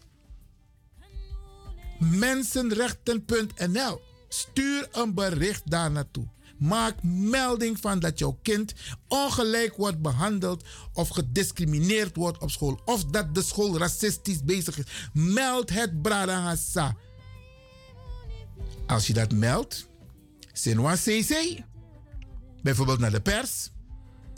[1.99, 4.01] Mensenrechten.nl.
[4.29, 6.29] Stuur een bericht daar naartoe.
[6.59, 8.75] Maak melding van dat jouw kind
[9.09, 12.81] ongelijk wordt behandeld of gediscrimineerd wordt op school.
[12.85, 14.85] Of dat de school racistisch bezig is.
[15.13, 16.97] Meld het Bradangasa.
[18.87, 19.89] Als je dat meldt,
[20.53, 21.63] Sinwa CC,
[22.63, 23.71] bijvoorbeeld naar de pers,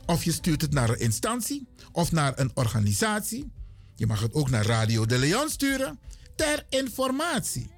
[0.07, 1.67] of je stuurt het naar een instantie
[1.99, 3.53] of naar een organisatie.
[3.95, 5.99] Je mag het ook naar Radio de Leon sturen
[6.35, 7.71] ter informatie.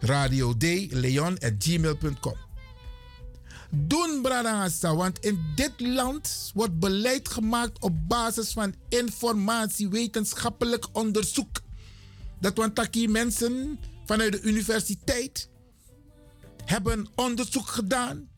[0.00, 2.36] Radio de Leon at gmail.com.
[3.70, 11.60] Doen Bradangasa, want in dit land wordt beleid gemaakt op basis van informatie, wetenschappelijk onderzoek.
[12.40, 15.48] Dat want taki mensen vanuit de universiteit
[16.64, 18.28] hebben onderzoek gedaan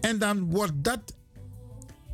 [0.00, 1.14] en dan wordt dat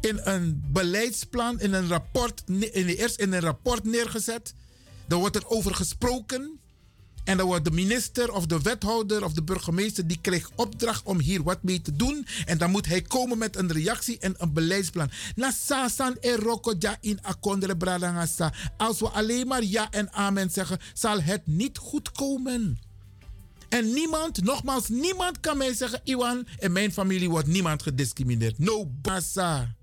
[0.01, 4.55] in een beleidsplan, in een rapport, in eerst in een rapport neergezet.
[5.07, 6.59] Dan wordt er over gesproken.
[7.25, 11.18] En dan wordt de minister of de wethouder of de burgemeester die krijgt opdracht om
[11.18, 12.27] hier wat mee te doen.
[12.47, 15.10] En dan moet hij komen met een reactie en een beleidsplan.
[17.77, 18.52] Bradangasa.
[18.77, 22.78] Als we alleen maar ja en amen zeggen, zal het niet goed komen.
[23.68, 28.59] En niemand, nogmaals, niemand kan mij zeggen, Iwan, in mijn familie wordt niemand gediscrimineerd.
[28.59, 29.77] No basa.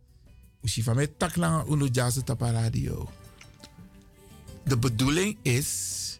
[0.65, 3.09] Van mij takla uno jazz tapa radio.
[4.63, 6.19] De bedoeling is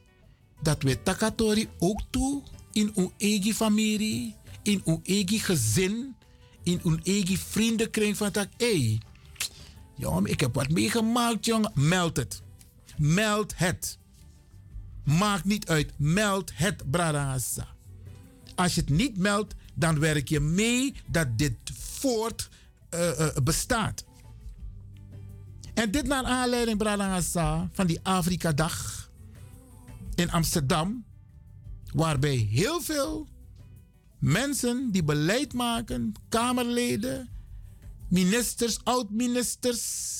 [0.62, 2.42] dat we takatori ook toe
[2.72, 6.16] in uw eigen familie, in uw eigen gezin,
[6.64, 8.48] in uw eigen vriendenkring van tak.
[8.58, 8.98] Hé,
[9.96, 11.72] jongen, ik heb wat meegemaakt, jongen.
[11.74, 12.42] Meld het.
[12.98, 13.98] Meld het.
[15.04, 15.92] Maakt niet uit.
[15.98, 16.84] Meld het.
[18.56, 22.50] Als je het niet meldt, dan werk je mee dat dit voort
[22.94, 24.06] uh, uh, bestaat.
[25.76, 29.10] En dit naar aanleiding, Bradassa, van die Afrika-dag
[30.16, 31.06] in Amsterdam,
[31.94, 33.28] waarbij heel veel
[34.20, 37.30] mensen die beleid maken, Kamerleden,
[38.08, 40.14] ministers, oud-ministers,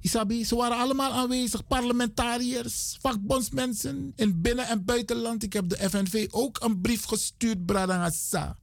[0.00, 5.42] Isabi, ze waren allemaal aanwezig, parlementariërs, vakbondsmensen in binnen- en buitenland.
[5.42, 8.58] Ik heb de FNV ook een brief gestuurd, Bradangasa.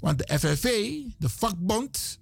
[0.00, 2.18] Want de FNV, de vakbond,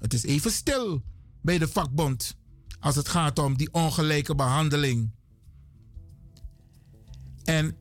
[0.00, 1.02] het is even stil
[1.42, 2.36] bij de vakbond
[2.80, 5.10] als het gaat om die ongelijke behandeling.
[7.44, 7.76] En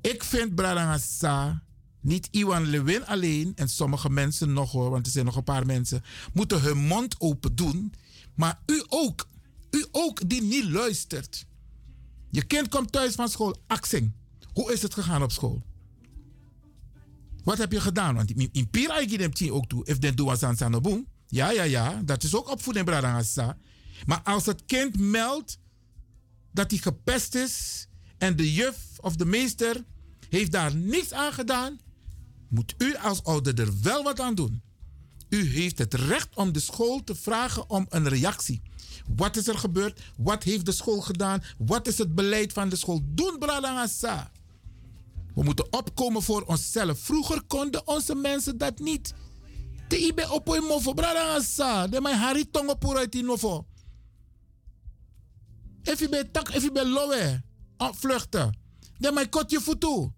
[0.00, 1.62] ik vind Bradangasa,
[2.00, 5.66] niet Iwan Lewin alleen en sommige mensen nog hoor, want er zijn nog een paar
[5.66, 6.02] mensen,
[6.32, 7.92] moeten hun mond open doen
[8.36, 9.28] maar u ook.
[9.70, 11.46] U ook die niet luistert.
[12.30, 13.56] Je kind komt thuis van school.
[13.66, 14.12] Axing.
[14.52, 15.62] Hoe is het gegaan op school?
[17.44, 18.14] Wat heb je gedaan?
[18.14, 19.84] Want in Pira ik ook toe.
[19.84, 21.06] If den doe aan Sanoboom.
[21.28, 22.02] Ja, ja, ja.
[22.04, 23.56] Dat is ook opvoeding, Bradangasa.
[24.06, 25.58] Maar als het kind meldt
[26.52, 27.86] dat hij gepest is
[28.18, 29.84] en de juf of de meester
[30.28, 31.78] heeft daar niets aan gedaan,
[32.48, 34.62] moet u als ouder er wel wat aan doen.
[35.28, 38.62] U heeft het recht om de school te vragen om een reactie.
[39.16, 40.00] Wat is er gebeurd?
[40.16, 41.42] Wat heeft de school gedaan?
[41.58, 43.00] Wat is het beleid van de school?
[43.04, 44.30] Doen Bradangasa.
[45.34, 46.98] We moeten opkomen voor onszelf.
[46.98, 49.14] Vroeger konden onze mensen dat niet.
[49.88, 51.86] De ibe opoi mofo Bradangasa.
[51.86, 53.66] De mijn hari tongo uit die nofo.
[55.82, 57.42] Even bij tak, even bij lowe.
[58.98, 60.10] De mijn kotje futu.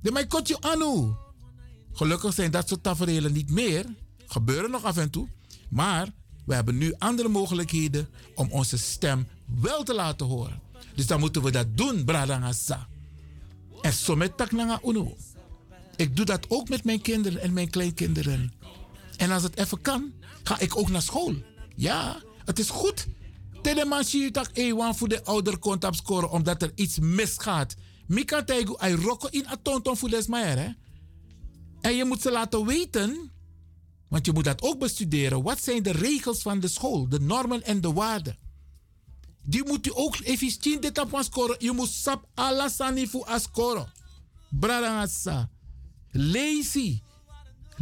[0.00, 1.14] De mijn kotje anu.
[1.92, 3.84] Gelukkig zijn dat soort tafereelen niet meer
[4.26, 5.28] gebeuren nog af en toe.
[5.68, 6.08] Maar
[6.46, 9.28] we hebben nu andere mogelijkheden om onze stem
[9.60, 10.60] wel te laten horen.
[10.94, 12.88] Dus dan moeten we dat doen, Bradangasa.
[13.80, 15.16] En zo met Taknanga Uno.
[15.96, 18.52] Ik doe dat ook met mijn kinderen en mijn kleinkinderen.
[19.20, 21.34] En als het even kan, ga ik ook naar school.
[21.76, 23.06] Ja, het is goed.
[23.62, 27.74] Telemansi tak ewan voor de ouder komt scoren omdat er iets misgaat.
[28.06, 30.76] Mika teigu ay roko in atonton voor desmaier.
[31.80, 33.30] En je moet ze laten weten
[34.08, 35.42] want je moet dat ook bestuderen.
[35.42, 38.36] Wat zijn de regels van de school, de normen en de waarden?
[39.42, 41.56] Die moet je ook efficiënt dit op scoren.
[41.58, 43.92] Je moet sap alasani voor scoren.
[44.48, 45.50] Bradangasa.
[46.10, 46.78] Lees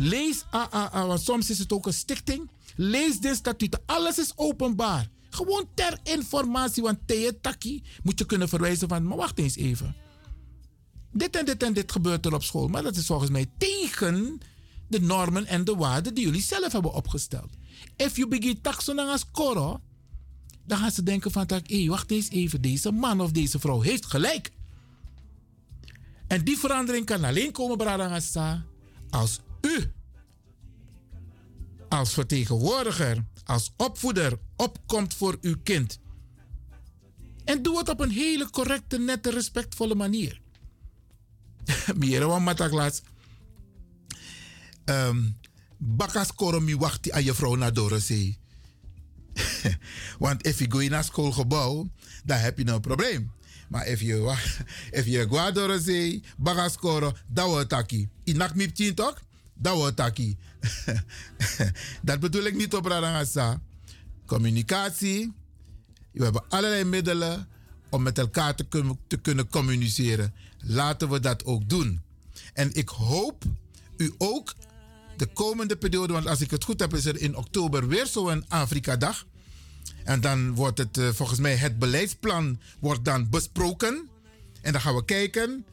[0.01, 2.51] Lees, ah, ah, ah, want soms is het ook een stichting.
[2.77, 3.81] Lees de statuten.
[3.87, 5.09] Alles is openbaar.
[5.31, 6.99] Gewoon ter informatie, want
[7.41, 9.97] taki moet je kunnen verwijzen van, maar wacht eens even.
[11.13, 14.41] Dit en dit en dit gebeurt er op school, maar dat is volgens mij tegen
[14.89, 17.51] de normen en de waarden die jullie zelf hebben opgesteld.
[17.97, 19.81] If you begin taxen als koro,
[20.67, 24.07] dan gaan ze denken van, hé, wacht eens even, deze man of deze vrouw heeft
[24.07, 24.51] gelijk.
[26.27, 28.65] En die verandering kan alleen komen, Bradangasa,
[29.11, 29.93] als u,
[31.89, 35.99] als vertegenwoordiger, als opvoeder, opkomt voor uw kind.
[37.45, 40.41] En doe het op een hele correcte, nette, respectvolle manier.
[41.99, 43.03] Meer dan mataklas
[44.89, 45.37] um,
[45.77, 48.39] bakas koromi wachti aan je vrouw naar Dorosee.
[50.19, 51.89] Want als je gaat naar schoolgebouw,
[52.25, 53.33] dan heb je een probleem.
[53.69, 54.37] Maar als je,
[54.91, 58.09] if je zee, bagas koro, dat wordt taki.
[58.25, 59.23] Inak miptien toch?
[59.59, 59.97] Dat wordt
[62.03, 63.61] dat bedoel ik niet op Radangasa.
[64.27, 65.33] Communicatie.
[66.13, 67.49] We hebben allerlei middelen
[67.89, 70.35] om met elkaar te, kun te kunnen communiceren.
[70.59, 72.01] Laten we dat ook doen.
[72.53, 73.45] En ik hoop
[73.97, 74.55] u ook
[75.17, 78.45] de komende periode, want als ik het goed heb, is er in oktober weer zo'n
[78.49, 79.27] Afrika-dag.
[80.05, 84.09] En dan wordt het uh, volgens mij het beleidsplan wordt dan besproken.
[84.61, 85.65] En dan gaan we kijken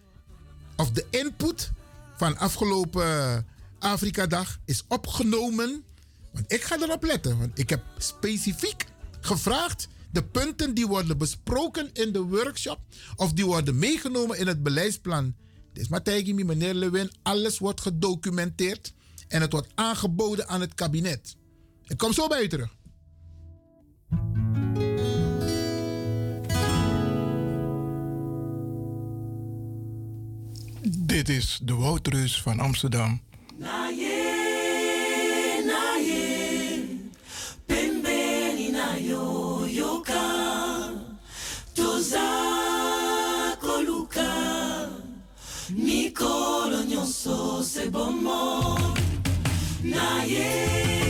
[0.75, 1.71] of de input
[2.17, 3.45] van afgelopen
[3.85, 5.83] Afrika-dag is opgenomen.
[6.33, 8.85] Want ik ga erop letten, want ik heb specifiek
[9.21, 12.79] gevraagd de punten die worden besproken in de workshop
[13.15, 15.35] of die worden meegenomen in het beleidsplan.
[15.73, 18.93] Dus Matthijs, meneer Lewin, alles wordt gedocumenteerd.
[19.27, 21.35] En het wordt aangeboden aan het kabinet.
[21.87, 22.75] Ik kom zo bij u terug.
[30.87, 33.21] Dit is de Woudreus van Amsterdam.
[33.57, 36.83] Na ye, na ye,
[37.65, 40.23] pembeni na yo yoka,
[41.73, 42.27] toza
[43.61, 44.27] koluka,
[45.69, 48.77] mikolo nyonso se bomo.
[49.83, 51.04] Na ye,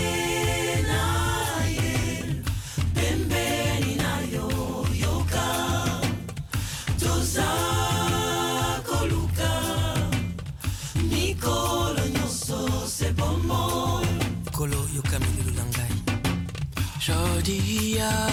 [17.06, 18.30] Jodia.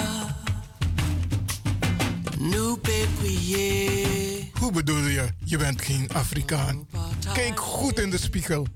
[4.58, 5.28] Hoe bedoel je?
[5.44, 6.86] Je bent geen Afrikaan.
[7.32, 8.66] Kijk goed in de spiegel.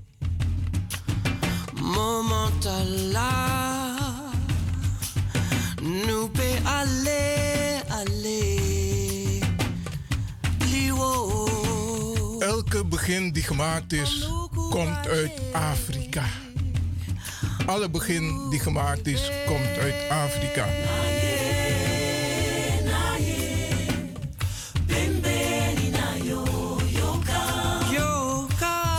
[1.81, 3.35] Momentala.
[10.71, 12.39] Liwo.
[12.39, 14.29] Elke begin die gemaakt is,
[14.69, 16.23] komt uit Afrika.
[17.67, 20.65] Alle begin die gemaakt is, komt uit Afrika.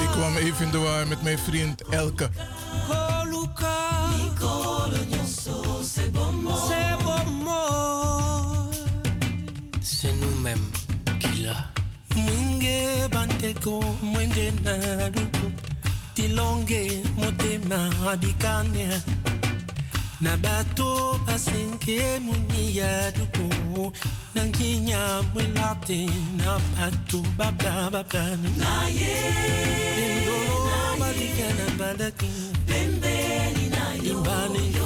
[0.01, 2.31] Ik kwam even in de war met mijn vriend Elke.
[16.19, 19.01] Tilonge motema abikanya
[20.21, 23.93] Na bato basenke muni ya duku
[24.35, 28.89] Nanginya mwelate na bato babla babla Na.
[28.89, 29.15] Ye
[30.67, 32.31] Na ye na balaki
[32.67, 34.79] Pembeni na yo Imbani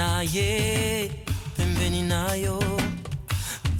[0.00, 1.10] Na ye.
[1.56, 2.58] Pembeni na yo.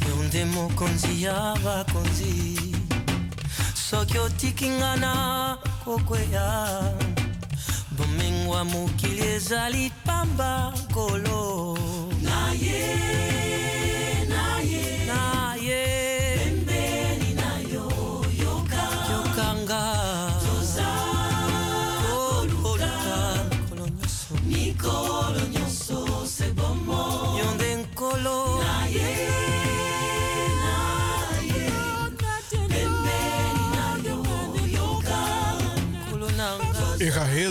[0.06, 2.60] Yonde mokonzi ya bakonzi.
[3.90, 5.12] soki otiki nga na
[5.84, 6.46] kokweya
[7.96, 11.40] bomengwa mokili ezali pamba kolo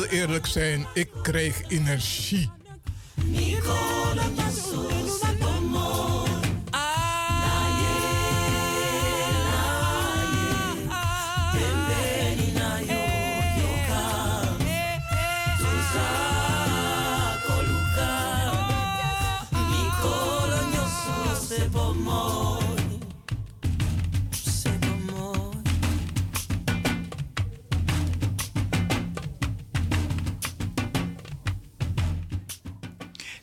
[0.09, 2.49] eerlijk zijn, ik krijg energie.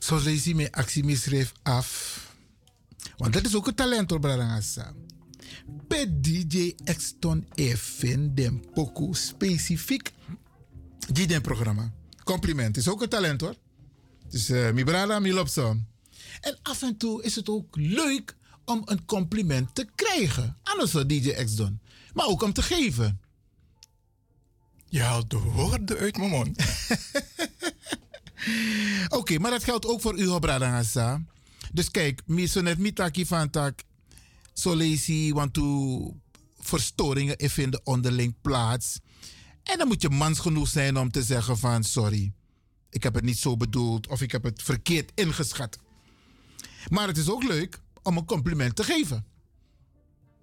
[0.07, 2.21] Zo lees je mijn actie af.
[3.17, 4.93] Want dat is ook een talent hoor, Brarangasa.
[5.89, 10.13] Pe DJ Exton even den poku specifiek.
[11.13, 11.93] Die den programma.
[12.25, 12.77] Compliment.
[12.77, 13.55] Is ook een talent hoor.
[14.29, 15.87] Dus uh, mi brada, mi lopsom.
[16.41, 20.57] En af en toe is het ook leuk om een compliment te krijgen.
[20.63, 21.81] Anders zou DJ Exton.
[22.15, 23.21] Maar ook om te geven.
[24.89, 26.59] Je haalt de woorden uit mijn mond.
[29.09, 31.23] Oké, maar dat geldt ook voor u, Hobradangasa.
[31.73, 33.83] Dus kijk, mi so net mitaki van tak.
[34.53, 34.77] Zo
[35.33, 36.15] want to
[36.59, 38.99] verstoringen vinden onderling plaats.
[39.63, 42.33] En dan moet je mans genoeg zijn om te zeggen van sorry.
[42.91, 45.79] Ik heb het niet zo bedoeld of ik heb het verkeerd ingeschat.
[46.89, 49.25] Maar het is ook leuk om een compliment te geven.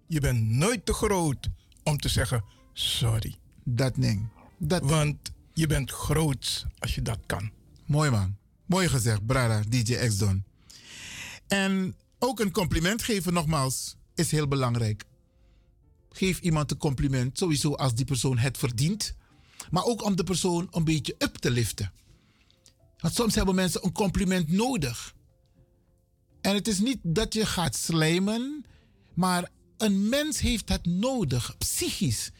[0.07, 1.49] Je bent nooit te groot
[1.83, 3.35] om te zeggen sorry.
[3.63, 4.29] Dat ding.
[4.57, 7.51] Dat Want je bent groot als je dat kan.
[7.93, 8.37] Mooi man.
[8.65, 10.43] Mooi gezegd, Brada, DJ X-Don.
[11.47, 15.03] En ook een compliment geven, nogmaals, is heel belangrijk.
[16.09, 19.15] Geef iemand een compliment, sowieso als die persoon het verdient.
[19.69, 21.91] Maar ook om de persoon een beetje up te liften.
[22.97, 25.15] Want soms hebben mensen een compliment nodig.
[26.41, 28.65] En het is niet dat je gaat slijmen,
[29.13, 32.31] maar een mens heeft het nodig, psychisch.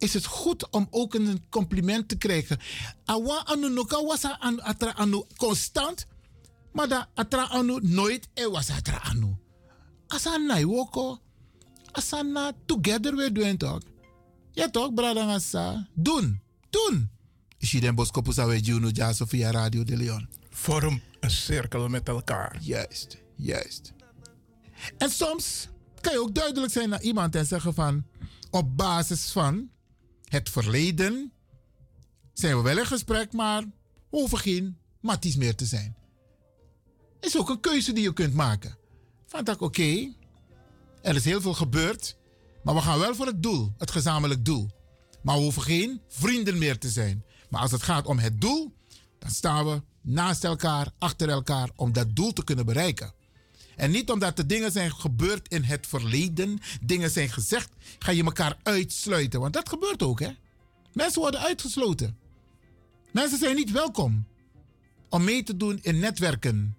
[0.00, 2.58] Is het goed om ook een compliment te krijgen.
[3.04, 6.06] Awa anu noka was anu atra anu constant,
[6.72, 9.36] maar da atra anu nooit e was atra anu.
[10.06, 11.18] Asa nai woko,
[11.92, 13.82] asa na together we doen toch?
[14.52, 15.88] Ja toch, brada ngasa.
[15.94, 17.10] Doen, doen.
[17.58, 20.28] Is je den boskopu sa juno ja via Radio de Leon.
[20.50, 22.56] Vorm een cirkel met elkaar.
[22.60, 23.92] Juist, juist.
[24.98, 25.68] En soms
[26.00, 28.04] kan je ook duidelijk zijn naar iemand en zeggen van...
[28.50, 29.70] op basis van
[30.30, 31.32] het verleden
[32.32, 33.64] zijn we wel in gesprek, maar
[34.08, 35.96] hoeven geen matties meer te zijn.
[37.20, 38.76] Is ook een keuze die je kunt maken.
[39.26, 40.12] Van dat oké,
[41.02, 42.16] er is heel veel gebeurd,
[42.62, 44.70] maar we gaan wel voor het doel, het gezamenlijk doel.
[45.22, 47.24] Maar we hoeven geen vrienden meer te zijn.
[47.48, 48.74] Maar als het gaat om het doel,
[49.18, 53.14] dan staan we naast elkaar, achter elkaar, om dat doel te kunnen bereiken.
[53.80, 58.24] En niet omdat er dingen zijn gebeurd in het verleden, dingen zijn gezegd, ga je
[58.24, 59.40] elkaar uitsluiten.
[59.40, 60.30] Want dat gebeurt ook, hè?
[60.92, 62.18] Mensen worden uitgesloten.
[63.12, 64.26] Mensen zijn niet welkom
[65.08, 66.76] om mee te doen in netwerken.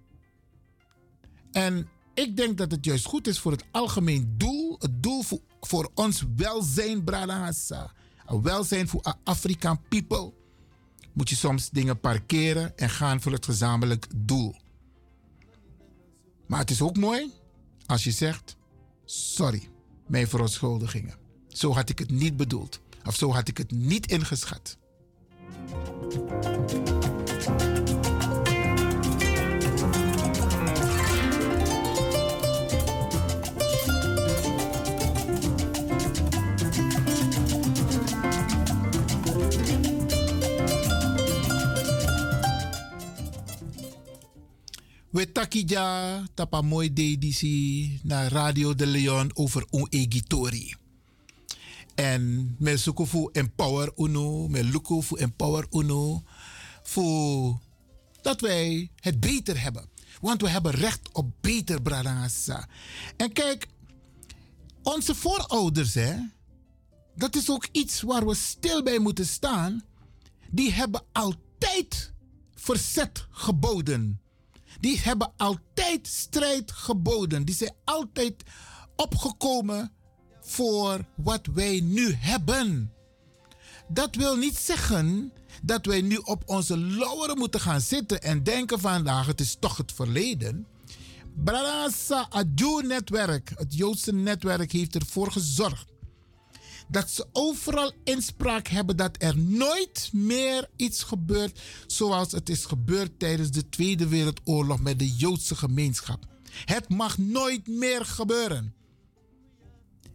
[1.52, 5.22] En ik denk dat het juist goed is voor het algemeen doel, het doel
[5.60, 7.92] voor, ons welzijn, Bradangasa.
[8.42, 10.32] Welzijn voor Afrikaan people.
[11.12, 14.54] Moet je soms dingen parkeren en gaan voor het gezamenlijk doel.
[16.52, 17.32] Maar het is ook mooi
[17.86, 18.56] als je zegt:
[19.04, 19.68] Sorry,
[20.06, 21.14] mijn verontschuldigingen.
[21.48, 22.80] Zo had ik het niet bedoeld.
[23.04, 24.76] Of zo had ik het niet ingeschat.
[45.12, 50.74] We takija tapa mooi dedisi na Radio de Leon over un egitori.
[51.94, 56.22] En me zoeken voor empower uno, me lukken voor empower uno,
[56.82, 57.60] voor
[58.22, 59.88] dat wij het beter hebben.
[60.20, 62.68] Want we hebben recht op beter, Bradangasa.
[63.16, 63.66] En kijk,
[64.82, 66.14] onze voorouders, hè,
[67.16, 69.84] dat is ook iets waar we stil bij moeten staan.
[70.50, 72.12] Die hebben altijd
[72.54, 74.21] verzet geboden.
[74.80, 77.44] Die hebben altijd strijd geboden.
[77.44, 78.42] Die zijn altijd
[78.96, 79.92] opgekomen
[80.40, 82.92] voor wat wij nu hebben.
[83.88, 88.80] Dat wil niet zeggen dat wij nu op onze lauweren moeten gaan zitten en denken
[88.80, 90.66] vandaag het is toch het verleden.
[91.44, 95.91] Brasa Adju-netwerk, het Joodse netwerk, heeft ervoor gezorgd
[96.92, 103.18] dat ze overal inspraak hebben dat er nooit meer iets gebeurt zoals het is gebeurd
[103.18, 106.24] tijdens de Tweede Wereldoorlog met de Joodse gemeenschap.
[106.64, 108.74] Het mag nooit meer gebeuren.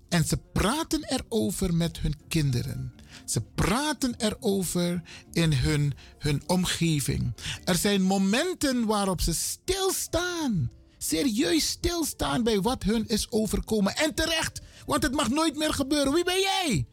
[0.09, 2.93] En ze praten erover met hun kinderen.
[3.25, 7.33] Ze praten erover in hun, hun omgeving.
[7.63, 10.71] Er zijn momenten waarop ze stilstaan.
[10.97, 13.95] Serieus stilstaan bij wat hun is overkomen.
[13.95, 16.13] En terecht, want het mag nooit meer gebeuren.
[16.13, 16.87] Wie ben jij?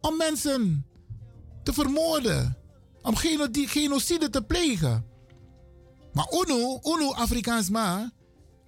[0.00, 0.86] Om mensen
[1.62, 2.56] te vermoorden.
[3.02, 3.16] Om
[3.52, 5.06] genocide te plegen.
[6.12, 8.10] Maar UNO, UNO Afrikaans maar,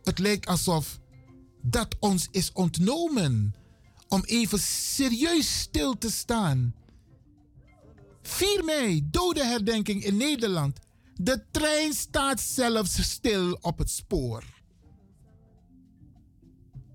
[0.02, 0.98] het lijkt alsof
[1.62, 3.54] dat ons is ontnomen.
[4.08, 6.74] Om even serieus stil te staan.
[8.22, 10.78] 4 mei, dodenherdenking in Nederland.
[11.14, 14.57] De trein staat zelfs stil op het spoor.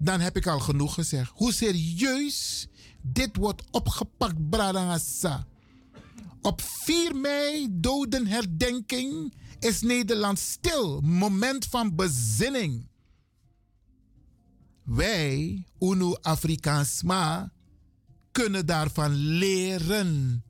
[0.03, 1.31] Dan heb ik al genoeg gezegd.
[1.35, 2.67] Hoe serieus
[3.01, 5.47] dit wordt opgepakt, Bradangasa.
[6.41, 11.01] Op 4 mei, dodenherdenking, is Nederland stil.
[11.01, 12.87] Moment van bezinning.
[14.83, 17.51] Wij, UNO Afrikaans, maar
[18.31, 20.43] kunnen daarvan leren.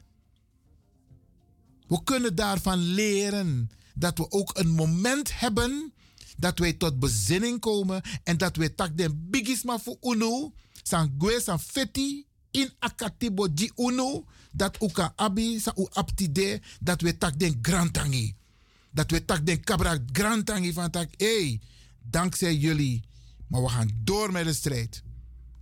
[1.88, 5.94] We kunnen daarvan leren dat we ook een moment hebben
[6.38, 10.54] dat wij tot bezinning komen en dat wij tak den bigisma voor UNO,
[10.84, 17.02] san gwe san feti in akatibo di UNO, dat uka abi sa u aptide, dat
[17.02, 18.36] we tak den grantangi.
[18.92, 21.62] Dat we tak den kabra grantangi van tak, hey,
[22.02, 23.04] dankzij jullie,
[23.48, 25.04] maar we gaan door met de strijd.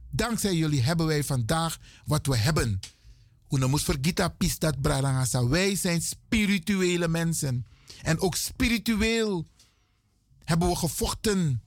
[0.09, 2.80] Dankzij jullie hebben wij vandaag wat we hebben.
[3.50, 5.48] Una moest vergita pis dat brarangasa.
[5.48, 7.66] Wij zijn spirituele mensen.
[8.01, 9.48] En ook spiritueel
[10.44, 11.61] hebben we gevochten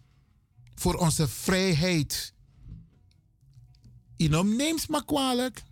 [0.75, 2.35] voor onze vrijheid.
[4.17, 5.63] Inom neemt me kwalijk.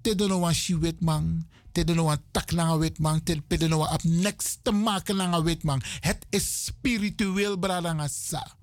[0.00, 1.48] Tedono wan shi witman.
[1.72, 3.22] Tedono wan tak langa witman.
[3.22, 5.82] Tedono wan ap next te maken langa witman.
[6.00, 8.56] Het is spiritueel brarangasa.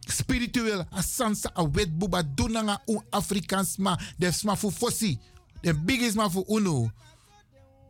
[0.00, 3.98] Spiritueel asansa a wetbuba dunanga un Afrikaans ma.
[4.16, 5.18] Desma fu fossi
[5.60, 6.90] De big is maar voor uno.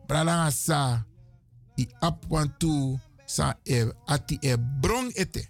[0.07, 1.05] Bralanga sa.
[1.75, 2.99] I ap wan tu
[3.29, 5.47] sa e ati e brong ete.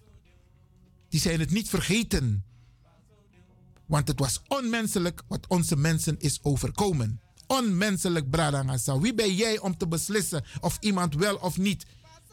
[1.09, 2.43] Die zijn het niet vergeten.
[3.85, 7.21] Want het was onmenselijk wat onze mensen is overkomen.
[7.47, 8.99] Onmenselijk, Bradangasa.
[8.99, 11.85] Wie ben jij om te beslissen of iemand wel of niet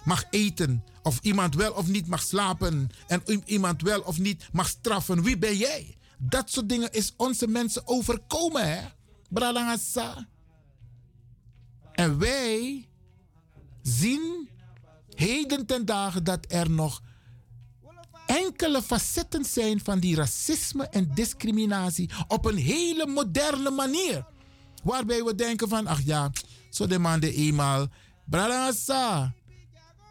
[0.04, 0.84] mag eten?
[1.02, 2.90] Of iemand wel of niet mag slapen?
[3.06, 5.22] En iemand wel of niet mag straffen?
[5.22, 5.96] Wie ben jij?
[6.18, 8.88] Dat soort dingen is onze mensen overkomen, hè?
[9.28, 10.28] Bradangasa.
[11.92, 12.88] En wij
[13.82, 14.48] zien
[15.16, 17.02] heden ten dagen dat er nog
[18.26, 24.24] enkele facetten zijn van die racisme en discriminatie op een hele moderne manier.
[24.82, 26.30] Waarbij we denken van, ach ja,
[26.70, 27.86] zo de man de eenmaal.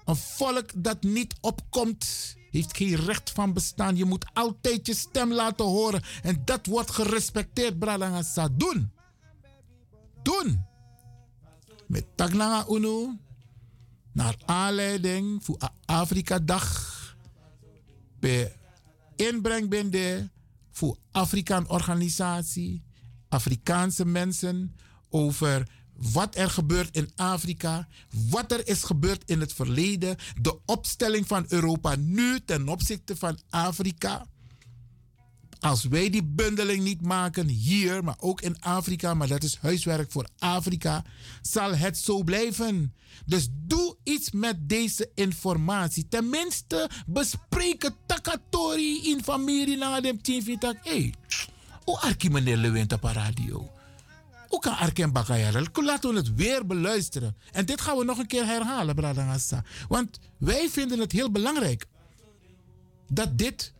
[0.05, 3.95] Een volk dat niet opkomt, heeft geen recht van bestaan.
[3.95, 6.03] Je moet altijd je stem laten horen.
[6.23, 8.49] En dat wordt gerespecteerd, Bralasa.
[8.51, 8.91] Doen.
[10.23, 10.65] Doen.
[11.87, 13.15] Met Tagnanga Uno,
[14.15, 16.93] naar aanleiding voor A- Afrika Dag
[18.19, 18.55] bij
[19.15, 20.29] inbreng ben de
[20.71, 22.83] voor Afrikaan organisatie,
[23.29, 24.75] Afrikaanse mensen
[25.09, 27.87] over wat er gebeurt in Afrika,
[28.29, 33.39] wat er is gebeurd in het verleden, de opstelling van Europa nu ten opzichte van
[33.49, 34.27] Afrika.
[35.65, 40.11] Als wij die bundeling niet maken hier, maar ook in Afrika, maar dat is huiswerk
[40.11, 41.03] voor Afrika,
[41.41, 42.93] zal het zo blijven.
[43.25, 46.07] Dus doe iets met deze informatie.
[46.07, 50.75] Tenminste, bespreken takatori in familie na dem tien tak.
[50.83, 51.13] Hey,
[51.83, 53.69] hoe arki meneer Lewin op radio?
[54.47, 55.61] Hoe kan Arken Bakayara?
[55.73, 57.35] Laten we het weer beluisteren.
[57.51, 59.63] En dit gaan we nog een keer herhalen, Bradangasa.
[59.87, 61.85] Want wij vinden het heel belangrijk
[63.07, 63.73] dat dit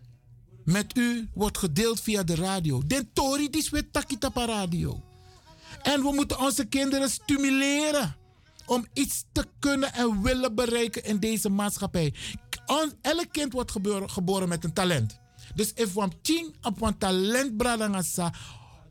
[0.66, 2.82] met u wordt gedeeld via de radio.
[2.88, 5.04] Den Tori die weet takita pa radio.
[5.82, 8.16] En we moeten onze kinderen stimuleren
[8.66, 12.14] om iets te kunnen en willen bereiken in deze maatschappij.
[13.02, 13.72] Elk kind wordt
[14.06, 15.20] geboren met een talent.
[15.56, 18.34] Dus if we ching op een talent bradangasa,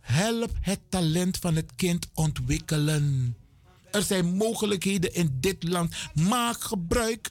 [0.00, 3.36] help het talent van het kind ontwikkelen.
[3.90, 5.94] Er zijn mogelijkheden in dit land.
[6.14, 7.30] Maak gebruik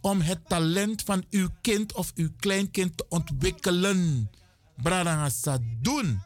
[0.00, 4.30] om het talent van uw kind of uw kleinkind te ontwikkelen.
[4.76, 6.22] Bradangasa, doen.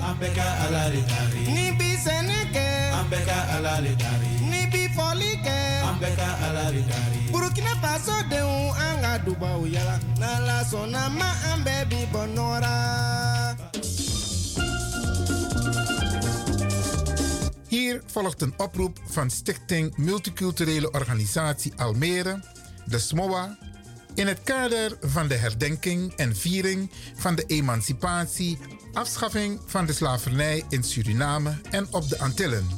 [0.00, 1.52] Ambeka alari dari.
[1.52, 2.90] Nibi seneke.
[2.92, 4.28] Ambeka alari dari.
[4.50, 5.80] Nibi folike.
[5.82, 7.30] Ambeka alari dari.
[7.30, 9.98] Burkina Faso de un anga duba uyala.
[10.18, 12.74] Nala sona ma ambe bi bonora.
[17.68, 22.42] Hier volgt een oproep van Stichting Multiculturele Organisatie Almere,
[22.86, 23.58] de SMOA,
[24.14, 28.58] in het kader van de herdenking en viering van de emancipatie,
[28.92, 32.68] afschaffing van de slavernij in Suriname en op de Antillen.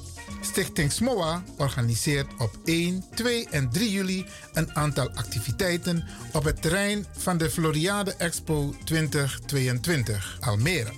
[0.40, 7.06] Stichting SMOA organiseert op 1, 2 en 3 juli een aantal activiteiten op het terrein
[7.16, 10.92] van de Floriade Expo 2022 Almere.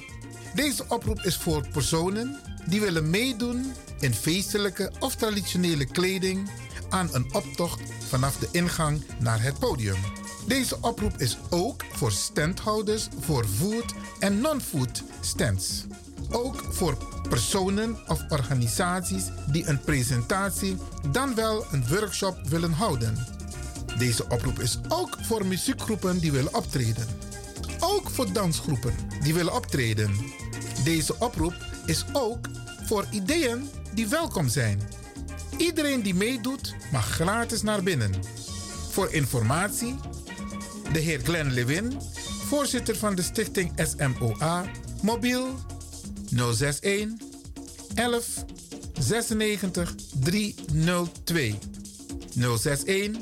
[0.55, 6.51] Deze oproep is voor personen die willen meedoen in feestelijke of traditionele kleding
[6.89, 7.81] aan een optocht
[8.11, 9.97] vanaf de ingang naar het podium.
[10.47, 15.85] Deze oproep is ook voor standhouders voor food en non-food stands.
[16.31, 16.97] Ook voor
[17.29, 20.77] personen of organisaties die een presentatie
[21.13, 23.27] dan wel een workshop willen houden.
[23.99, 27.07] Deze oproep is ook voor muziekgroepen die willen optreden.
[27.81, 30.17] Ook voor dansgroepen die willen optreden.
[30.85, 31.55] Deze oproep
[31.87, 32.49] is ook
[32.87, 34.81] voor ideeën die welkom zijn.
[35.61, 38.13] Iedereen die meedoet mag gratis naar binnen.
[38.91, 39.95] Voor informatie,
[40.93, 42.01] de heer Glenn Lewin,
[42.47, 44.65] voorzitter van de stichting SMOA,
[45.03, 45.59] mobiel
[46.31, 47.09] 061
[47.95, 48.45] 11
[48.99, 51.59] 96 302.
[52.35, 53.21] 061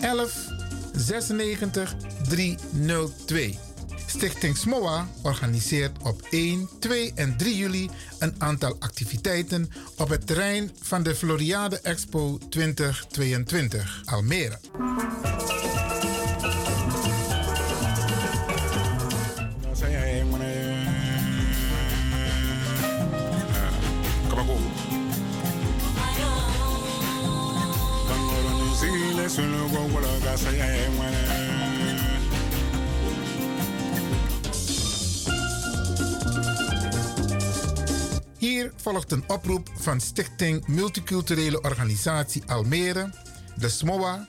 [0.00, 0.48] 11
[0.92, 1.96] 96
[2.28, 3.63] 302.
[4.14, 10.70] Stichting SMOA organiseert op 1, 2 en 3 juli een aantal activiteiten op het terrein
[10.82, 14.58] van de Floriade Expo 2022 Almere.
[38.44, 43.10] Hier volgt een oproep van Stichting Multiculturele Organisatie Almere,
[43.56, 44.28] de SMOA,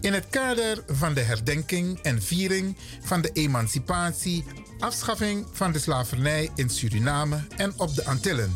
[0.00, 4.44] in het kader van de herdenking en viering van de emancipatie,
[4.78, 8.54] afschaffing van de slavernij in Suriname en op de Antillen.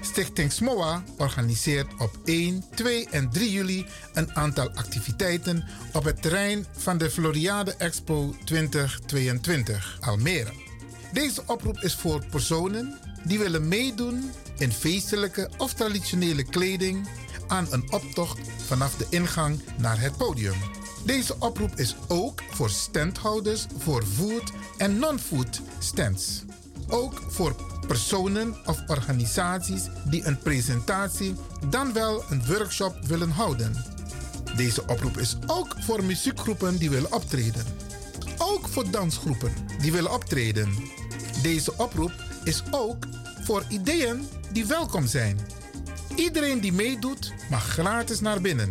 [0.00, 6.66] Stichting SMOA organiseert op 1, 2 en 3 juli een aantal activiteiten op het terrein
[6.76, 10.52] van de Floriade Expo 2022 Almere.
[11.12, 17.08] Deze oproep is voor personen die willen meedoen in feestelijke of traditionele kleding
[17.46, 20.56] aan een optocht vanaf de ingang naar het podium.
[21.04, 26.44] Deze oproep is ook voor standhouders voor food en non-food stands.
[26.88, 31.34] Ook voor personen of organisaties die een presentatie
[31.70, 33.84] dan wel een workshop willen houden.
[34.56, 37.64] Deze oproep is ook voor muziekgroepen die willen optreden.
[38.38, 40.74] Ook voor dansgroepen die willen optreden.
[41.42, 42.12] Deze oproep
[42.44, 43.06] is ook
[43.42, 45.38] voor ideeën die welkom zijn.
[46.14, 48.70] Iedereen die meedoet mag gratis naar binnen.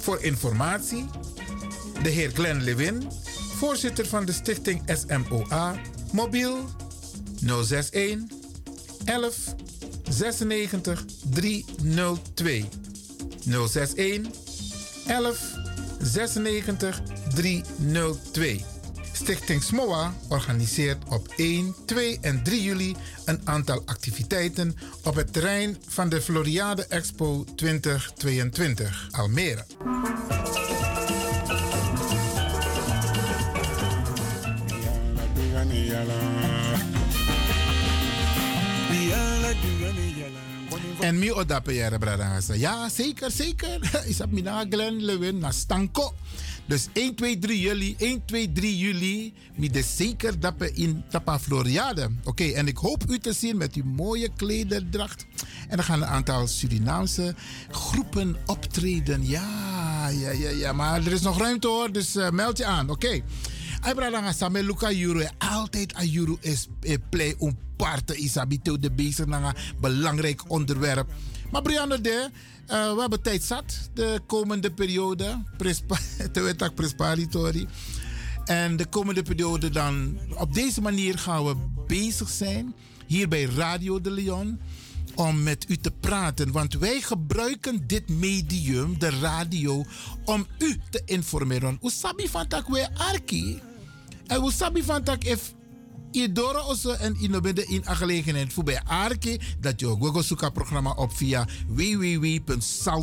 [0.00, 1.04] Voor informatie,
[2.02, 3.10] de heer Glenn Lewin,
[3.56, 5.80] voorzitter van de stichting SMOA,
[6.12, 6.58] mobiel
[7.40, 8.22] 061
[9.04, 9.54] 11
[10.08, 12.68] 96 302.
[13.44, 14.30] 061
[15.06, 15.54] 11
[16.00, 17.00] 96
[17.34, 18.77] 302.
[19.22, 25.76] Stichting SMOA organiseert op 1, 2 en 3 juli een aantal activiteiten op het terrein
[25.86, 29.64] van de Floriade Expo 2022 Almere.
[41.00, 42.54] En mi odape jere bradangasa.
[42.54, 43.78] Ja, zeker, zeker.
[44.10, 46.14] Isap mina Glen Lewin na stanko.
[46.68, 51.38] Dus 1, 2, 3 juli, 1, 2, 3 juli, mi de zeker dappen in Tapa
[51.38, 52.10] Floriade.
[52.24, 55.26] Oké, en ik hoop u te zien met uw mooie klederdracht.
[55.68, 57.34] En dan gaan een aantal Surinaamse
[57.70, 59.26] groepen optreden.
[59.26, 60.72] Ja, ja, ja, ja.
[60.72, 62.90] Maar er is nog ruimte hoor, dus uh, meld je aan.
[62.90, 63.06] Oké.
[63.06, 63.22] Okay.
[63.80, 65.26] Abraham Samuel Luca Juro.
[65.38, 66.68] Altijd a Juro is
[67.10, 71.10] play een parte isabito de bezig naar een belangrijk onderwerp.
[71.50, 72.30] Maar Brianne de,
[72.70, 75.42] uh, we hebben tijd zat de komende periode.
[76.32, 77.68] Te presparitori.
[78.44, 82.74] En de komende periode dan, op deze manier gaan we bezig zijn.
[83.06, 84.60] Hier bij Radio de Leon.
[85.14, 86.52] Om met u te praten.
[86.52, 89.84] Want wij gebruiken dit medium, de radio,
[90.24, 91.78] om u te informeren.
[91.82, 93.60] Usabi van tak we arki.
[94.26, 95.54] En usabi van tak if
[96.10, 101.46] Idoro also en inobende in aangelegenheid voor bij Arke dat je zoeka programma op via
[101.68, 102.98] www.salto.nl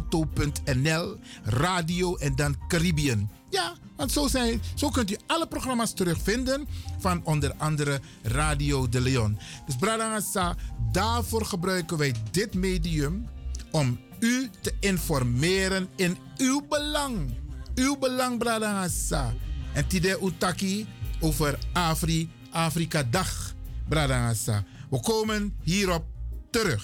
[1.43, 3.30] radio en dan Caribbean.
[3.50, 6.67] Ja, want zo, zijn, zo kunt u alle programma's terugvinden
[7.00, 9.40] van onder andere Radio de Leon.
[9.66, 10.56] Dus Bradangasa,
[10.92, 13.27] daarvoor gebruiken wij dit medium
[13.72, 17.34] om u te informeren in uw belang.
[17.75, 19.34] Uw belang, Bradangasa.
[19.74, 20.88] En Tide Utaki
[21.19, 23.53] over Afri Afrika Dag,
[23.88, 24.64] Bradangasa.
[24.90, 26.03] We komen hierop
[26.51, 26.84] terug.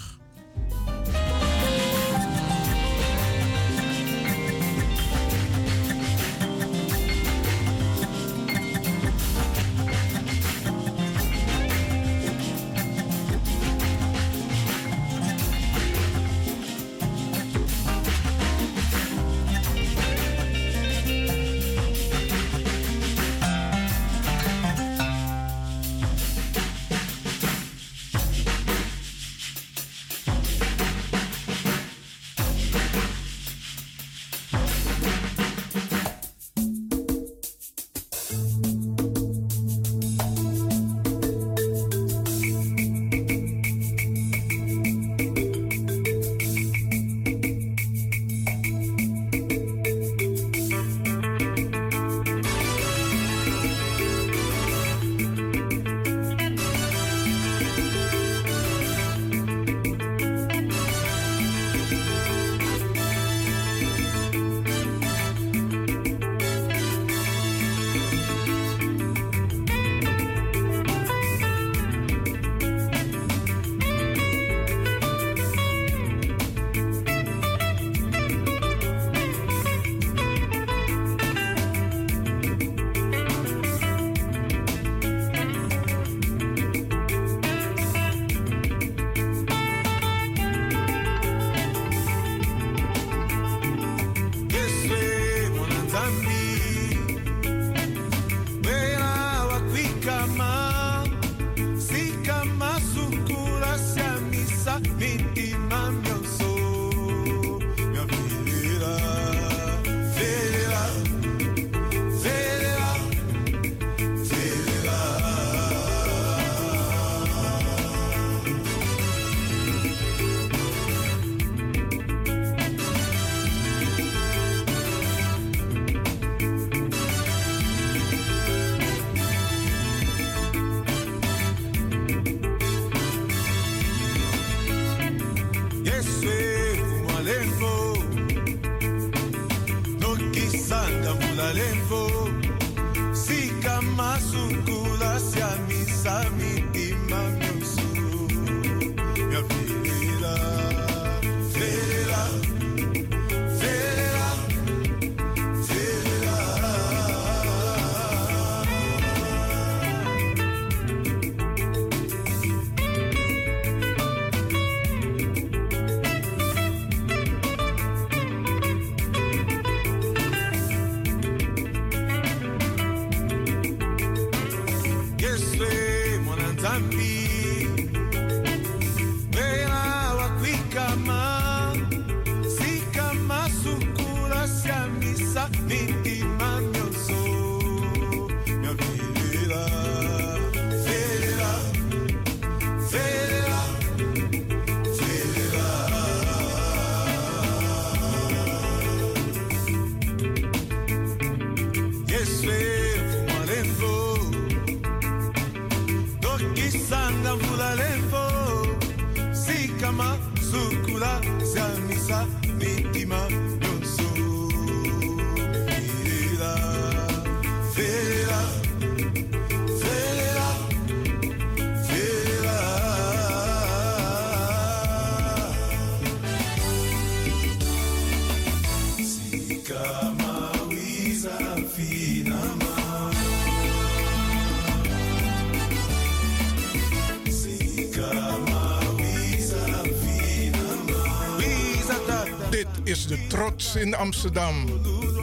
[243.76, 244.66] In Amsterdam.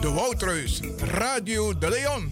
[0.01, 2.31] De Woudreus, Radio de Leon.